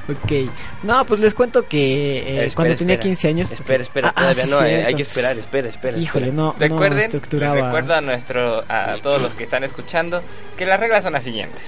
Ok. 0.09 0.51
No, 0.85 1.05
pues 1.05 1.21
les 1.21 1.35
cuento 1.35 1.67
que 1.67 2.19
eh, 2.19 2.45
Espera, 2.45 2.55
cuando 2.55 2.75
tenía 2.77 2.95
espera. 2.95 3.09
15 3.11 3.29
años. 3.29 3.51
Espera, 3.53 3.83
espera, 3.83 4.09
Ah, 4.09 4.13
ah, 4.15 4.21
todavía 4.33 4.45
sí, 4.45 4.51
no, 4.51 4.65
eh, 4.65 4.85
hay 4.87 4.95
que 4.95 5.03
esperar, 5.03 5.37
espera, 5.37 5.69
espera. 5.69 5.99
Híjole, 5.99 6.27
espera. 6.27 6.37
no, 6.43 6.53
no 6.53 6.59
Recuerden, 6.59 6.99
estructuraba. 7.01 7.55
recuerdo 7.67 7.95
a 7.95 8.01
nuestro, 8.01 8.65
a 8.69 8.97
todos 9.03 9.21
los 9.21 9.33
que 9.33 9.45
están 9.45 9.65
escuchando 9.65 10.23
que 10.57 10.67
las 10.67 10.79
reglas 10.79 11.03
son 11.03 11.13
las 11.15 11.25
siguientes. 11.25 11.61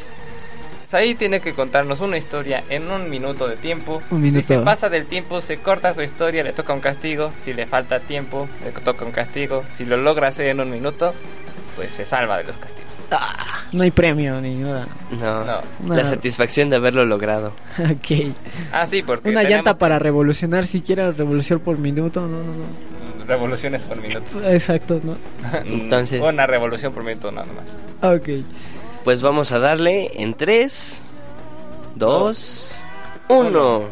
Said 0.90 1.16
tiene 1.18 1.40
que 1.40 1.52
contarnos 1.54 2.00
una 2.00 2.16
historia 2.18 2.64
en 2.68 2.90
un 2.90 3.08
minuto 3.08 3.46
de 3.46 3.56
tiempo. 3.56 4.02
Un 4.10 4.18
Si 4.24 4.30
minuto. 4.32 4.48
se 4.48 4.58
pasa 4.58 4.88
del 4.88 5.06
tiempo, 5.06 5.40
se 5.40 5.58
corta 5.58 5.94
su 5.94 6.02
historia, 6.02 6.42
le 6.42 6.52
toca 6.52 6.72
un 6.74 6.80
castigo. 6.80 7.32
Si 7.38 7.52
le 7.52 7.66
falta 7.66 8.00
tiempo, 8.00 8.48
le 8.64 8.72
toca 8.72 9.04
un 9.04 9.12
castigo. 9.12 9.62
Si 9.76 9.84
lo 9.84 9.96
logra 9.96 10.28
hacer 10.28 10.46
en 10.48 10.58
un 10.58 10.68
minuto, 10.68 11.14
pues 11.76 11.90
se 11.90 12.04
salva 12.04 12.38
de 12.38 12.44
los 12.44 12.56
castigos. 12.56 12.90
Ah, 13.12 13.62
no 13.72 13.82
hay 13.84 13.90
premio 13.92 14.40
ni 14.40 14.54
nada. 14.56 14.86
No, 15.12 15.44
No. 15.44 15.60
No. 15.84 15.94
la 15.96 16.04
satisfacción 16.04 16.70
de 16.70 16.76
haberlo 16.76 17.04
logrado. 17.04 17.52
ok. 17.78 18.34
Ah, 18.72 18.84
sí, 18.86 19.02
porque 19.04 19.28
Una 19.30 19.42
tenemos 19.42 19.58
llanta 19.64 19.78
para 19.78 19.98
revolucionar, 20.00 20.66
siquiera 20.66 21.10
revolución 21.12 21.60
por 21.60 21.78
minuto. 21.78 22.20
No, 22.22 22.38
no, 22.42 22.52
no. 22.52 23.26
revoluciones 23.28 23.82
por 23.82 23.96
minuto. 24.00 24.42
Exacto, 24.48 25.00
no. 25.04 25.16
Entonces- 25.64 26.20
Una 26.20 26.48
revolución 26.48 26.92
por 26.92 27.04
minuto 27.04 27.30
nada 27.30 27.46
más. 27.52 28.12
Ok. 28.16 28.28
Pues 29.04 29.22
vamos 29.22 29.50
a 29.52 29.58
darle 29.58 30.10
en 30.14 30.34
3, 30.34 31.02
2, 31.96 32.74
1. 33.28 33.82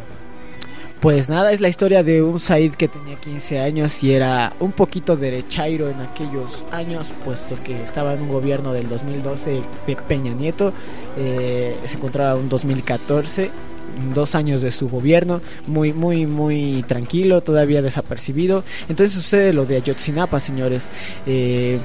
Pues 1.01 1.29
nada, 1.29 1.53
es 1.53 1.61
la 1.61 1.69
historia 1.69 2.03
de 2.03 2.23
un 2.23 2.41
Said 2.41 2.75
que 2.75 2.89
tenía 2.89 3.15
15 3.15 3.61
años 3.61 4.03
y 4.03 4.13
era 4.13 4.53
un 4.59 4.73
poquito 4.73 5.15
derechairo 5.17 5.89
en 5.89 6.01
aquellos 6.01 6.65
años, 6.73 7.13
puesto 7.25 7.57
que 7.63 7.81
estaba 7.83 8.15
en 8.15 8.23
un 8.23 8.29
gobierno 8.29 8.73
del 8.73 8.89
2012 8.89 9.63
de 9.87 9.97
Peña 9.97 10.33
Nieto, 10.33 10.73
eh, 11.17 11.77
se 11.85 11.97
encontraba 11.97 12.35
un 12.35 12.49
2014, 12.49 13.51
dos 14.15 14.35
años 14.35 14.63
de 14.63 14.71
su 14.71 14.89
gobierno, 14.89 15.41
muy, 15.67 15.93
muy, 15.93 16.27
muy 16.27 16.83
tranquilo, 16.87 17.41
todavía 17.41 17.83
desapercibido. 17.83 18.65
Entonces 18.89 19.13
sucede 19.13 19.53
lo 19.53 19.65
de 19.67 19.77
Ayotzinapa, 19.77 20.41
señores, 20.41 20.89
eh, 21.27 21.79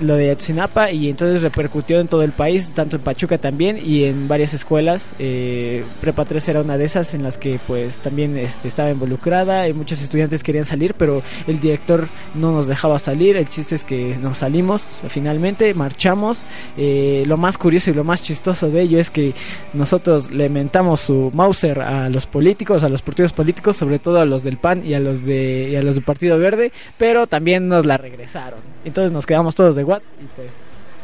lo, 0.00 0.16
de, 0.16 0.30
Ayotzinapa 0.30 0.90
y 0.90 1.08
entonces 1.08 1.42
repercutió 1.42 2.00
en 2.00 2.08
todo 2.08 2.22
el 2.22 2.32
país, 2.32 2.70
tanto 2.74 2.96
en 2.96 3.02
Pachuca 3.02 3.38
también 3.38 3.78
y 3.82 4.04
en 4.04 4.28
varias 4.28 4.54
escuelas. 4.54 5.14
Eh, 5.18 5.84
Prepa 6.00 6.24
3 6.24 6.48
era 6.48 6.60
una 6.60 6.76
de 6.76 6.84
esas 6.84 7.14
en 7.14 7.22
las 7.22 7.38
que 7.38 7.58
pues 7.66 7.98
también 7.98 8.36
este, 8.36 8.68
estaba 8.68 8.90
involucrada 8.90 9.68
y 9.68 9.72
muchos 9.72 10.02
estudiantes 10.02 10.42
querían 10.42 10.64
salir, 10.64 10.94
pero 10.96 11.22
el 11.46 11.60
director 11.60 12.08
no 12.34 12.52
nos 12.52 12.66
dejaba 12.66 12.98
salir. 12.98 13.36
El 13.36 13.48
chiste 13.48 13.74
es 13.74 13.84
que 13.84 14.16
nos 14.20 14.38
salimos 14.38 14.82
finalmente, 15.08 15.74
marchamos. 15.74 16.44
Eh, 16.76 17.24
lo 17.26 17.36
más 17.36 17.58
curioso 17.58 17.90
y 17.90 17.94
lo 17.94 18.04
más 18.04 18.22
chistoso 18.22 18.70
de 18.70 18.82
ello 18.82 18.98
es 18.98 19.10
que 19.10 19.34
nosotros 19.72 20.30
le 20.30 20.48
mentamos 20.48 21.00
Mauser 21.32 21.80
a 21.80 22.08
los 22.08 22.26
políticos, 22.26 22.82
a 22.84 22.88
los 22.88 23.02
partidos 23.02 23.32
políticos, 23.32 23.76
sobre 23.76 23.98
todo 23.98 24.20
a 24.20 24.24
los 24.24 24.42
del 24.42 24.56
PAN 24.56 24.84
y 24.84 24.94
a 24.94 25.00
los 25.00 25.24
de 25.24 25.76
a 25.78 25.82
los 25.82 25.94
del 25.94 26.04
Partido 26.04 26.38
Verde, 26.38 26.72
pero 26.98 27.26
también 27.26 27.68
nos 27.68 27.86
la 27.86 27.96
regresaron. 27.96 28.60
Entonces 28.84 29.12
nos 29.12 29.26
quedamos 29.26 29.54
todos 29.54 29.76
de 29.76 29.84
what 29.84 30.02
y 30.20 30.26
pues 30.36 30.50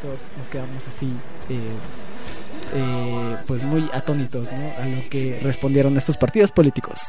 todos 0.02 0.24
nos 0.38 0.48
quedamos 0.48 0.86
así 0.86 1.06
eh, 1.48 1.58
eh, 2.74 3.36
pues 3.46 3.62
muy 3.62 3.88
atónitos 3.92 4.48
a 4.48 4.86
lo 4.86 5.08
que 5.08 5.40
respondieron 5.42 5.96
estos 5.96 6.16
partidos 6.16 6.52
políticos. 6.52 7.00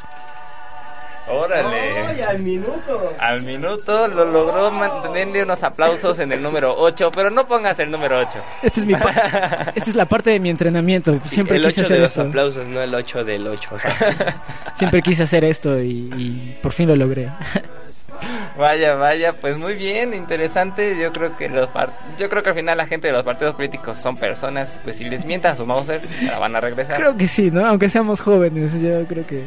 Órale. 1.29 2.23
al 2.23 2.39
minuto! 2.39 3.13
Al 3.19 3.41
minuto 3.43 4.07
lo 4.07 4.25
logró 4.25 4.71
mantenerle 4.71 5.43
unos 5.43 5.63
aplausos 5.63 6.19
en 6.19 6.31
el 6.31 6.41
número 6.41 6.73
8, 6.77 7.11
pero 7.13 7.29
no 7.29 7.47
pongas 7.47 7.79
el 7.79 7.91
número 7.91 8.17
8. 8.19 8.39
Esta 8.63 8.79
es 8.79 8.85
mi 8.85 8.93
esta 9.75 9.89
es 9.89 9.95
la 9.95 10.05
parte 10.05 10.31
de 10.31 10.39
mi 10.39 10.49
entrenamiento. 10.49 11.19
Siempre 11.25 11.57
el 11.57 11.63
quise 11.65 11.81
8 11.81 11.85
hacer 11.85 11.95
de 11.97 12.01
los 12.01 12.11
esto. 12.11 12.21
aplausos, 12.23 12.67
no 12.67 12.81
el 12.81 12.93
8 12.95 13.23
del 13.23 13.47
8. 13.47 13.69
Siempre 14.75 15.01
quise 15.01 15.23
hacer 15.23 15.43
esto 15.43 15.79
y, 15.79 16.09
y 16.17 16.57
por 16.61 16.71
fin 16.71 16.87
lo 16.87 16.95
logré. 16.95 17.29
Vaya, 18.57 18.95
vaya, 18.95 19.31
pues 19.33 19.57
muy 19.57 19.73
bien, 19.75 20.13
interesante. 20.13 20.97
Yo 20.99 21.13
creo 21.13 21.37
que 21.37 21.47
los 21.47 21.69
yo 22.17 22.27
creo 22.27 22.43
que 22.43 22.49
al 22.49 22.55
final 22.55 22.77
la 22.77 22.85
gente 22.85 23.07
de 23.07 23.13
los 23.13 23.23
partidos 23.23 23.55
políticos 23.55 23.97
son 23.97 24.17
personas, 24.17 24.77
pues 24.83 24.97
si 24.97 25.09
les 25.09 25.23
mientan 25.23 25.53
a 25.53 25.55
su 25.55 25.65
Mauser, 25.65 26.01
se 26.19 26.25
la 26.25 26.37
van 26.39 26.53
a 26.55 26.59
regresar. 26.59 26.97
Creo 26.97 27.15
que 27.15 27.29
sí, 27.29 27.49
¿no? 27.51 27.65
Aunque 27.65 27.87
seamos 27.87 28.19
jóvenes, 28.19 28.81
yo 28.81 29.05
creo 29.05 29.25
que 29.25 29.45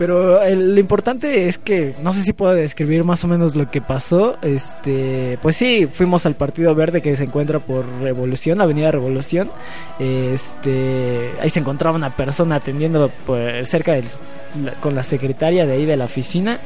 Pero 0.00 0.40
el- 0.42 0.74
lo 0.74 0.80
importante 0.80 1.46
es 1.46 1.58
que 1.58 1.94
no 2.02 2.14
sé 2.14 2.22
si 2.22 2.32
puedo 2.32 2.54
describir 2.54 3.04
más 3.04 3.22
o 3.22 3.28
menos 3.28 3.54
lo 3.54 3.70
que 3.70 3.82
pasó. 3.82 4.38
Este, 4.40 5.38
pues 5.42 5.56
sí, 5.56 5.86
fuimos 5.92 6.24
al 6.24 6.36
Partido 6.36 6.74
Verde 6.74 7.02
que 7.02 7.14
se 7.16 7.24
encuentra 7.24 7.58
por 7.58 7.84
Revolución, 8.00 8.62
Avenida 8.62 8.90
Revolución. 8.90 9.50
Este, 9.98 11.32
ahí 11.40 11.50
se 11.50 11.60
encontraba 11.60 11.96
una 11.96 12.16
persona 12.16 12.56
atendiendo 12.56 13.10
por 13.26 13.38
cerca 13.66 13.92
del, 13.92 14.04
la- 14.64 14.72
con 14.80 14.94
la 14.94 15.02
secretaria 15.02 15.66
de 15.66 15.74
ahí 15.74 15.84
de 15.84 15.96
la 15.96 16.06
oficina 16.06 16.58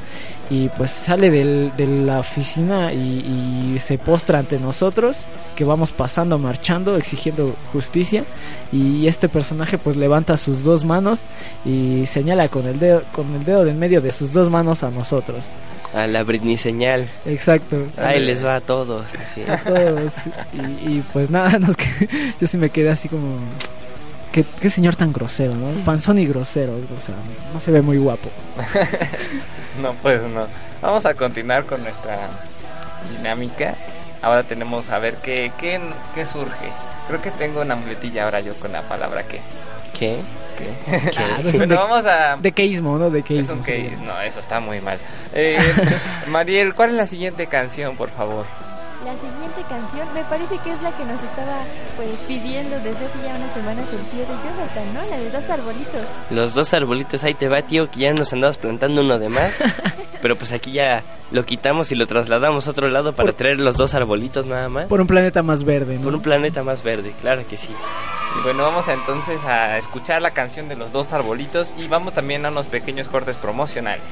y 0.50 0.68
pues 0.68 0.90
sale 0.90 1.30
del- 1.30 1.72
de 1.76 1.86
la 1.86 2.20
oficina 2.20 2.92
y, 2.92 3.72
y 3.74 3.78
se 3.80 3.96
postra 3.98 4.38
ante 4.38 4.58
nosotros 4.60 5.26
que 5.56 5.64
vamos 5.64 5.90
pasando 5.92 6.38
marchando 6.38 6.96
exigiendo 6.96 7.54
justicia 7.72 8.24
y 8.70 9.06
este 9.06 9.28
personaje 9.30 9.78
pues 9.78 9.96
levanta 9.96 10.36
sus 10.36 10.62
dos 10.62 10.84
manos 10.84 11.26
y 11.64 12.04
señala 12.06 12.48
con 12.48 12.66
el 12.66 12.78
dedo 12.78 13.02
con 13.12 13.23
el 13.34 13.44
dedo 13.44 13.64
de 13.64 13.70
en 13.70 13.78
medio 13.78 14.00
de 14.00 14.12
sus 14.12 14.32
dos 14.32 14.50
manos 14.50 14.82
a 14.82 14.90
nosotros 14.90 15.44
A 15.94 16.06
la 16.06 16.22
Britney 16.24 16.56
señal. 16.56 17.08
exacto 17.26 17.86
Ahí 17.96 18.20
les 18.20 18.44
va 18.44 18.56
a 18.56 18.60
todos. 18.60 19.06
así. 19.14 19.42
a 19.48 19.56
todos 19.58 20.12
y, 20.52 20.58
y, 20.98 21.04
pues 21.12 21.30
nada 21.30 21.58
nos 21.58 21.76
que- 21.76 22.08
yo 22.40 22.46
sí 22.46 22.58
me 22.58 22.70
quedé 22.70 22.90
así 22.90 23.08
como 23.08 23.38
qué, 24.32 24.44
qué 24.60 24.68
señor 24.70 24.96
tan 24.96 25.12
grosero 25.12 25.54
no 25.54 25.68
panzón 25.84 26.18
y 26.18 26.26
grosero 26.26 26.72
o 26.74 27.00
sea 27.00 27.14
no 27.52 27.60
se 27.60 27.70
ve 27.70 27.80
muy 27.82 27.98
guapo 27.98 28.28
No, 29.82 29.92
pues 30.02 30.22
no. 30.22 30.46
Vamos 30.80 31.04
a 31.04 31.14
continuar 31.14 31.64
con 31.66 31.82
nuestra 31.82 32.16
dinámica. 33.16 33.74
Ahora 34.22 34.44
tenemos 34.44 34.88
a 34.88 34.98
ver 35.00 35.16
qué, 35.16 35.50
qué, 35.58 35.80
qué 36.14 36.26
surge. 36.26 36.68
Creo 37.08 37.20
que 37.20 37.32
tengo 37.32 37.60
una 37.60 37.74
muletilla 37.74 38.22
ahora 38.24 38.38
yo 38.40 38.54
con 38.54 38.70
la 38.72 38.82
palabra 38.82 39.24
que. 39.24 39.40
¿Qué? 39.98 40.18
¿Qué? 40.58 41.10
Ah, 41.16 41.40
es 41.40 41.46
un 41.54 41.58
bueno, 41.58 41.66
de- 41.66 41.74
vamos 41.76 42.04
a... 42.06 42.36
dequeísmo 42.36 42.98
no 42.98 43.06
Es 43.08 43.12
dequeísmo 43.12 43.56
un 43.56 43.64
se 43.64 43.72
que... 43.72 43.90
llama. 43.90 44.04
No, 44.04 44.20
eso 44.20 44.40
está 44.40 44.60
muy 44.60 44.80
mal. 44.80 44.98
Eh, 45.32 45.58
Mariel, 46.28 46.74
¿cuál 46.74 46.90
es 46.90 46.96
la 46.96 47.06
siguiente 47.06 47.46
canción, 47.46 47.96
por 47.96 48.08
favor? 48.10 48.44
La 49.04 49.12
siguiente 49.16 49.60
canción 49.68 50.08
me 50.14 50.22
parece 50.24 50.56
que 50.64 50.70
es 50.70 50.80
la 50.80 50.90
que 50.92 51.04
nos 51.04 51.22
estaba 51.22 51.58
pues 51.96 52.08
pidiendo 52.26 52.74
desde 52.76 53.04
hace 53.04 53.18
ya 53.22 53.34
unas 53.36 53.52
semanas 53.52 53.86
el 53.92 53.98
tío 54.06 54.20
de 54.20 54.26
Jonathan, 54.42 54.94
¿no? 54.94 55.10
La 55.10 55.18
de 55.18 55.30
dos 55.30 55.50
arbolitos. 55.50 56.06
Los 56.30 56.54
dos 56.54 56.72
arbolitos, 56.72 57.22
ahí 57.24 57.34
te 57.34 57.48
va, 57.48 57.60
tío, 57.60 57.90
que 57.90 58.00
ya 58.00 58.14
nos 58.14 58.32
andabas 58.32 58.56
plantando 58.56 59.02
uno 59.02 59.18
de 59.18 59.28
más. 59.28 59.52
pero 60.22 60.36
pues 60.36 60.52
aquí 60.52 60.72
ya 60.72 61.02
lo 61.32 61.44
quitamos 61.44 61.92
y 61.92 61.96
lo 61.96 62.06
trasladamos 62.06 62.66
a 62.66 62.70
otro 62.70 62.88
lado 62.88 63.14
para 63.14 63.32
traer 63.32 63.60
los 63.60 63.76
dos 63.76 63.92
arbolitos 63.94 64.46
nada 64.46 64.70
más. 64.70 64.86
por 64.86 65.02
un 65.02 65.06
planeta 65.06 65.42
más 65.42 65.64
verde 65.64 65.96
¿no? 65.98 66.04
Por 66.04 66.14
un 66.14 66.22
planeta 66.22 66.62
más 66.62 66.82
verde, 66.82 67.12
claro 67.20 67.42
que 67.46 67.58
sí. 67.58 67.68
Y 68.36 68.42
bueno, 68.42 68.64
vamos 68.64 68.88
entonces 68.88 69.44
a 69.44 69.78
escuchar 69.78 70.20
la 70.20 70.32
canción 70.32 70.68
de 70.68 70.76
los 70.76 70.92
dos 70.92 71.12
arbolitos 71.12 71.72
y 71.76 71.86
vamos 71.88 72.14
también 72.14 72.44
a 72.44 72.50
unos 72.50 72.66
pequeños 72.66 73.08
cortes 73.08 73.36
promocionales. 73.36 74.02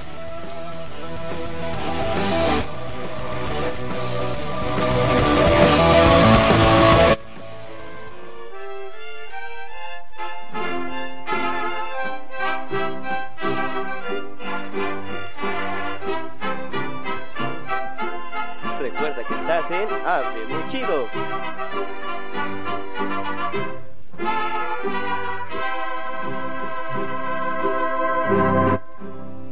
Recuerda 18.80 19.24
que 19.24 19.34
estás 19.34 19.70
en 19.70 19.88
Hable 20.06 20.46
Muy 20.46 20.66
Chido. 20.68 21.08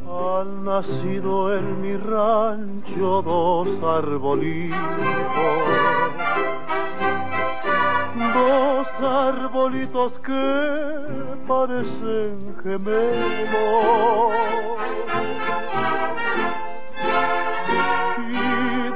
Han 0.07 0.65
nacido 0.65 1.57
en 1.57 1.81
mi 1.81 1.97
rancho 1.97 3.21
dos 3.21 3.67
arbolitos, 3.83 4.77
dos 8.33 8.87
arbolitos 9.01 10.13
que 10.19 11.11
parecen 11.47 12.55
gemelos. 12.63 14.11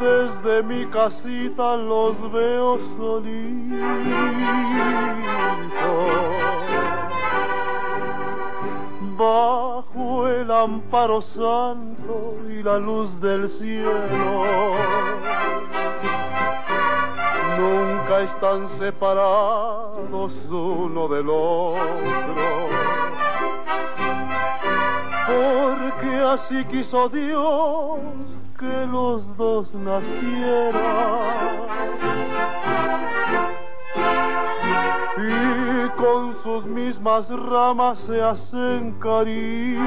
Desde 0.06 0.62
mi 0.62 0.86
casita 0.86 1.76
los 1.78 2.16
veo 2.32 2.78
solitos 2.96 3.82
bajo 9.18 10.28
el 10.28 10.52
amparo 10.52 11.24
santo 11.24 12.38
y 12.48 12.62
la 12.62 12.78
luz 12.78 13.20
del 13.20 13.50
cielo. 13.50 14.76
Nunca 17.58 18.22
están 18.22 18.70
separados 18.78 20.34
uno 20.52 21.08
del 21.08 21.30
otro, 21.32 22.70
porque 25.26 26.16
así 26.20 26.64
quiso 26.66 27.10
Dios 27.10 28.35
que 28.58 28.86
los 28.88 29.36
dos 29.38 29.74
nacieran 29.74 30.74
y 35.18 35.90
con 35.98 36.36
sus 36.36 36.66
mismas 36.66 37.30
ramas 37.30 38.00
se 38.00 38.22
hacen 38.22 38.94
caricias 39.00 39.86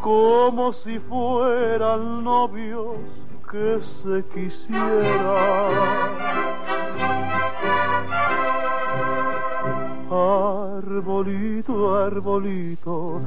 como 0.00 0.72
si 0.72 0.98
fueran 0.98 2.24
novios 2.24 2.98
que 3.50 3.80
se 4.02 4.24
quisieran. 4.32 4.90
Arbolito, 10.10 11.94
arbolito, 11.94 13.20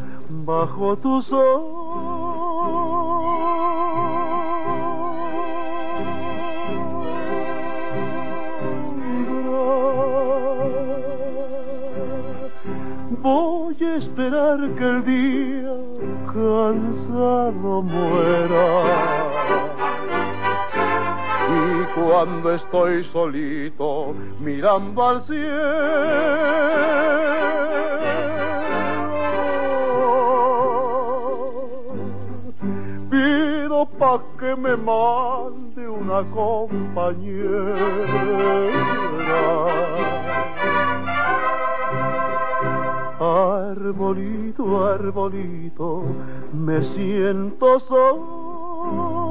bajo 0.46 0.98
tu 0.98 1.22
sombra. 1.22 2.44
Voy 13.22 13.78
a 13.82 13.96
esperar 13.96 14.60
que 14.76 14.84
el 14.84 15.06
día 15.06 15.74
cansado 16.34 17.82
muera. 17.82 19.73
Y 21.54 21.86
cuando 21.94 22.52
estoy 22.52 23.04
solito 23.04 24.16
mirando 24.40 25.08
al 25.08 25.22
cielo, 25.22 25.44
pido 33.12 33.86
pa' 34.00 34.20
que 34.40 34.56
me 34.56 34.76
mande 34.76 35.88
una 35.88 36.24
compañera. 36.32 37.76
Arbolito, 43.20 44.86
arbolito, 44.88 46.04
me 46.52 46.84
siento 46.96 47.80
solo. 47.80 49.24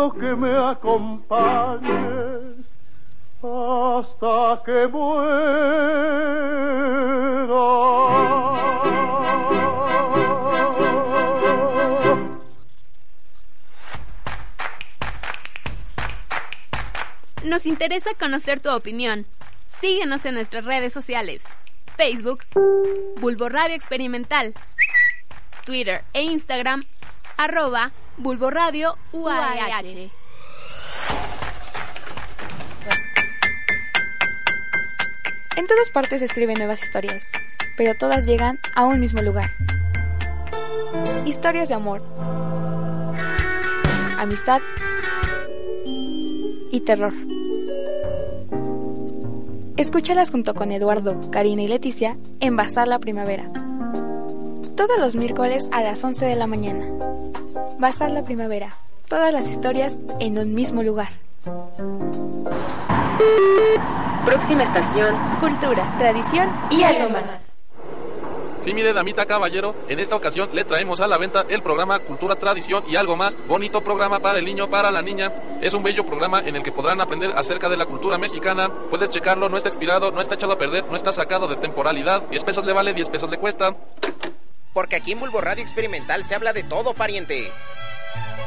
Quiero 0.00 0.14
que 0.14 0.34
me 0.34 0.56
acompañes 0.56 1.90
hasta 3.42 4.62
que 4.64 4.86
muera. 4.86 5.20
Nos 17.44 17.66
interesa 17.66 18.14
conocer 18.18 18.60
tu 18.60 18.70
opinión. 18.70 19.26
Síguenos 19.82 20.24
en 20.24 20.34
nuestras 20.34 20.64
redes 20.64 20.94
sociales. 20.94 21.42
Facebook, 21.98 22.44
Bulbo 23.20 23.50
Radio 23.50 23.74
Experimental. 23.74 24.54
Twitter 25.66 26.02
e 26.14 26.22
Instagram, 26.22 26.84
arroba 27.36 27.92
Bulbo 28.20 28.50
Radio 28.50 28.96
UAH. 29.12 30.10
En 35.56 35.66
todas 35.66 35.90
partes 35.90 36.18
se 36.18 36.26
escriben 36.26 36.58
nuevas 36.58 36.82
historias, 36.82 37.24
pero 37.78 37.94
todas 37.94 38.26
llegan 38.26 38.58
a 38.74 38.84
un 38.84 39.00
mismo 39.00 39.22
lugar. 39.22 39.50
Historias 41.24 41.68
de 41.68 41.74
amor, 41.74 42.02
amistad 44.18 44.60
y 45.86 46.82
terror. 46.84 47.14
Escúchalas 49.78 50.30
junto 50.30 50.54
con 50.54 50.72
Eduardo, 50.72 51.18
Karina 51.30 51.62
y 51.62 51.68
Leticia 51.68 52.18
en 52.40 52.54
Bazar 52.54 52.86
la 52.86 52.98
Primavera. 52.98 53.50
Todos 54.76 54.98
los 54.98 55.16
miércoles 55.16 55.66
a 55.72 55.80
las 55.80 56.04
11 56.04 56.26
de 56.26 56.36
la 56.36 56.46
mañana. 56.46 57.09
Bazar 57.78 58.10
la 58.10 58.22
Primavera. 58.22 58.76
Todas 59.08 59.32
las 59.32 59.48
historias 59.48 59.96
en 60.20 60.38
un 60.38 60.54
mismo 60.54 60.82
lugar. 60.82 61.08
Próxima 64.24 64.62
estación, 64.62 65.16
cultura, 65.40 65.96
tradición 65.98 66.48
y 66.70 66.82
algo 66.82 67.10
más. 67.10 67.50
Sí, 68.62 68.74
mire, 68.74 68.92
damita 68.92 69.24
caballero, 69.24 69.74
en 69.88 70.00
esta 70.00 70.16
ocasión 70.16 70.50
le 70.52 70.64
traemos 70.64 71.00
a 71.00 71.08
la 71.08 71.16
venta 71.16 71.46
el 71.48 71.62
programa 71.62 71.98
Cultura, 71.98 72.36
Tradición 72.36 72.84
y 72.86 72.96
algo 72.96 73.16
más. 73.16 73.36
Bonito 73.48 73.80
programa 73.80 74.20
para 74.20 74.38
el 74.38 74.44
niño, 74.44 74.68
para 74.68 74.90
la 74.90 75.00
niña. 75.00 75.32
Es 75.62 75.72
un 75.72 75.82
bello 75.82 76.04
programa 76.04 76.40
en 76.40 76.56
el 76.56 76.62
que 76.62 76.70
podrán 76.70 77.00
aprender 77.00 77.30
acerca 77.34 77.70
de 77.70 77.78
la 77.78 77.86
cultura 77.86 78.18
mexicana. 78.18 78.70
Puedes 78.90 79.08
checarlo, 79.08 79.48
no 79.48 79.56
está 79.56 79.70
expirado, 79.70 80.12
no 80.12 80.20
está 80.20 80.34
echado 80.34 80.52
a 80.52 80.58
perder, 80.58 80.84
no 80.90 80.94
está 80.94 81.10
sacado 81.10 81.48
de 81.48 81.56
temporalidad. 81.56 82.28
10 82.28 82.44
pesos 82.44 82.66
le 82.66 82.74
vale, 82.74 82.92
10 82.92 83.08
pesos 83.08 83.30
le 83.30 83.38
cuesta. 83.38 83.74
Porque 84.72 84.96
aquí 84.96 85.12
en 85.12 85.20
Bulbo 85.20 85.40
Radio 85.40 85.62
Experimental 85.62 86.24
se 86.24 86.34
habla 86.34 86.52
de 86.52 86.62
todo, 86.62 86.94
pariente. 86.94 87.50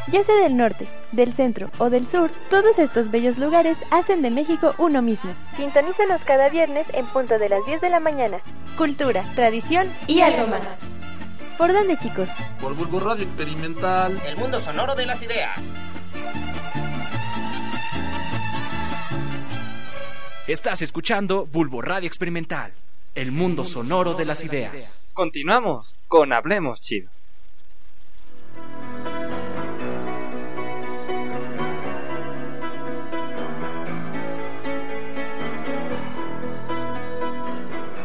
Ya 0.07 0.23
sea 0.23 0.36
del 0.36 0.57
norte, 0.57 0.88
del 1.13 1.33
centro 1.33 1.69
o 1.77 1.89
del 1.89 2.07
sur, 2.09 2.29
todos 2.49 2.77
estos 2.77 3.09
bellos 3.09 3.38
lugares 3.38 3.77
hacen 3.89 4.21
de 4.21 4.31
México 4.31 4.75
uno 4.77 5.01
mismo. 5.01 5.33
Sintonízanos 5.55 6.21
cada 6.25 6.49
viernes 6.49 6.86
en 6.93 7.05
punto 7.07 7.39
de 7.39 7.49
las 7.49 7.65
10 7.65 7.81
de 7.81 7.89
la 7.89 7.99
mañana. 7.99 8.41
Cultura, 8.77 9.23
tradición 9.36 9.89
y 10.07 10.21
algo 10.21 10.47
más. 10.47 10.77
¿Por 11.57 11.71
dónde, 11.71 11.97
chicos? 11.97 12.27
Por 12.59 12.73
Bulbo 12.75 12.99
Radio 12.99 13.23
Experimental. 13.23 14.21
El 14.27 14.36
mundo 14.36 14.59
sonoro 14.59 14.95
de 14.95 15.05
las 15.05 15.21
ideas. 15.21 15.73
Estás 20.47 20.81
escuchando 20.81 21.45
Bulbo 21.45 21.81
Radio 21.81 22.07
Experimental, 22.07 22.73
el 23.15 23.31
mundo 23.31 23.63
sonoro 23.63 24.13
de 24.13 24.25
las 24.25 24.43
ideas. 24.43 25.02
Continuamos 25.13 25.93
con 26.08 26.34
Hablemos 26.34 26.82
Chido. 26.82 27.08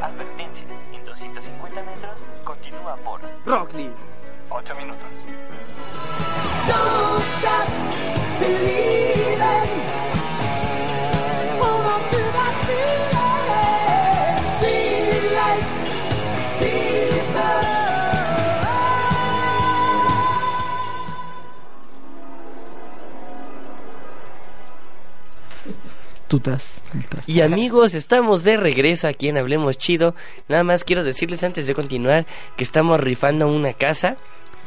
Advertencia, 0.02 0.66
en 0.92 1.04
250 1.06 1.82
metros 1.82 2.18
continúa 2.44 2.96
por 2.96 3.20
Rocklist. 3.46 4.07
Tutas. 26.28 26.82
Y 27.26 27.40
amigos, 27.40 27.94
estamos 27.94 28.44
de 28.44 28.58
regreso 28.58 29.08
aquí 29.08 29.28
en 29.28 29.38
Hablemos 29.38 29.78
Chido. 29.78 30.14
Nada 30.46 30.62
más 30.62 30.84
quiero 30.84 31.02
decirles 31.02 31.42
antes 31.42 31.66
de 31.66 31.74
continuar 31.74 32.26
que 32.56 32.64
estamos 32.64 33.00
rifando 33.00 33.48
una 33.48 33.72
casa. 33.72 34.16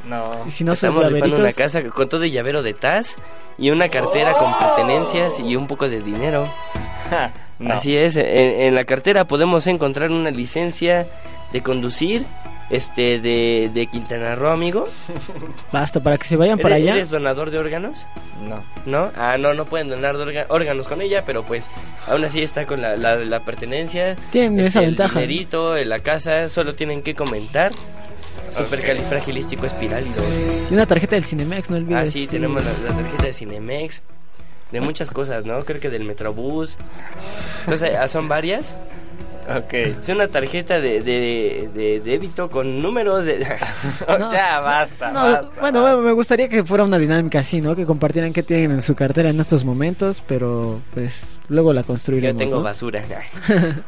No. 0.08 0.44
Y 0.48 0.50
si 0.50 0.64
no 0.64 0.74
estamos 0.74 1.04
rifando 1.04 1.18
llaveritos? 1.18 1.40
una 1.40 1.54
casa 1.54 1.84
con 1.84 2.10
todo 2.10 2.24
el 2.24 2.32
llavero 2.32 2.64
de 2.64 2.74
Taz 2.74 3.16
y 3.60 3.70
una 3.70 3.90
cartera 3.90 4.34
con 4.34 4.58
pertenencias 4.58 5.40
y 5.40 5.56
un 5.56 5.68
poco 5.68 5.88
de 5.88 6.02
dinero. 6.02 6.52
no. 7.60 7.74
Así 7.76 7.96
es, 7.96 8.16
en, 8.16 8.26
en 8.26 8.74
la 8.74 8.86
cartera 8.86 9.26
podemos 9.26 9.68
encontrar 9.68 10.10
una 10.10 10.32
licencia 10.32 11.08
de 11.54 11.62
conducir 11.62 12.26
este 12.72 13.20
de, 13.20 13.70
de 13.74 13.88
Quintana 13.88 14.34
Roo, 14.36 14.50
amigo. 14.52 14.88
Basta, 15.72 16.02
para 16.02 16.18
que 16.18 16.26
se 16.26 16.36
vayan 16.38 16.58
para 16.58 16.78
¿Eres- 16.78 16.88
allá. 16.88 16.96
¿Eres 16.98 17.10
donador 17.12 17.52
de 17.52 17.58
órganos? 17.60 18.06
No. 18.48 18.64
¿No? 18.86 19.12
Ah, 19.16 19.38
no, 19.38 19.54
no 19.54 19.66
pueden 19.66 19.90
donar 19.90 20.16
órganos 20.50 20.88
con 20.88 21.02
ella, 21.02 21.24
pero 21.26 21.44
pues 21.44 21.70
aún 22.08 22.24
así 22.24 22.42
está 22.42 22.66
con 22.66 22.82
la, 22.82 22.96
la, 22.96 23.16
la 23.18 23.44
pertenencia. 23.44 24.16
Tienen 24.32 24.60
esa 24.62 24.80
el 24.80 24.88
ventaja. 24.88 25.20
dinerito, 25.20 25.76
en 25.78 25.90
la 25.90 26.00
casa, 26.00 26.50
solo 26.50 26.74
tienen 26.74 27.02
que 27.04 27.14
comentar. 27.14 27.72
Supercalifragilístico 28.50 29.66
espirálido. 29.66 30.22
Y 30.70 30.74
una 30.74 30.86
tarjeta 30.86 31.16
del 31.16 31.24
Cinemex, 31.24 31.70
no 31.70 31.78
olvides. 31.78 32.02
Ah, 32.02 32.06
sí, 32.06 32.28
tenemos 32.28 32.64
la, 32.66 32.72
la 32.90 32.96
tarjeta 32.98 33.26
de 33.26 33.34
Cinemex. 33.34 34.02
De 34.72 34.80
muchas 34.82 35.12
cosas, 35.12 35.46
¿no? 35.46 35.64
Creo 35.66 35.80
que 35.82 35.90
del 35.90 36.04
Metrobús. 36.06 36.78
Entonces, 37.62 37.92
ah, 38.00 38.08
son 38.08 38.28
varias. 38.28 38.76
Ok. 39.50 39.74
Es 39.74 40.10
una 40.10 40.28
tarjeta 40.28 40.80
de, 40.80 41.02
de, 41.02 41.70
de 41.74 42.00
débito 42.02 42.50
con 42.50 42.82
números 42.82 43.26
de... 43.26 43.40
No. 44.08 44.32
ya, 44.32 44.60
basta. 44.60 45.12
No, 45.12 45.22
basta. 45.24 45.50
bueno, 45.62 45.98
me 46.02 46.12
gustaría 46.12 46.48
que 46.50 46.64
fuera 46.64 46.84
una 46.84 46.98
dinámica 46.98 47.40
así, 47.40 47.62
¿no? 47.62 47.76
Que 47.76 47.86
compartieran 47.86 48.34
qué 48.34 48.44
tienen 48.44 48.72
en 48.72 48.82
su 48.82 48.94
cartera 48.96 49.30
en 49.30 49.40
estos 49.40 49.64
momentos, 49.66 50.24
pero 50.28 50.80
pues 50.94 51.40
luego 51.50 51.74
la 51.74 51.82
Yo 51.82 51.88
construiremos. 51.88 52.38
tengo 52.38 52.58
¿no? 52.58 52.64
basura. 52.64 53.04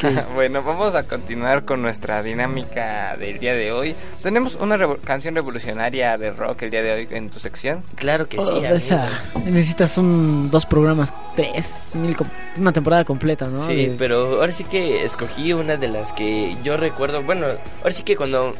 bueno, 0.34 0.62
vamos 0.62 0.94
a 0.94 1.02
continuar 1.04 1.64
con 1.64 1.82
nuestra 1.82 2.22
dinámica 2.22 3.16
del 3.16 3.38
día 3.38 3.54
de 3.54 3.72
hoy. 3.72 3.94
Tenemos 4.22 4.56
una 4.56 4.76
revo- 4.76 4.98
canción 5.00 5.34
revolucionaria 5.34 6.16
de 6.18 6.30
rock 6.30 6.62
el 6.62 6.70
día 6.70 6.82
de 6.82 6.92
hoy 6.92 7.08
en 7.10 7.30
tu 7.30 7.38
sección. 7.40 7.80
Claro 7.96 8.28
que 8.28 8.38
Oh, 8.38 8.56
esa, 8.64 9.20
necesitas 9.44 9.98
un 9.98 10.50
dos 10.50 10.64
programas, 10.66 11.12
tres, 11.36 11.90
mil 11.94 12.16
una 12.56 12.72
temporada 12.72 13.04
completa, 13.04 13.46
¿no? 13.46 13.66
Sí, 13.66 13.86
De- 13.86 13.94
pero 13.98 14.40
ahora 14.40 14.52
sí 14.52 14.64
que 14.70 15.04
escogí 15.04 15.52
una 15.52 15.76
de 15.76 15.88
las 15.88 16.12
que 16.12 16.56
yo 16.62 16.76
recuerdo. 16.76 17.22
Bueno, 17.22 17.46
ahora 17.78 17.90
sí 17.92 18.02
que 18.02 18.16
cuando 18.16 18.54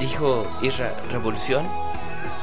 dijo 0.00 0.46
Isra 0.62 0.94
Revolución, 1.10 1.66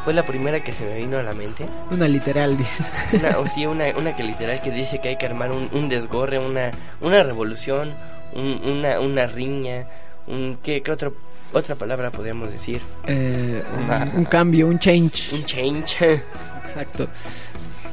fue 0.04 0.14
la 0.14 0.24
primera 0.24 0.60
que 0.62 0.72
se 0.72 0.86
me 0.86 0.98
vino 0.98 1.18
a 1.18 1.24
la 1.24 1.34
mente. 1.34 1.66
Una 1.92 2.08
literal, 2.08 2.58
dices. 2.58 2.92
Una, 3.14 3.40
o 3.40 3.48
sí, 3.48 3.66
una, 3.66 3.86
una 3.98 4.16
que 4.16 4.24
literal 4.24 4.62
que 4.62 4.72
dice 4.72 5.00
que 5.00 5.10
hay 5.10 5.18
que 5.18 5.26
armar 5.26 5.52
un, 5.52 5.70
un 5.74 5.90
desgorre, 5.90 6.38
una, 6.40 6.72
una 7.02 7.24
revolución, 7.24 7.94
un- 8.34 8.62
una, 8.64 9.00
una 9.00 9.26
riña, 9.26 9.86
un, 10.28 10.58
¿qué, 10.64 10.82
qué 10.82 10.92
otra, 10.92 11.10
otra 11.54 11.76
palabra 11.76 12.12
podríamos 12.12 12.52
decir? 12.52 12.82
Eh, 13.08 13.64
un, 13.78 13.92
un 14.20 14.26
cambio, 14.26 14.68
un 14.68 14.78
change. 14.80 15.34
Un 15.34 15.44
change. 15.46 16.22
Exacto. 16.68 17.08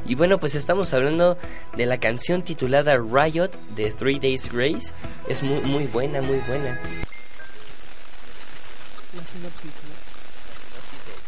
Y 0.05 0.15
bueno, 0.15 0.37
pues 0.37 0.55
estamos 0.55 0.93
hablando 0.93 1.37
de 1.77 1.85
la 1.85 1.97
canción 1.97 2.41
titulada 2.41 2.97
Riot 2.97 3.49
de 3.75 3.91
Three 3.91 4.19
Days 4.19 4.51
Grace. 4.51 4.91
Es 5.27 5.41
muy, 5.43 5.61
muy 5.61 5.85
buena, 5.87 6.21
muy 6.21 6.39
buena. 6.39 6.77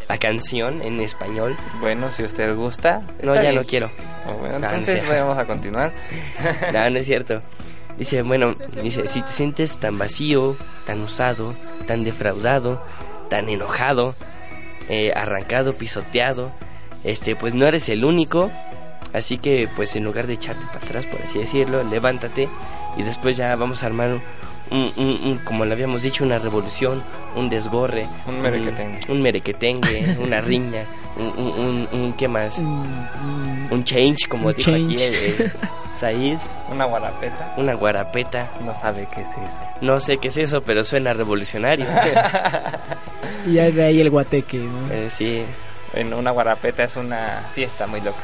La 0.08 0.18
canción 0.18 0.82
en 0.82 1.00
español. 1.00 1.56
Bueno, 1.80 2.08
si 2.12 2.22
usted 2.22 2.54
gusta. 2.54 3.02
No, 3.22 3.34
ya 3.34 3.40
bien. 3.42 3.54
no 3.56 3.64
quiero. 3.64 3.90
Oh, 4.26 4.34
bueno, 4.34 4.56
Ah, 4.56 4.58
no 4.58 4.68
entonces 4.68 5.08
vamos 5.08 5.36
a 5.38 5.44
continuar. 5.46 5.90
no, 6.72 6.90
no 6.90 6.98
es 6.98 7.06
cierto. 7.06 7.42
Dice, 7.98 8.22
bueno, 8.22 8.54
dice, 8.82 9.08
si 9.08 9.22
te 9.22 9.32
sientes 9.32 9.78
tan 9.80 9.96
vacío, 9.98 10.56
tan 10.84 11.00
usado, 11.00 11.54
tan 11.86 12.04
defraudado, 12.04 12.82
tan 13.30 13.48
enojado, 13.48 14.14
eh, 14.90 15.12
arrancado, 15.16 15.72
pisoteado, 15.72 16.52
este, 17.06 17.36
pues 17.36 17.54
no 17.54 17.66
eres 17.66 17.88
el 17.88 18.04
único. 18.04 18.50
Así 19.12 19.38
que, 19.38 19.66
pues 19.76 19.96
en 19.96 20.04
lugar 20.04 20.26
de 20.26 20.34
echarte 20.34 20.64
para 20.66 20.78
atrás, 20.84 21.06
por 21.06 21.22
así 21.22 21.38
decirlo, 21.38 21.82
levántate 21.84 22.48
y 22.98 23.02
después 23.02 23.36
ya 23.36 23.54
vamos 23.56 23.82
a 23.82 23.86
armar 23.86 24.10
un, 24.70 24.92
un- 24.96 25.20
un- 25.24 25.38
como 25.44 25.64
le 25.64 25.72
habíamos 25.72 26.02
dicho, 26.02 26.22
una 26.24 26.38
revolución, 26.38 27.02
un 27.34 27.48
desgorre, 27.48 28.06
Un 28.26 28.42
merequetengue. 28.42 28.98
un, 29.08 29.22
merequetengue, 29.22 30.16
una 30.20 30.40
riña, 30.42 30.82
un, 31.16 31.28
un, 31.28 31.58
un- 31.92 32.00
un- 32.00 32.12
¿qué 32.14 32.28
más? 32.28 32.58
Un 32.58 33.84
change, 33.84 34.26
como 34.28 34.48
Un 34.48 34.54
dijo 34.54 34.70
aquí 34.72 34.96
change. 34.96 35.02
el, 35.06 35.14
el 35.42 35.52
Said. 35.96 36.36
Una 36.70 36.84
guarapeta. 36.84 37.54
Una 37.56 37.74
guarapeta. 37.74 38.50
No 38.64 38.74
sabe 38.74 39.08
qué 39.14 39.22
es 39.22 39.28
eso. 39.28 39.60
No 39.80 39.98
sé 39.98 40.18
qué 40.18 40.28
es 40.28 40.36
eso, 40.36 40.60
pero 40.60 40.84
suena 40.84 41.14
revolucionario. 41.14 41.86
Y 43.46 43.54
de 43.54 43.84
ahí 43.84 44.00
el 44.00 44.10
guateque, 44.10 44.58
¿no? 44.58 44.92
Eh, 44.92 45.08
sí. 45.10 45.42
Bueno, 45.96 46.18
una 46.18 46.30
guarapeta 46.30 46.84
es 46.84 46.94
una 46.96 47.48
fiesta 47.54 47.86
muy 47.86 48.02
loca. 48.02 48.18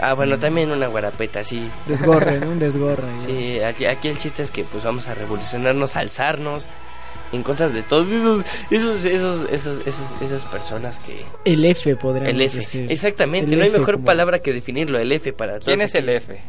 Ah, 0.00 0.14
bueno, 0.14 0.36
también 0.36 0.72
una 0.72 0.88
guarapeta, 0.88 1.44
sí. 1.44 1.70
Desgorre, 1.86 2.40
¿no? 2.40 2.48
Un 2.50 2.58
desgorre. 2.58 3.06
Sí, 3.24 3.60
aquí, 3.60 3.86
aquí 3.86 4.08
el 4.08 4.18
chiste 4.18 4.42
es 4.42 4.50
que 4.50 4.64
pues 4.64 4.82
vamos 4.82 5.06
a 5.06 5.14
revolucionarnos, 5.14 5.94
alzarnos 5.94 6.68
en 7.30 7.44
contra 7.44 7.68
de 7.68 7.82
todos 7.82 8.08
esos, 8.08 8.44
esos, 8.70 9.04
esos, 9.04 9.48
esos, 9.50 9.86
esos- 9.86 10.20
esas 10.22 10.44
personas 10.46 10.98
que... 10.98 11.24
El 11.44 11.64
F, 11.64 11.94
podríamos 11.94 12.30
El 12.34 12.42
F, 12.42 12.56
decir. 12.56 12.90
exactamente, 12.90 13.52
El 13.52 13.58
no 13.58 13.64
hay 13.64 13.70
F 13.70 13.78
mejor 13.78 13.94
como- 13.94 14.04
palabra 14.06 14.40
que 14.40 14.52
definirlo, 14.52 14.98
el 14.98 15.12
F 15.12 15.32
para 15.32 15.52
todos. 15.60 15.66
¿Quién 15.66 15.80
es 15.82 15.94
el 15.94 16.08
aquellos- 16.08 16.24
F? 16.24 16.40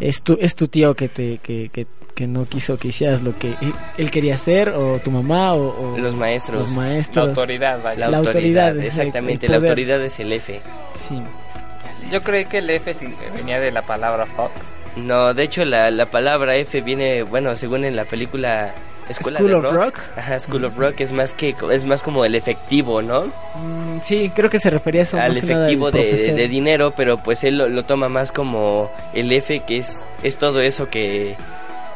Es 0.00 0.22
tu, 0.22 0.38
es 0.40 0.54
tu 0.54 0.68
tío 0.68 0.94
que 0.94 1.08
te, 1.08 1.38
que, 1.38 1.70
que, 1.72 1.86
que 2.14 2.26
no 2.26 2.44
quiso 2.46 2.76
que 2.76 2.88
hicieras 2.88 3.22
lo 3.22 3.38
que 3.38 3.54
él, 3.96 4.10
quería 4.10 4.34
hacer 4.36 4.70
o 4.70 4.98
tu 4.98 5.10
mamá 5.10 5.54
o, 5.54 5.94
o 5.94 5.98
Los 5.98 6.14
maestros. 6.14 6.58
los 6.68 6.76
maestros 6.76 7.26
La 7.26 7.30
autoridad, 7.32 7.82
vaya. 7.82 8.00
La, 8.00 8.10
La 8.10 8.18
autoridad, 8.18 8.76
el- 8.76 8.84
exactamente. 8.84 9.46
el 9.46 9.52
la 9.52 9.58
autoridad 9.58 10.00
es 10.04 10.18
el 10.20 10.32
F. 10.32 10.60
sí 11.08 11.20
Yo 12.10 12.22
creí 12.22 12.44
que 12.44 12.58
el 12.58 12.70
F 12.70 12.94
sí 12.94 13.06
venía 13.36 13.60
de 13.60 13.70
la 13.70 13.82
palabra 13.82 14.26
fuck. 14.26 14.50
No, 14.96 15.32
de 15.34 15.42
hecho 15.44 15.64
la, 15.64 15.90
la 15.90 16.10
palabra 16.10 16.56
F 16.56 16.80
viene, 16.80 17.22
bueno, 17.22 17.54
según 17.54 17.84
en 17.84 17.94
la 17.94 18.04
película 18.04 18.72
Escuela 19.08 19.38
School 19.38 19.50
de 19.50 19.56
of 19.56 19.64
Rock. 19.64 19.74
Rock. 19.74 20.00
Ajá, 20.16 20.38
School 20.38 20.64
of 20.64 20.76
Rock 20.76 21.00
es 21.00 21.12
más 21.12 21.34
que 21.34 21.54
es 21.72 21.84
más 21.84 22.02
como 22.02 22.24
el 22.24 22.34
efectivo, 22.34 23.02
¿no? 23.02 23.26
Mm, 23.56 24.00
sí 24.02 24.30
creo 24.34 24.50
que 24.50 24.58
se 24.58 24.70
refería 24.70 25.02
a 25.02 25.04
eso 25.04 25.18
Al 25.18 25.36
efectivo 25.36 25.90
de, 25.90 26.48
dinero, 26.48 26.92
pero 26.96 27.18
pues 27.18 27.44
él 27.44 27.58
lo, 27.58 27.68
lo 27.68 27.84
toma 27.84 28.08
más 28.08 28.32
como 28.32 28.90
el 29.14 29.32
F 29.32 29.60
que 29.60 29.78
es 29.78 30.04
es 30.22 30.36
todo 30.38 30.60
eso 30.60 30.88
que 30.88 31.34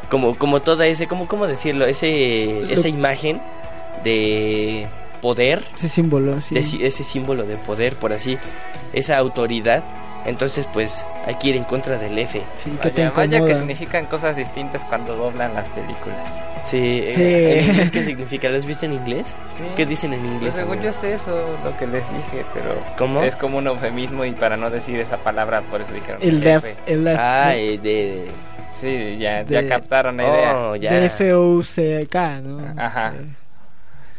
como 0.09 0.37
como 0.37 0.61
toda 0.61 0.87
ese 0.87 1.07
como 1.07 1.27
cómo 1.27 1.47
decirlo, 1.47 1.87
ese 1.87 2.73
esa 2.73 2.89
imagen 2.89 3.41
de 4.05 4.87
poder 5.21 5.63
ese 5.75 5.89
símbolo 5.89 6.41
sí 6.41 6.55
de 6.55 6.61
ese 6.61 7.05
símbolo 7.05 7.45
de 7.45 7.57
poder, 7.57 7.95
por 7.95 8.13
así, 8.13 8.37
esa 8.93 9.17
autoridad. 9.17 9.83
Entonces, 10.25 10.67
pues 10.73 11.05
hay 11.27 11.35
que 11.37 11.49
ir 11.49 11.57
en 11.57 11.65
contra 11.65 11.99
del 11.99 12.17
F. 12.19 12.41
Sí, 12.55 12.71
que 12.81 12.91
te 12.91 13.09
Vaya, 13.09 13.45
que 13.45 13.57
significan 13.57 14.07
cosas 14.07 14.37
distintas 14.37 14.85
cuando 14.85 15.17
doblan 15.17 15.53
las 15.55 15.69
películas. 15.71 16.19
Sí, 16.65 17.05
Sí. 17.09 17.21
eh, 17.23 17.67
¿en 17.83 17.91
qué 17.91 18.05
significa? 18.05 18.49
¿Lo 18.49 18.57
has 18.57 18.67
visto 18.67 18.87
en 18.87 18.93
inglés? 18.93 19.27
Sí. 19.59 19.65
¿Qué 19.77 19.85
dicen 19.85 20.13
en 20.13 20.21
Pues 20.21 20.33
inglés? 20.35 20.55
según 20.55 20.79
amigo? 20.79 20.93
yo 20.93 21.01
sé 21.01 21.15
eso, 21.15 21.59
lo 21.65 21.77
que 21.77 21.87
les 21.89 22.05
dije, 22.15 22.45
pero 22.55 22.81
¿Cómo? 22.97 23.23
es 23.25 23.35
como 23.35 23.59
un 23.59 23.67
eufemismo 23.67 24.25
y 24.25 24.31
para 24.33 24.57
no 24.57 24.71
decir 24.71 25.01
esa 25.01 25.17
palabra, 25.17 25.61
por 25.63 25.81
eso 25.81 25.93
dijeron 25.93 26.23
el 26.23 26.37
F. 26.47 26.69
left 26.69 26.89
el 26.89 27.05
left 27.05 27.21
Ah, 27.21 27.43
¿no? 27.47 27.53
eh, 27.53 27.79
de... 27.79 28.29
Sí, 28.81 29.17
ya, 29.19 29.43
De- 29.45 29.55
ya 29.55 29.69
captaron 29.69 30.17
la 30.19 30.23
idea. 30.29 30.57
Oh, 30.57 30.77
ya. 30.77 30.93
de 30.95 31.07
F 31.07 31.33
O 31.35 31.63
C 31.65 32.07
K 32.11 32.41
no 32.41 32.81
Ajá. 32.81 33.13
Eh, 33.17 33.27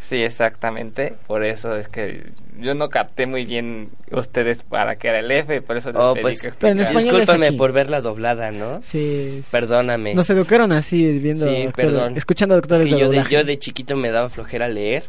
Sí, 0.01 0.21
exactamente. 0.21 1.15
Por 1.27 1.43
eso 1.45 1.75
es 1.77 1.87
que 1.87 2.27
yo 2.59 2.75
no 2.75 2.89
capté 2.89 3.25
muy 3.25 3.45
bien 3.45 3.89
ustedes 4.11 4.63
para 4.63 4.95
qué 4.97 5.09
era 5.09 5.19
el 5.19 5.31
F, 5.31 5.61
por 5.61 5.77
eso 5.77 5.89
les 5.91 5.97
Oh, 6.01 6.13
pedí 6.13 6.21
pues, 6.23 6.41
que 6.41 6.51
Pero 6.59 6.73
en 6.73 6.79
es 6.81 6.89
Discúlpame 6.89 7.53
por 7.53 7.71
verla 7.71 8.01
doblada, 8.01 8.51
¿no? 8.51 8.81
sí 8.83 9.43
Perdóname. 9.51 10.13
nos 10.15 10.29
educaron 10.29 10.71
así 10.71 11.19
viendo 11.19 11.45
Sí, 11.45 11.69
perdón. 11.75 12.15
escuchando 12.17 12.55
Es 12.55 12.61
doctores 12.61 12.87
que 12.87 12.93
de 12.95 12.99
yo 12.99 13.09
de, 13.09 13.15
doblaje. 13.17 13.33
yo 13.33 13.43
de 13.43 13.59
chiquito 13.59 13.95
me 13.95 14.11
daba 14.11 14.29
flojera 14.29 14.67
leer, 14.67 15.03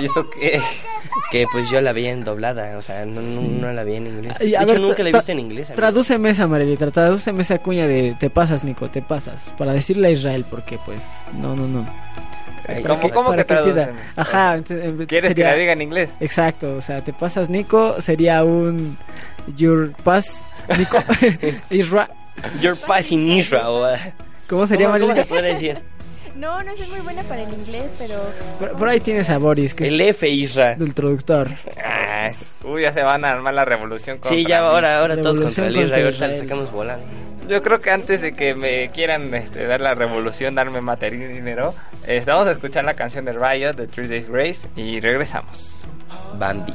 ¿Y 0.00 0.06
eso 0.06 0.28
qué? 0.30 0.60
que 1.30 1.44
pues 1.52 1.70
yo 1.70 1.80
la 1.80 1.92
veía 1.92 2.10
en 2.10 2.24
doblada, 2.24 2.76
o 2.76 2.82
sea, 2.82 3.06
no, 3.06 3.20
no, 3.20 3.40
no 3.42 3.72
la 3.72 3.84
veía 3.84 3.98
en 3.98 4.08
inglés. 4.08 4.34
Y, 4.40 4.50
De 4.50 4.56
a 4.56 4.62
hecho, 4.62 4.72
ver, 4.72 4.80
nunca 4.80 5.02
la 5.04 5.08
he 5.08 5.12
visto 5.12 5.32
en 5.32 5.38
inglés. 5.38 5.68
amigo. 5.70 5.76
Tradúceme 5.76 6.30
esa, 6.30 6.46
Marilita, 6.48 6.90
tradúceme 6.90 7.42
esa 7.42 7.58
cuña 7.58 7.86
de 7.86 8.16
te 8.18 8.28
pasas, 8.28 8.64
Nico, 8.64 8.90
te 8.90 9.02
pasas. 9.02 9.52
Para 9.56 9.72
decirle 9.72 10.08
a 10.08 10.10
Israel, 10.10 10.44
porque 10.50 10.78
pues, 10.84 11.22
no, 11.32 11.54
no, 11.54 11.68
no. 11.68 11.88
¿Cómo, 12.86 13.10
cómo 13.10 13.30
para 13.30 13.42
que 13.44 13.44
traducen? 13.44 13.90
Ajá. 14.16 14.56
en- 14.56 15.06
¿Quieres 15.06 15.28
sería- 15.28 15.46
que 15.46 15.50
la 15.52 15.56
diga 15.56 15.72
en 15.72 15.82
inglés? 15.82 16.10
Exacto, 16.20 16.76
o 16.76 16.80
sea, 16.82 17.02
te 17.04 17.12
pasas, 17.12 17.48
Nico, 17.48 18.00
sería 18.00 18.42
un 18.44 18.96
your 19.56 19.92
pass, 20.04 20.52
Nico, 20.78 20.98
Israel. 21.70 22.08
Your 22.60 22.76
passing 22.76 23.28
Israel. 23.32 23.98
¿Cómo 24.48 24.66
sería, 24.66 24.86
¿Cómo, 24.88 24.98
cómo 25.00 25.14
se 25.14 25.24
podría 25.24 25.54
decir? 25.54 25.78
No, 26.36 26.62
no 26.62 26.76
soy 26.76 26.86
muy 26.88 27.00
buena 27.00 27.22
para 27.22 27.42
el 27.42 27.52
inglés, 27.54 27.94
pero... 27.98 28.14
Por, 28.58 28.72
por 28.72 28.88
ahí 28.88 29.00
tienes 29.00 29.30
a 29.30 29.38
Boris, 29.38 29.74
que 29.74 29.88
El 29.88 30.00
F 30.00 30.28
Israel. 30.28 30.78
del 30.78 30.92
traductor. 30.94 31.48
Ah, 31.82 32.28
Uy, 32.64 32.82
ya 32.82 32.92
se 32.92 33.02
van 33.02 33.24
a 33.24 33.32
armar 33.32 33.54
la 33.54 33.64
revolución 33.64 34.18
contra 34.18 34.36
sí, 34.36 34.44
ya 34.46 34.60
mí. 34.60 34.66
ahora, 34.66 34.98
ahora 34.98 35.16
todos 35.20 35.40
contra 35.40 35.66
el 35.66 35.76
Israel, 35.76 36.04
ahorita 36.06 36.26
le 36.26 36.36
sacamos 36.38 36.70
volando. 36.72 37.04
Yo 37.48 37.62
creo 37.62 37.78
que 37.78 37.90
antes 37.90 38.20
de 38.20 38.34
que 38.34 38.54
me 38.54 38.90
quieran 38.90 39.32
este, 39.34 39.66
dar 39.66 39.80
la 39.80 39.94
revolución, 39.94 40.56
darme 40.56 40.80
material 40.80 41.30
y 41.30 41.34
dinero, 41.34 41.74
eh, 42.06 42.22
vamos 42.26 42.48
a 42.48 42.50
escuchar 42.50 42.84
la 42.84 42.94
canción 42.94 43.24
de 43.24 43.32
Riot, 43.32 43.74
de 43.74 43.86
Three 43.86 44.08
Days 44.08 44.28
Grace, 44.28 44.68
y 44.76 45.00
regresamos. 45.00 45.72
Bambi. 46.38 46.74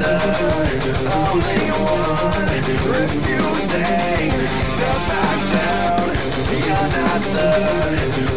after 0.00 0.72
Only 1.12 1.66
one 1.70 2.48
refusing 2.92 4.30
to 4.78 4.88
back 5.08 5.38
down 5.52 6.08
You're 6.50 6.88
not 6.96 7.22
the 7.36 7.52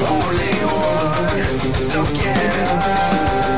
only 0.07 0.57
one. 0.65 1.75
So 1.75 1.99
get 2.13 2.55
up. 2.59 3.54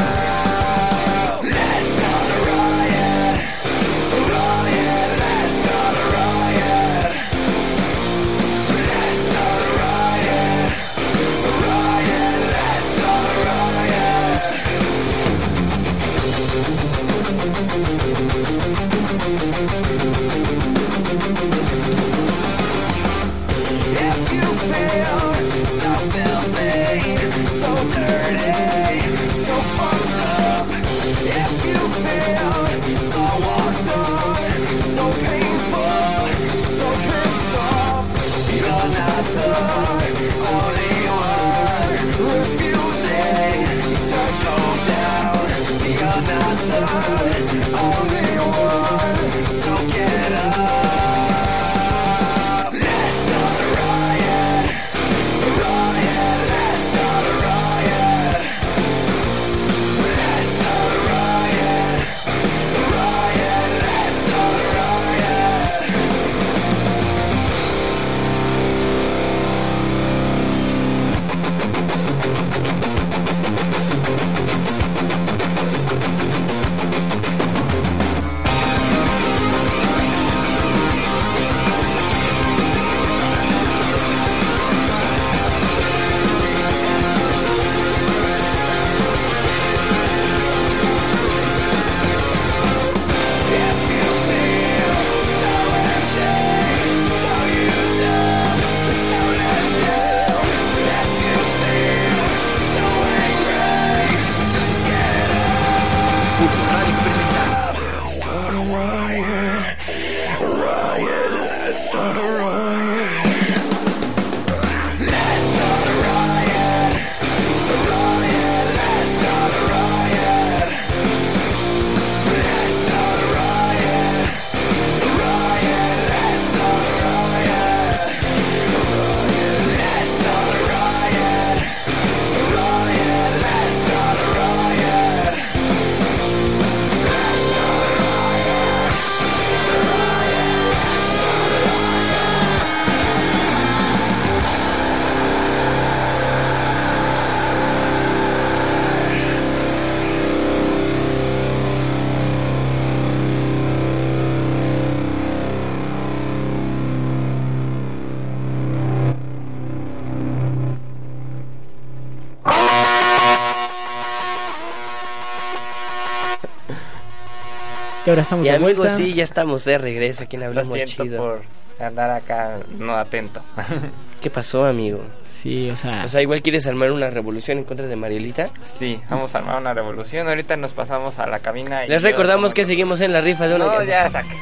Y 168.07 168.09
ahora 168.09 168.21
estamos 168.21 168.47
y 168.47 168.49
de 168.49 168.55
amigos, 168.55 168.77
vuelta. 168.77 168.95
sí, 168.95 169.13
ya 169.13 169.23
estamos 169.25 169.65
de 169.65 169.77
regreso 169.77 170.23
aquí 170.23 170.37
en 170.37 170.43
Lo 170.43 170.47
Hablamos 170.47 170.73
siento 170.75 171.03
Chido. 171.03 171.17
por 171.17 171.41
andar 171.85 172.09
acá 172.11 172.57
no 172.79 172.95
atento. 172.95 173.41
¿Qué 174.21 174.29
pasó, 174.29 174.63
amigo? 174.65 175.01
Sí, 175.29 175.69
o 175.69 175.75
sea... 175.75 176.05
O 176.05 176.07
sea, 176.07 176.21
igual 176.21 176.41
quieres 176.41 176.65
armar 176.67 176.91
una 176.93 177.09
revolución 177.09 177.57
en 177.57 177.65
contra 177.65 177.85
de 177.85 177.95
Marielita. 177.97 178.47
Sí, 178.79 178.97
vamos 179.09 179.35
a 179.35 179.39
armar 179.39 179.59
una 179.59 179.73
revolución. 179.73 180.29
Ahorita 180.29 180.55
nos 180.55 180.71
pasamos 180.71 181.19
a 181.19 181.27
la 181.27 181.39
cabina. 181.39 181.85
y 181.85 181.89
Les 181.89 182.01
recordamos 182.01 182.53
que 182.53 182.63
seguimos 182.63 183.01
en 183.01 183.11
la 183.11 183.19
rifa 183.21 183.47
de 183.49 183.55
una... 183.55 183.65
No, 183.65 183.83
ya 183.83 184.09
saques. 184.09 184.37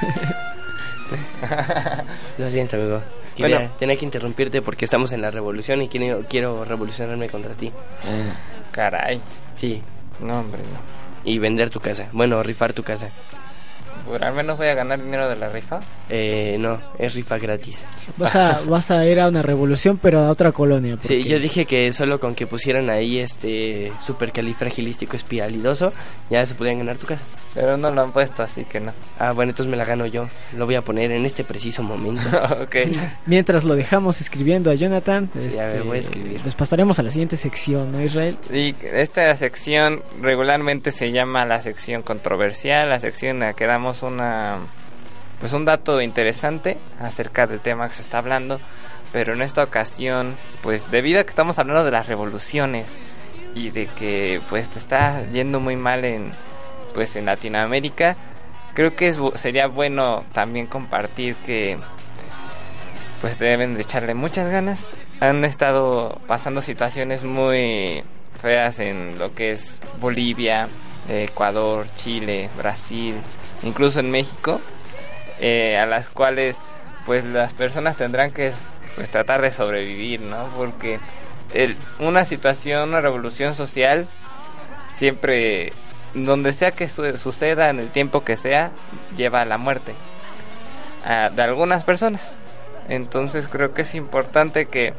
Lo 2.38 2.50
siento, 2.50 2.76
amigo. 2.76 3.02
Quería- 3.36 3.58
Bueno. 3.58 3.72
tenía 3.78 3.96
que 3.96 4.04
interrumpirte 4.06 4.62
porque 4.62 4.86
estamos 4.86 5.12
en 5.12 5.20
la 5.20 5.30
revolución 5.30 5.82
y 5.82 5.88
quiero, 5.88 6.24
quiero 6.28 6.64
revolucionarme 6.64 7.28
contra 7.28 7.52
ti. 7.52 7.70
Caray. 8.72 9.20
Sí. 9.56 9.82
No, 10.20 10.40
hombre, 10.40 10.62
no. 10.62 10.95
Y 11.26 11.38
vender 11.38 11.68
tu 11.68 11.80
casa. 11.80 12.08
Bueno, 12.12 12.42
rifar 12.42 12.72
tu 12.72 12.82
casa. 12.82 13.10
Al 14.20 14.34
menos 14.34 14.56
voy 14.56 14.68
a 14.68 14.74
ganar 14.74 15.02
dinero 15.02 15.28
de 15.28 15.36
la 15.36 15.48
rifa. 15.48 15.80
Eh, 16.08 16.56
no, 16.58 16.80
es 16.98 17.14
rifa 17.14 17.38
gratis. 17.38 17.84
Vas 18.16 18.36
a, 18.36 18.60
vas 18.68 18.90
a 18.90 19.04
ir 19.06 19.20
a 19.20 19.28
una 19.28 19.42
revolución, 19.42 19.98
pero 20.00 20.20
a 20.20 20.30
otra 20.30 20.52
colonia. 20.52 20.96
Sí, 21.00 21.24
yo 21.24 21.38
dije 21.38 21.64
que 21.64 21.90
solo 21.92 22.20
con 22.20 22.34
que 22.34 22.46
pusieran 22.46 22.90
ahí 22.90 23.18
este 23.18 23.92
supercalifragilístico 24.00 25.16
espiralidoso 25.16 25.92
ya 26.30 26.44
se 26.46 26.54
podían 26.54 26.78
ganar 26.78 26.96
tu 26.96 27.06
casa. 27.06 27.22
Pero 27.54 27.78
no 27.78 27.90
lo 27.90 28.02
han 28.02 28.12
puesto, 28.12 28.42
así 28.42 28.64
que 28.64 28.80
no. 28.80 28.92
Ah, 29.18 29.32
bueno, 29.32 29.50
entonces 29.50 29.70
me 29.70 29.78
la 29.78 29.86
gano 29.86 30.04
yo. 30.04 30.28
Lo 30.56 30.66
voy 30.66 30.74
a 30.74 30.82
poner 30.82 31.10
en 31.10 31.24
este 31.24 31.42
preciso 31.42 31.82
momento. 31.82 32.20
ok. 32.62 32.76
Mientras 33.26 33.64
lo 33.64 33.74
dejamos 33.74 34.20
escribiendo 34.20 34.70
a 34.70 34.74
Jonathan, 34.74 35.30
Sí, 35.32 35.58
a 35.58 35.64
ver, 35.64 35.76
este, 35.76 35.88
voy 35.88 35.96
a 35.96 36.00
escribir. 36.00 36.40
Pues 36.42 36.54
pasaremos 36.54 36.98
a 36.98 37.02
la 37.02 37.10
siguiente 37.10 37.36
sección, 37.36 37.92
¿no, 37.92 38.02
Israel? 38.02 38.36
Y 38.52 38.74
esta 38.82 39.34
sección 39.36 40.02
regularmente 40.20 40.90
se 40.90 41.12
llama 41.12 41.46
la 41.46 41.62
sección 41.62 42.02
controversial, 42.02 42.90
la 42.90 42.98
sección 42.98 43.36
en 43.36 43.40
la 43.40 43.52
que 43.54 43.66
damos 43.66 43.95
una 44.02 44.58
pues 45.38 45.52
un 45.52 45.64
dato 45.64 46.00
interesante 46.00 46.78
acerca 47.00 47.46
del 47.46 47.60
tema 47.60 47.88
que 47.88 47.94
se 47.94 48.02
está 48.02 48.18
hablando, 48.18 48.58
pero 49.12 49.34
en 49.34 49.42
esta 49.42 49.62
ocasión, 49.62 50.36
pues 50.62 50.90
debido 50.90 51.20
a 51.20 51.24
que 51.24 51.30
estamos 51.30 51.58
hablando 51.58 51.84
de 51.84 51.90
las 51.90 52.06
revoluciones 52.06 52.86
y 53.54 53.70
de 53.70 53.86
que 53.86 54.40
pues 54.48 54.68
te 54.68 54.78
está 54.78 55.28
yendo 55.30 55.60
muy 55.60 55.76
mal 55.76 56.04
en 56.04 56.32
pues 56.94 57.14
en 57.16 57.26
Latinoamérica, 57.26 58.16
creo 58.74 58.96
que 58.96 59.14
sería 59.34 59.66
bueno 59.66 60.24
también 60.32 60.66
compartir 60.66 61.36
que 61.36 61.76
pues 63.20 63.38
deben 63.38 63.74
de 63.74 63.82
echarle 63.82 64.14
muchas 64.14 64.50
ganas. 64.50 64.94
Han 65.20 65.44
estado 65.44 66.20
pasando 66.26 66.60
situaciones 66.60 67.22
muy 67.22 68.02
feas 68.40 68.78
en 68.78 69.18
lo 69.18 69.34
que 69.34 69.52
es 69.52 69.80
Bolivia, 70.00 70.68
eh, 71.08 71.24
Ecuador, 71.28 71.86
Chile, 71.94 72.50
Brasil, 72.56 73.16
incluso 73.62 74.00
en 74.00 74.10
México, 74.10 74.60
eh, 75.40 75.76
a 75.78 75.86
las 75.86 76.08
cuales 76.08 76.58
pues 77.04 77.24
las 77.24 77.52
personas 77.52 77.96
tendrán 77.96 78.32
que 78.32 78.52
pues 78.96 79.10
tratar 79.10 79.42
de 79.42 79.52
sobrevivir, 79.52 80.20
¿no? 80.20 80.48
Porque 80.56 80.98
una 82.00 82.24
situación, 82.24 82.88
una 82.90 83.00
revolución 83.00 83.54
social 83.54 84.06
siempre 84.96 85.72
donde 86.14 86.52
sea 86.52 86.70
que 86.72 86.88
su- 86.88 87.16
suceda 87.18 87.68
en 87.70 87.78
el 87.78 87.90
tiempo 87.90 88.24
que 88.24 88.36
sea 88.36 88.70
lleva 89.16 89.42
a 89.42 89.44
la 89.44 89.58
muerte 89.58 89.92
ah, 91.04 91.30
de 91.30 91.42
algunas 91.42 91.84
personas. 91.84 92.32
Entonces 92.88 93.48
creo 93.48 93.74
que 93.74 93.82
es 93.82 93.94
importante 93.94 94.66
que 94.66 94.94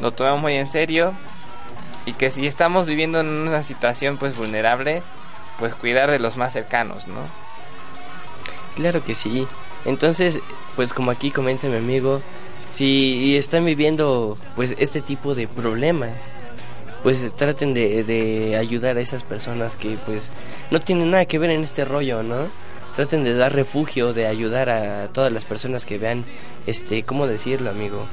lo 0.00 0.12
tomemos 0.12 0.40
muy 0.40 0.54
en 0.54 0.66
serio 0.66 1.12
y 2.06 2.12
que 2.14 2.30
si 2.30 2.46
estamos 2.46 2.86
viviendo 2.86 3.20
en 3.20 3.28
una 3.28 3.62
situación 3.62 4.16
pues 4.16 4.36
vulnerable, 4.36 5.02
pues 5.60 5.74
cuidar 5.74 6.10
de 6.10 6.18
los 6.18 6.36
más 6.36 6.52
cercanos, 6.52 7.06
¿no? 7.06 7.20
Claro 8.74 9.04
que 9.04 9.14
sí. 9.14 9.46
Entonces, 9.84 10.40
pues 10.74 10.92
como 10.92 11.10
aquí 11.12 11.30
comenta 11.30 11.68
mi 11.68 11.76
amigo, 11.76 12.22
si 12.70 13.36
están 13.36 13.64
viviendo 13.64 14.36
pues 14.56 14.74
este 14.78 15.00
tipo 15.00 15.34
de 15.34 15.46
problemas, 15.46 16.32
pues 17.02 17.34
traten 17.34 17.74
de, 17.74 18.04
de 18.04 18.56
ayudar 18.56 18.96
a 18.96 19.00
esas 19.00 19.22
personas 19.22 19.76
que 19.76 19.96
pues 20.04 20.30
no 20.70 20.80
tienen 20.80 21.10
nada 21.10 21.24
que 21.26 21.38
ver 21.38 21.50
en 21.50 21.62
este 21.62 21.84
rollo, 21.84 22.22
¿no? 22.22 22.48
Traten 22.94 23.24
de 23.24 23.34
dar 23.34 23.54
refugio, 23.54 24.12
de 24.12 24.26
ayudar 24.26 24.68
a 24.68 25.08
todas 25.08 25.32
las 25.32 25.44
personas 25.44 25.86
que 25.86 25.98
vean, 25.98 26.24
este, 26.66 27.02
¿cómo 27.04 27.26
decirlo, 27.26 27.70
amigo? 27.70 28.06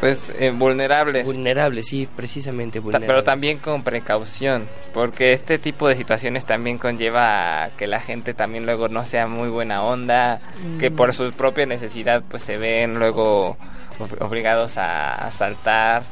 Pues 0.00 0.30
eh, 0.38 0.50
vulnerables. 0.54 1.26
Vulnerables, 1.26 1.88
sí, 1.88 2.08
precisamente 2.14 2.78
vulnerables. 2.78 3.08
Pero 3.08 3.24
también 3.24 3.58
con 3.58 3.82
precaución, 3.82 4.68
porque 4.94 5.32
este 5.32 5.58
tipo 5.58 5.88
de 5.88 5.96
situaciones 5.96 6.44
también 6.44 6.78
conlleva 6.78 7.64
a 7.64 7.70
que 7.70 7.86
la 7.88 8.00
gente 8.00 8.32
también 8.32 8.64
luego 8.64 8.88
no 8.88 9.04
sea 9.04 9.26
muy 9.26 9.48
buena 9.48 9.82
onda, 9.82 10.40
que 10.78 10.90
Mm. 10.90 10.94
por 10.96 11.12
su 11.14 11.32
propia 11.32 11.66
necesidad 11.66 12.22
pues 12.30 12.42
se 12.44 12.58
ven 12.58 12.98
luego 12.98 13.56
ob- 13.98 14.24
obligados 14.24 14.76
a 14.78 15.14
asaltar 15.26 16.04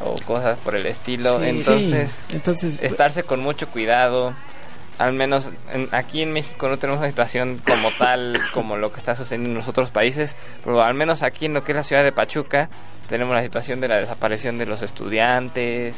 o 0.00 0.14
cosas 0.26 0.56
por 0.58 0.76
el 0.76 0.86
estilo. 0.86 1.40
Sí, 1.40 1.46
Entonces, 1.48 2.10
sí. 2.28 2.36
Entonces, 2.36 2.78
estarse 2.82 3.22
con 3.24 3.40
mucho 3.40 3.66
cuidado. 3.68 4.34
Al 4.98 5.12
menos 5.12 5.50
en- 5.72 5.88
aquí 5.92 6.22
en 6.22 6.32
México 6.32 6.68
no 6.68 6.78
tenemos 6.78 7.00
una 7.00 7.08
situación 7.10 7.60
como 7.66 7.90
tal 7.98 8.40
como 8.54 8.76
lo 8.76 8.92
que 8.92 8.98
está 8.98 9.14
sucediendo 9.14 9.50
en 9.50 9.54
los 9.56 9.68
otros 9.68 9.90
países, 9.90 10.36
pero 10.64 10.80
al 10.82 10.94
menos 10.94 11.22
aquí 11.22 11.44
en 11.46 11.54
lo 11.54 11.64
que 11.64 11.72
es 11.72 11.76
la 11.76 11.82
ciudad 11.82 12.02
de 12.02 12.12
Pachuca 12.12 12.68
tenemos 13.08 13.34
la 13.34 13.42
situación 13.42 13.80
de 13.80 13.88
la 13.88 13.96
desaparición 13.96 14.58
de 14.58 14.66
los 14.66 14.80
estudiantes, 14.82 15.94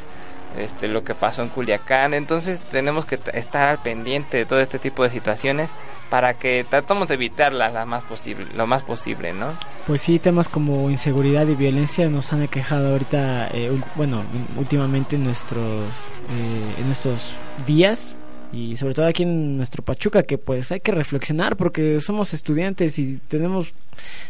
este 0.58 0.88
lo 0.88 1.04
que 1.04 1.14
pasó 1.14 1.42
en 1.42 1.48
Culiacán, 1.48 2.12
entonces 2.14 2.60
tenemos 2.70 3.04
que 3.04 3.18
estar 3.34 3.68
al 3.68 3.78
pendiente 3.78 4.38
de 4.38 4.46
todo 4.46 4.60
este 4.60 4.78
tipo 4.78 5.02
de 5.04 5.10
situaciones 5.10 5.70
para 6.10 6.34
que 6.34 6.64
tratemos 6.68 7.06
de 7.08 7.14
evitarlas 7.14 7.74
la 7.74 7.84
más 7.84 8.02
posible, 8.04 8.46
lo 8.56 8.66
más 8.66 8.82
posible, 8.82 9.32
¿no? 9.34 9.52
Pues 9.86 10.00
sí, 10.00 10.18
temas 10.18 10.48
como 10.48 10.88
inseguridad 10.90 11.46
y 11.46 11.54
violencia 11.54 12.08
nos 12.08 12.32
han 12.32 12.42
aquejado 12.42 12.92
ahorita, 12.92 13.48
eh, 13.52 13.70
bueno, 13.94 14.22
últimamente 14.56 15.16
en 15.16 15.24
nuestros, 15.24 15.64
eh, 15.64 16.80
en 16.82 16.90
estos 16.90 17.34
días 17.66 18.14
y 18.52 18.76
sobre 18.76 18.94
todo 18.94 19.06
aquí 19.06 19.24
en 19.24 19.56
nuestro 19.56 19.82
Pachuca 19.82 20.22
que 20.22 20.38
pues 20.38 20.72
hay 20.72 20.80
que 20.80 20.92
reflexionar 20.92 21.56
porque 21.56 22.00
somos 22.00 22.32
estudiantes 22.32 22.98
y 22.98 23.20
tenemos 23.28 23.72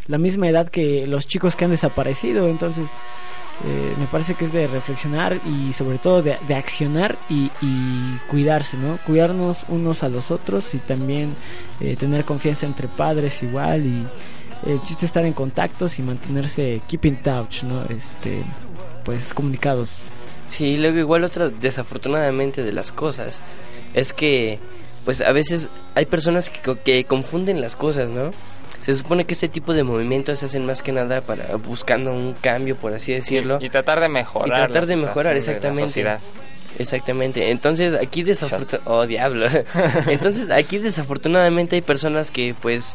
la 0.07 0.19
misma 0.19 0.49
edad 0.49 0.69
que 0.69 1.07
los 1.07 1.27
chicos 1.27 1.55
que 1.57 1.64
han 1.64 1.71
desaparecido, 1.71 2.49
entonces 2.49 2.91
eh, 3.64 3.95
me 3.99 4.07
parece 4.07 4.35
que 4.35 4.45
es 4.45 4.53
de 4.53 4.69
reflexionar 4.69 5.41
y 5.45 5.73
sobre 5.73 5.99
todo 5.99 6.23
de, 6.23 6.37
de 6.47 6.55
accionar 6.55 7.19
y, 7.29 7.51
cuidarse, 8.29 8.77
¿no? 8.77 8.99
Cuidarnos 9.05 9.64
unos 9.69 10.03
a 10.03 10.09
los 10.09 10.31
otros 10.31 10.75
y 10.75 10.79
también 10.79 11.35
eh, 11.81 11.97
tener 11.97 12.25
confianza 12.25 12.66
entre 12.66 12.87
padres 12.87 13.43
igual 13.43 13.87
y 13.87 14.07
el 14.64 14.83
chiste 14.83 15.07
es 15.07 15.11
estar 15.11 15.25
en 15.25 15.33
contactos 15.33 15.99
y 15.99 16.03
mantenerse 16.03 16.83
keep 16.87 17.05
in 17.05 17.16
touch, 17.16 17.64
¿no? 17.64 17.85
Este, 17.87 18.43
pues 19.05 19.33
comunicados. 19.35 19.91
Sí, 20.49 20.76
luego 20.76 20.99
igual 20.99 21.24
otra 21.24 21.49
desafortunadamente 21.49 22.62
de 22.64 22.72
las 22.72 22.90
cosas 22.90 23.42
es 23.94 24.12
que 24.12 24.59
pues 25.05 25.20
a 25.20 25.32
veces 25.32 25.70
hay 25.94 26.07
personas 26.07 26.51
que, 26.51 26.76
que 26.78 27.05
confunden 27.05 27.61
las 27.61 27.76
cosas, 27.76 28.11
¿no? 28.11 28.32
Se 28.80 28.94
supone 28.94 29.24
que 29.24 29.34
este 29.34 29.49
tipo 29.49 29.74
de 29.74 29.82
movimientos 29.82 30.38
se 30.38 30.46
hacen 30.46 30.64
más 30.64 30.82
que 30.82 30.92
nada 30.92 31.20
para 31.20 31.57
buscando 31.57 32.12
un 32.12 32.34
cambio, 32.34 32.76
por 32.76 32.92
así 32.92 33.12
decirlo. 33.12 33.59
Y, 33.61 33.66
y 33.66 33.70
tratar 33.70 34.01
de 34.01 34.09
mejorar. 34.09 34.49
Y 34.49 34.51
tratar 34.51 34.86
de 34.86 34.96
mejorar, 34.96 35.32
de 35.32 35.38
exactamente. 35.38 36.05
Exactamente. 36.78 37.51
Entonces, 37.51 37.94
aquí 37.94 38.22
desafortunadamente... 38.22 38.90
Oh, 38.90 39.07
diablo. 39.07 39.46
Entonces, 40.07 40.51
aquí 40.51 40.78
desafortunadamente 40.78 41.76
hay 41.76 41.82
personas 41.82 42.30
que, 42.30 42.55
pues, 42.61 42.94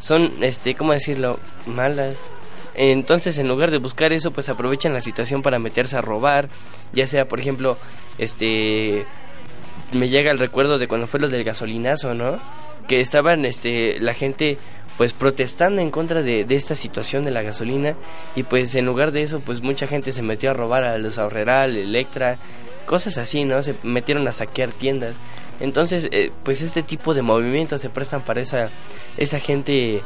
son, 0.00 0.32
este, 0.42 0.74
¿cómo 0.74 0.92
decirlo? 0.92 1.38
Malas. 1.66 2.28
Entonces, 2.74 3.38
en 3.38 3.48
lugar 3.48 3.70
de 3.70 3.78
buscar 3.78 4.12
eso, 4.12 4.30
pues 4.30 4.48
aprovechan 4.48 4.92
la 4.92 5.00
situación 5.00 5.42
para 5.42 5.58
meterse 5.58 5.96
a 5.96 6.00
robar. 6.00 6.48
Ya 6.92 7.06
sea, 7.06 7.26
por 7.26 7.40
ejemplo, 7.40 7.76
este... 8.18 9.06
Me 9.92 10.08
llega 10.08 10.30
el 10.30 10.38
recuerdo 10.38 10.78
de 10.78 10.88
cuando 10.88 11.06
fue 11.06 11.20
lo 11.20 11.28
del 11.28 11.44
gasolinazo, 11.44 12.14
¿no? 12.14 12.40
Que 12.88 13.00
estaban, 13.00 13.44
este, 13.44 14.00
la 14.00 14.14
gente 14.14 14.56
pues 14.96 15.12
protestando 15.14 15.80
en 15.80 15.90
contra 15.90 16.22
de, 16.22 16.44
de 16.44 16.54
esta 16.54 16.74
situación 16.74 17.22
de 17.22 17.30
la 17.30 17.42
gasolina 17.42 17.96
y 18.36 18.42
pues 18.42 18.74
en 18.74 18.84
lugar 18.84 19.10
de 19.10 19.22
eso 19.22 19.40
pues 19.40 19.62
mucha 19.62 19.86
gente 19.86 20.12
se 20.12 20.22
metió 20.22 20.50
a 20.50 20.54
robar 20.54 20.84
a 20.84 20.98
los 20.98 21.18
Ahorreral, 21.18 21.76
Electra, 21.76 22.38
cosas 22.86 23.18
así, 23.18 23.44
¿no? 23.44 23.62
Se 23.62 23.74
metieron 23.82 24.26
a 24.28 24.32
saquear 24.32 24.70
tiendas. 24.70 25.14
Entonces, 25.60 26.08
eh, 26.10 26.32
pues 26.44 26.60
este 26.60 26.82
tipo 26.82 27.14
de 27.14 27.22
movimientos 27.22 27.80
se 27.80 27.90
prestan 27.90 28.22
para 28.22 28.40
esa 28.40 28.68
esa 29.16 29.38
gente 29.38 30.02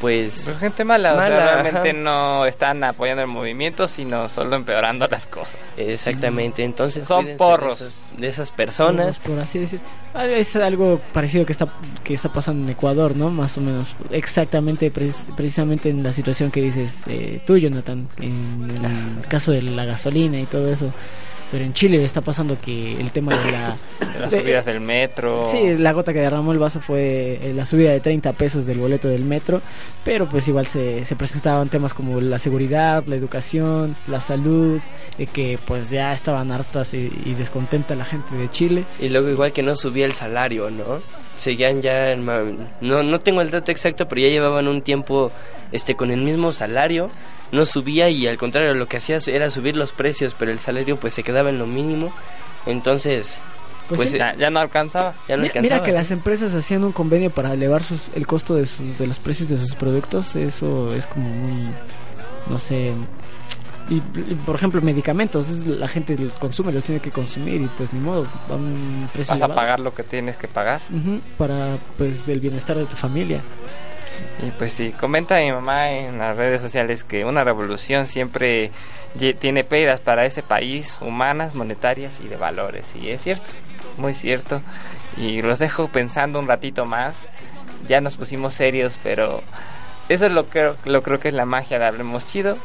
pues 0.00 0.44
Pues 0.46 0.58
gente 0.58 0.84
mala, 0.84 1.14
o 1.14 1.16
sea, 1.18 1.28
Mala, 1.28 1.52
realmente 1.62 1.90
ajá. 1.90 1.98
no 1.98 2.46
están 2.46 2.84
apoyando 2.84 3.22
el 3.22 3.28
movimiento, 3.28 3.88
sino 3.88 4.28
solo 4.28 4.56
empeorando 4.56 5.06
las 5.08 5.26
cosas. 5.26 5.56
Exactamente, 5.76 6.62
entonces 6.64 7.06
Son 7.06 7.26
porros. 7.36 7.78
de, 7.80 7.86
esas- 7.86 8.02
de 8.18 8.26
esas 8.28 8.50
personas. 8.52 9.18
Por 9.20 9.38
así 9.38 9.58
decir. 9.58 9.80
Ah, 10.14 10.26
Es 10.26 10.54
algo 10.56 11.00
parecido 11.12 11.44
que 11.46 11.52
está 11.52 11.66
que 12.04 12.14
está 12.14 12.32
pasando 12.32 12.64
en 12.64 12.70
Ecuador, 12.70 13.16
¿no? 13.16 13.30
Más 13.30 13.56
o 13.58 13.60
menos. 13.60 13.94
Exactamente, 14.10 14.90
precis- 14.92 15.26
precisamente 15.36 15.88
en 15.90 16.02
la 16.02 16.12
situación 16.12 16.50
que 16.50 16.60
dices 16.62 17.04
eh, 17.06 17.40
tú, 17.46 17.56
Jonathan, 17.56 18.08
en 18.18 18.70
el 19.20 19.26
caso 19.28 19.52
de 19.52 19.62
la 19.62 19.84
gasolina 19.84 20.38
y 20.40 20.44
todo 20.46 20.70
eso. 20.72 20.92
Pero 21.50 21.64
en 21.64 21.72
Chile 21.74 22.04
está 22.04 22.20
pasando 22.20 22.58
que 22.60 23.00
el 23.00 23.12
tema 23.12 23.36
de 23.36 23.52
la... 23.52 23.76
De 24.12 24.20
las 24.20 24.30
de- 24.30 24.40
subidas 24.40 24.64
del 24.64 24.80
metro. 24.80 25.46
Sí, 25.50 25.76
la 25.78 25.92
gota 25.92 26.12
que 26.12 26.20
derramó 26.20 26.52
el 26.52 26.58
vaso 26.58 26.80
fue 26.80 27.38
eh, 27.42 27.52
la 27.54 27.66
subida 27.66 27.90
de 27.92 28.00
30 28.00 28.32
pesos 28.32 28.66
del 28.66 28.78
boleto 28.78 29.08
del 29.08 29.24
metro, 29.24 29.60
pero 30.04 30.26
pues 30.28 30.46
igual 30.48 30.66
se, 30.66 31.04
se 31.04 31.16
presentaban 31.16 31.68
temas 31.68 31.94
como 31.94 32.20
la 32.20 32.38
seguridad, 32.38 33.04
la 33.06 33.16
educación, 33.16 33.96
la 34.08 34.20
salud, 34.20 34.80
eh, 35.18 35.26
que 35.26 35.58
pues 35.66 35.90
ya 35.90 36.12
estaban 36.12 36.50
hartas 36.52 36.94
y, 36.94 37.10
y 37.24 37.34
descontenta 37.34 37.94
la 37.94 38.04
gente 38.04 38.34
de 38.36 38.48
Chile. 38.50 38.84
Y 39.00 39.08
luego 39.08 39.28
igual 39.28 39.52
que 39.52 39.62
no 39.62 39.74
subía 39.76 40.06
el 40.06 40.12
salario, 40.12 40.70
¿no? 40.70 41.00
Seguían 41.36 41.82
ya, 41.82 42.12
en 42.12 42.24
ma- 42.24 42.42
no, 42.80 43.02
no 43.02 43.20
tengo 43.20 43.42
el 43.42 43.50
dato 43.50 43.70
exacto, 43.70 44.08
pero 44.08 44.22
ya 44.22 44.28
llevaban 44.28 44.68
un 44.68 44.82
tiempo 44.82 45.30
este 45.72 45.94
con 45.96 46.10
el 46.10 46.20
mismo 46.22 46.50
salario, 46.52 47.10
no 47.52 47.64
subía 47.66 48.08
y 48.08 48.26
al 48.26 48.38
contrario 48.38 48.72
lo 48.74 48.86
que 48.86 48.96
hacía 48.96 49.18
era 49.26 49.50
subir 49.50 49.76
los 49.76 49.92
precios, 49.92 50.34
pero 50.38 50.50
el 50.50 50.58
salario 50.58 50.96
pues 50.96 51.12
se 51.14 51.22
quedaba 51.22 51.50
en 51.50 51.58
lo 51.58 51.66
mínimo. 51.66 52.12
Entonces, 52.64 53.38
Pues 53.88 53.98
pues, 53.98 54.10
sí. 54.12 54.18
ya, 54.18 54.34
ya 54.34 54.50
no 54.50 54.58
alcanzaba. 54.60 55.14
Ya 55.28 55.36
no 55.36 55.44
alcanzaba. 55.44 55.74
Mira 55.76 55.84
que 55.84 55.92
sí. 55.92 55.98
las 55.98 56.10
empresas 56.10 56.54
hacían 56.54 56.82
un 56.84 56.92
convenio 56.92 57.30
para 57.30 57.52
elevar 57.52 57.82
sus, 57.84 58.10
el 58.14 58.26
costo 58.26 58.54
de, 58.54 58.66
sus, 58.66 58.98
de 58.98 59.06
los 59.06 59.18
precios 59.18 59.48
de 59.50 59.58
sus 59.58 59.74
productos, 59.74 60.34
eso 60.36 60.92
es 60.94 61.06
como 61.06 61.28
muy, 61.28 61.70
no 62.48 62.58
sé, 62.58 62.90
y, 63.88 63.96
y, 63.96 64.34
por 64.44 64.56
ejemplo 64.56 64.80
medicamentos, 64.82 65.48
es- 65.48 65.66
la 65.66 65.88
gente 65.88 66.16
los 66.18 66.34
consume, 66.34 66.72
los 66.72 66.84
tiene 66.84 67.00
que 67.00 67.10
consumir 67.10 67.60
y 67.62 67.66
pues 67.76 67.92
ni 67.92 68.00
modo, 68.00 68.26
a 68.48 68.54
un 68.54 69.08
precio 69.12 69.34
Vas 69.38 69.42
a 69.50 69.54
pagar 69.54 69.80
lo 69.80 69.94
que 69.94 70.02
tienes 70.02 70.36
que 70.36 70.48
pagar. 70.48 70.80
Para 71.38 71.76
pues 71.96 72.28
el 72.28 72.40
bienestar 72.40 72.76
de 72.76 72.84
tu 72.86 72.96
familia. 72.96 73.40
Y 74.46 74.50
pues 74.52 74.72
sí, 74.72 74.92
comenta 74.98 75.38
mi 75.40 75.52
mamá 75.52 75.90
en 75.90 76.18
las 76.18 76.36
redes 76.36 76.60
sociales 76.62 77.04
que 77.04 77.24
una 77.24 77.44
revolución 77.44 78.06
siempre 78.06 78.70
tiene 79.38 79.62
pérdidas 79.64 80.00
para 80.00 80.24
ese 80.26 80.42
país, 80.42 80.96
humanas, 81.00 81.54
monetarias 81.54 82.18
y 82.24 82.28
de 82.28 82.36
valores. 82.36 82.84
Y 83.00 83.10
es 83.10 83.22
cierto, 83.22 83.50
muy 83.98 84.14
cierto. 84.14 84.60
Y 85.16 85.42
los 85.42 85.58
dejo 85.58 85.88
pensando 85.88 86.38
un 86.38 86.46
ratito 86.48 86.84
más. 86.86 87.14
Ya 87.88 88.00
nos 88.00 88.16
pusimos 88.16 88.52
serios, 88.54 88.98
pero 89.02 89.42
eso 90.08 90.26
es 90.26 90.32
lo 90.32 90.48
que 90.50 90.72
lo 90.84 91.02
creo 91.02 91.20
que 91.20 91.28
es 91.28 91.34
la 91.34 91.44
magia 91.46 91.78
de 91.78 91.84
Hablemos 91.86 92.26
Chido. 92.26 92.56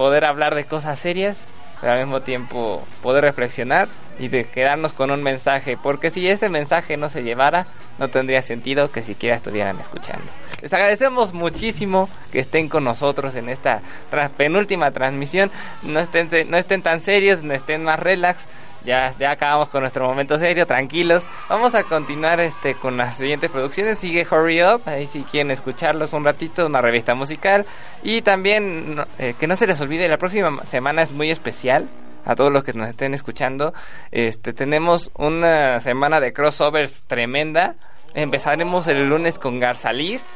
Poder 0.00 0.24
hablar 0.24 0.54
de 0.54 0.64
cosas 0.64 0.98
serias, 0.98 1.38
pero 1.78 1.92
al 1.92 1.98
mismo 1.98 2.22
tiempo 2.22 2.82
poder 3.02 3.22
reflexionar 3.22 3.86
y 4.18 4.28
de 4.28 4.46
quedarnos 4.46 4.94
con 4.94 5.10
un 5.10 5.22
mensaje. 5.22 5.76
Porque 5.76 6.10
si 6.10 6.26
ese 6.26 6.48
mensaje 6.48 6.96
no 6.96 7.10
se 7.10 7.22
llevara, 7.22 7.66
no 7.98 8.08
tendría 8.08 8.40
sentido 8.40 8.90
que 8.90 9.02
siquiera 9.02 9.36
estuvieran 9.36 9.78
escuchando. 9.78 10.24
Les 10.62 10.72
agradecemos 10.72 11.34
muchísimo 11.34 12.08
que 12.32 12.40
estén 12.40 12.70
con 12.70 12.82
nosotros 12.82 13.34
en 13.34 13.50
esta 13.50 13.82
penúltima 14.38 14.90
transmisión. 14.90 15.50
No 15.82 16.00
estén, 16.00 16.30
no 16.48 16.56
estén 16.56 16.80
tan 16.80 17.02
serios, 17.02 17.42
no 17.42 17.52
estén 17.52 17.84
más 17.84 18.00
relax. 18.00 18.46
Ya, 18.84 19.14
ya 19.18 19.32
acabamos 19.32 19.68
con 19.68 19.82
nuestro 19.82 20.06
momento 20.06 20.38
serio, 20.38 20.66
tranquilos. 20.66 21.26
Vamos 21.48 21.74
a 21.74 21.84
continuar 21.84 22.40
este 22.40 22.74
con 22.74 22.96
las 22.96 23.16
siguientes 23.16 23.50
producciones. 23.50 23.98
Sigue 23.98 24.26
Hurry 24.30 24.62
Up, 24.62 24.82
ahí 24.86 25.06
si 25.06 25.22
quieren 25.22 25.50
escucharlos 25.50 26.12
un 26.12 26.24
ratito, 26.24 26.66
una 26.66 26.80
revista 26.80 27.14
musical. 27.14 27.66
Y 28.02 28.22
también 28.22 29.04
eh, 29.18 29.34
que 29.38 29.46
no 29.46 29.56
se 29.56 29.66
les 29.66 29.80
olvide, 29.80 30.08
la 30.08 30.16
próxima 30.16 30.64
semana 30.64 31.02
es 31.02 31.10
muy 31.10 31.30
especial. 31.30 31.88
A 32.24 32.34
todos 32.34 32.52
los 32.52 32.64
que 32.64 32.74
nos 32.74 32.86
estén 32.86 33.14
escuchando, 33.14 33.72
este 34.10 34.52
tenemos 34.52 35.10
una 35.16 35.80
semana 35.80 36.20
de 36.20 36.34
crossovers 36.34 37.02
tremenda. 37.06 37.76
Empezaremos 38.12 38.86
el 38.88 39.08
lunes 39.08 39.38
con 39.38 39.58
Garza 39.58 39.90
List, 39.92 40.26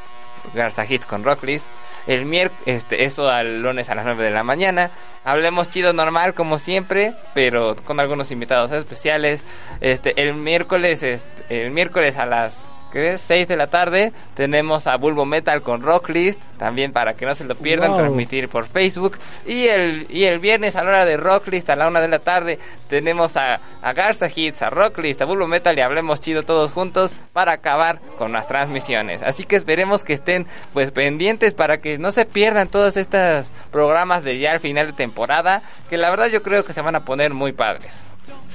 Garza 0.55 0.87
Hits 0.89 1.05
con 1.05 1.25
Rocklist. 1.25 1.67
El 2.07 2.27
miércoles, 2.27 2.63
este, 2.67 3.05
eso 3.05 3.31
al 3.31 3.63
lunes 3.63 3.89
a 3.89 3.95
las 3.95 4.05
9 4.05 4.25
de 4.25 4.31
la 4.31 4.43
mañana. 4.43 4.91
Hablemos 5.25 5.69
chido 5.69 5.93
normal 5.93 6.35
como 6.35 6.59
siempre, 6.59 7.15
pero 7.35 7.77
con 7.85 7.99
algunos 8.01 8.31
invitados 8.31 8.73
especiales. 8.73 9.45
Este, 9.81 10.21
el 10.21 10.35
miércoles, 10.35 11.03
este, 11.03 11.65
el 11.65 11.71
miércoles 11.71 12.19
a 12.19 12.27
las 12.27 12.55
¿qué 12.95 13.11
es? 13.13 13.21
6 13.21 13.47
de 13.49 13.57
la 13.59 13.67
tarde 13.67 14.13
tenemos 14.35 14.87
a 14.87 14.97
Bulbo 14.97 15.27
Metal 15.27 15.61
con 15.61 15.83
Rocklist, 15.83 16.41
también 16.57 16.93
para 16.93 17.13
que 17.13 17.27
no 17.27 17.35
se 17.35 17.45
lo 17.45 17.55
pierdan, 17.57 17.91
Wow. 17.91 17.99
transmitir 17.99 18.49
por 18.49 18.67
Facebook. 18.67 19.19
Y 19.45 19.67
el, 19.67 20.07
y 20.09 20.25
el 20.25 20.39
viernes 20.39 20.75
a 20.77 20.83
la 20.83 20.89
hora 20.91 21.05
de 21.05 21.19
Rocklist, 21.19 21.69
a 21.69 21.77
la 21.77 21.89
1 21.89 22.01
de 22.01 22.09
la 22.09 22.21
tarde, 22.21 22.59
tenemos 22.89 23.37
a, 23.37 23.61
a 23.83 23.93
Garza 23.93 24.27
Hits, 24.35 24.63
a 24.63 24.71
Rocklist, 24.71 25.21
a 25.21 25.27
Bulbo 25.27 25.47
Metal 25.47 25.77
y 25.77 25.83
Hablemos 25.83 26.21
Chido 26.21 26.45
todos 26.45 26.71
juntos 26.73 27.15
para 27.35 27.53
acabar 27.53 27.99
con 28.17 28.33
las 28.33 28.47
transmisiones. 28.47 29.23
Así 29.23 29.45
que 29.45 29.57
esperemos 29.57 30.05
que 30.05 30.15
estén 30.15 30.47
pues 30.73 30.91
pendientes 30.93 31.53
para 31.53 31.79
que 31.79 31.99
no 31.99 32.11
se 32.13 32.25
pierdan 32.25 32.69
todos 32.69 32.97
estos 32.97 33.51
programas 33.71 34.23
de 34.25 34.39
ya 34.39 34.53
al 34.53 34.61
final 34.61 34.87
de 34.87 34.93
temporada, 34.93 35.63
que 35.91 35.97
la 35.97 36.11
verdad 36.11 36.29
yo 36.29 36.43
creo 36.43 36.65
que 36.65 36.73
se 36.73 36.81
van 36.81 36.95
a 36.95 37.05
poner 37.05 37.35
muy 37.35 37.53
padres. 37.53 37.93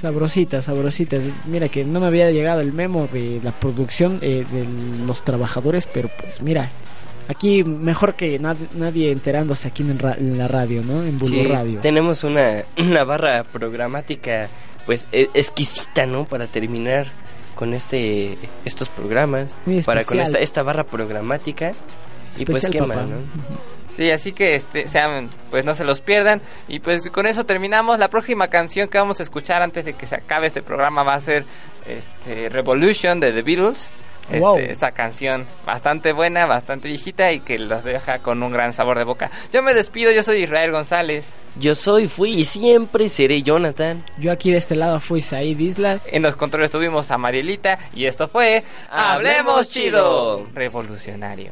Sabrositas, 0.00 0.64
sabrositas. 0.64 1.20
Mira 1.46 1.68
que 1.68 1.84
no 1.84 2.00
me 2.00 2.06
había 2.06 2.30
llegado 2.30 2.60
el 2.60 2.72
memo 2.72 3.06
de 3.12 3.40
la 3.42 3.52
producción 3.52 4.18
eh, 4.22 4.44
de 4.50 4.66
los 5.06 5.22
trabajadores, 5.24 5.86
pero 5.86 6.08
pues 6.20 6.40
mira, 6.42 6.70
aquí 7.28 7.62
mejor 7.64 8.14
que 8.14 8.38
nad- 8.40 8.56
nadie 8.74 9.12
enterándose 9.12 9.68
aquí 9.68 9.82
en, 9.82 9.98
ra- 9.98 10.16
en 10.18 10.38
la 10.38 10.48
radio, 10.48 10.82
¿no? 10.82 11.02
En 11.02 11.18
Bulbo 11.18 11.34
Sí, 11.36 11.46
Radio. 11.46 11.80
tenemos 11.80 12.24
una, 12.24 12.64
una 12.78 13.04
barra 13.04 13.44
programática 13.44 14.48
pues 14.86 15.06
e- 15.12 15.28
exquisita, 15.34 16.06
¿no? 16.06 16.24
Para 16.24 16.46
terminar 16.46 17.08
con 17.54 17.74
este 17.74 18.38
estos 18.64 18.88
programas, 18.88 19.54
para 19.84 20.04
con 20.04 20.18
esta 20.18 20.38
esta 20.38 20.62
barra 20.62 20.84
programática 20.84 21.72
y 22.38 22.44
pues 22.46 22.66
qué 22.70 22.78
papá. 22.78 22.94
más, 22.94 23.06
¿no? 23.06 23.16
Sí, 23.90 24.10
así 24.10 24.32
que 24.32 24.54
este, 24.54 24.88
sean, 24.88 25.30
pues 25.50 25.64
no 25.64 25.74
se 25.74 25.84
los 25.84 26.00
pierdan. 26.00 26.40
Y 26.68 26.80
pues 26.80 27.10
con 27.10 27.26
eso 27.26 27.44
terminamos. 27.44 27.98
La 27.98 28.08
próxima 28.08 28.48
canción 28.48 28.88
que 28.88 28.98
vamos 28.98 29.20
a 29.20 29.22
escuchar 29.22 29.62
antes 29.62 29.84
de 29.84 29.94
que 29.94 30.06
se 30.06 30.14
acabe 30.16 30.46
este 30.46 30.62
programa 30.62 31.02
va 31.02 31.14
a 31.14 31.20
ser 31.20 31.44
este, 31.86 32.48
Revolution 32.48 33.20
de 33.20 33.32
The 33.32 33.42
Beatles. 33.42 33.90
Este, 34.24 34.38
Wow. 34.38 34.58
Esta 34.58 34.92
canción 34.92 35.44
bastante 35.66 36.12
buena, 36.12 36.46
bastante 36.46 36.86
viejita 36.86 37.32
y 37.32 37.40
que 37.40 37.58
los 37.58 37.82
deja 37.82 38.20
con 38.20 38.42
un 38.44 38.52
gran 38.52 38.72
sabor 38.72 38.96
de 38.96 39.04
boca. 39.04 39.28
Yo 39.52 39.60
me 39.60 39.74
despido, 39.74 40.12
yo 40.12 40.22
soy 40.22 40.44
Israel 40.44 40.70
González. 40.70 41.26
Yo 41.58 41.74
soy, 41.74 42.06
fui 42.06 42.34
y 42.34 42.44
siempre 42.44 43.08
seré 43.08 43.42
Jonathan. 43.42 44.04
Yo 44.18 44.30
aquí 44.30 44.52
de 44.52 44.58
este 44.58 44.76
lado 44.76 45.00
fui 45.00 45.20
Said 45.20 45.58
Islas. 45.58 46.12
En 46.12 46.22
los 46.22 46.36
controles 46.36 46.70
tuvimos 46.70 47.10
a 47.10 47.18
Marielita 47.18 47.78
y 47.92 48.04
esto 48.04 48.28
fue 48.28 48.62
Hablemos 48.88 49.68
Chido. 49.68 50.46
Revolucionario. 50.54 51.50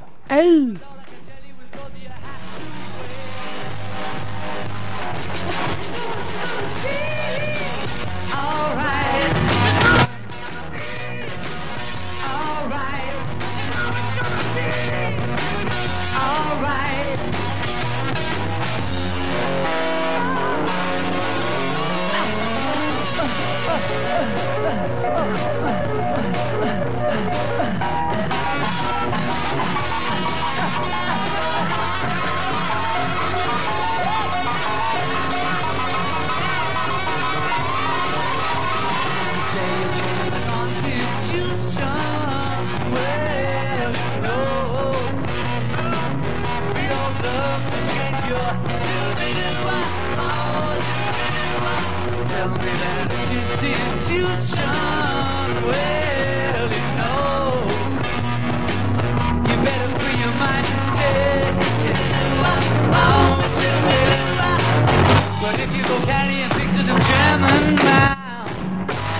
But 65.40 65.60
if 65.60 65.74
you 65.74 65.82
go 65.84 65.98
carrying 66.04 66.50
pictures 66.50 66.88
of 66.90 67.00
German 67.08 67.74
mouth, 67.76 68.17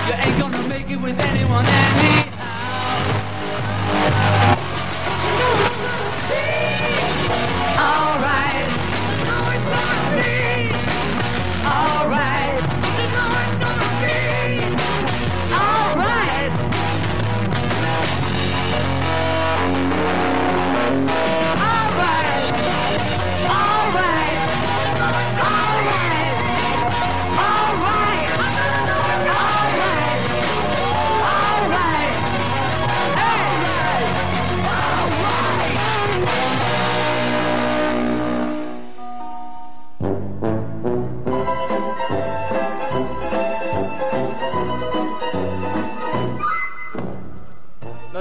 you 0.08 0.14
ain't 0.14 0.38
gonna 0.40 0.68
make 0.68 0.88
it 0.88 0.96
with 0.96 1.20
anyone 1.20 1.66
Alright. 7.76 8.08
Alright. 8.18 8.68
Alright. 9.68 10.57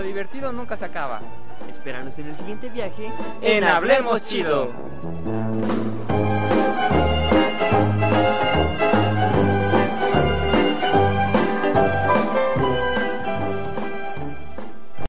Divertido 0.07 0.51
nunca 0.51 0.77
se 0.77 0.85
acaba. 0.85 1.21
Espéranos 1.69 2.17
en 2.19 2.27
el 2.27 2.35
siguiente 2.35 2.69
viaje 2.69 3.11
En 3.41 3.63
Hablemos 3.63 4.21
Chido. 4.21 4.71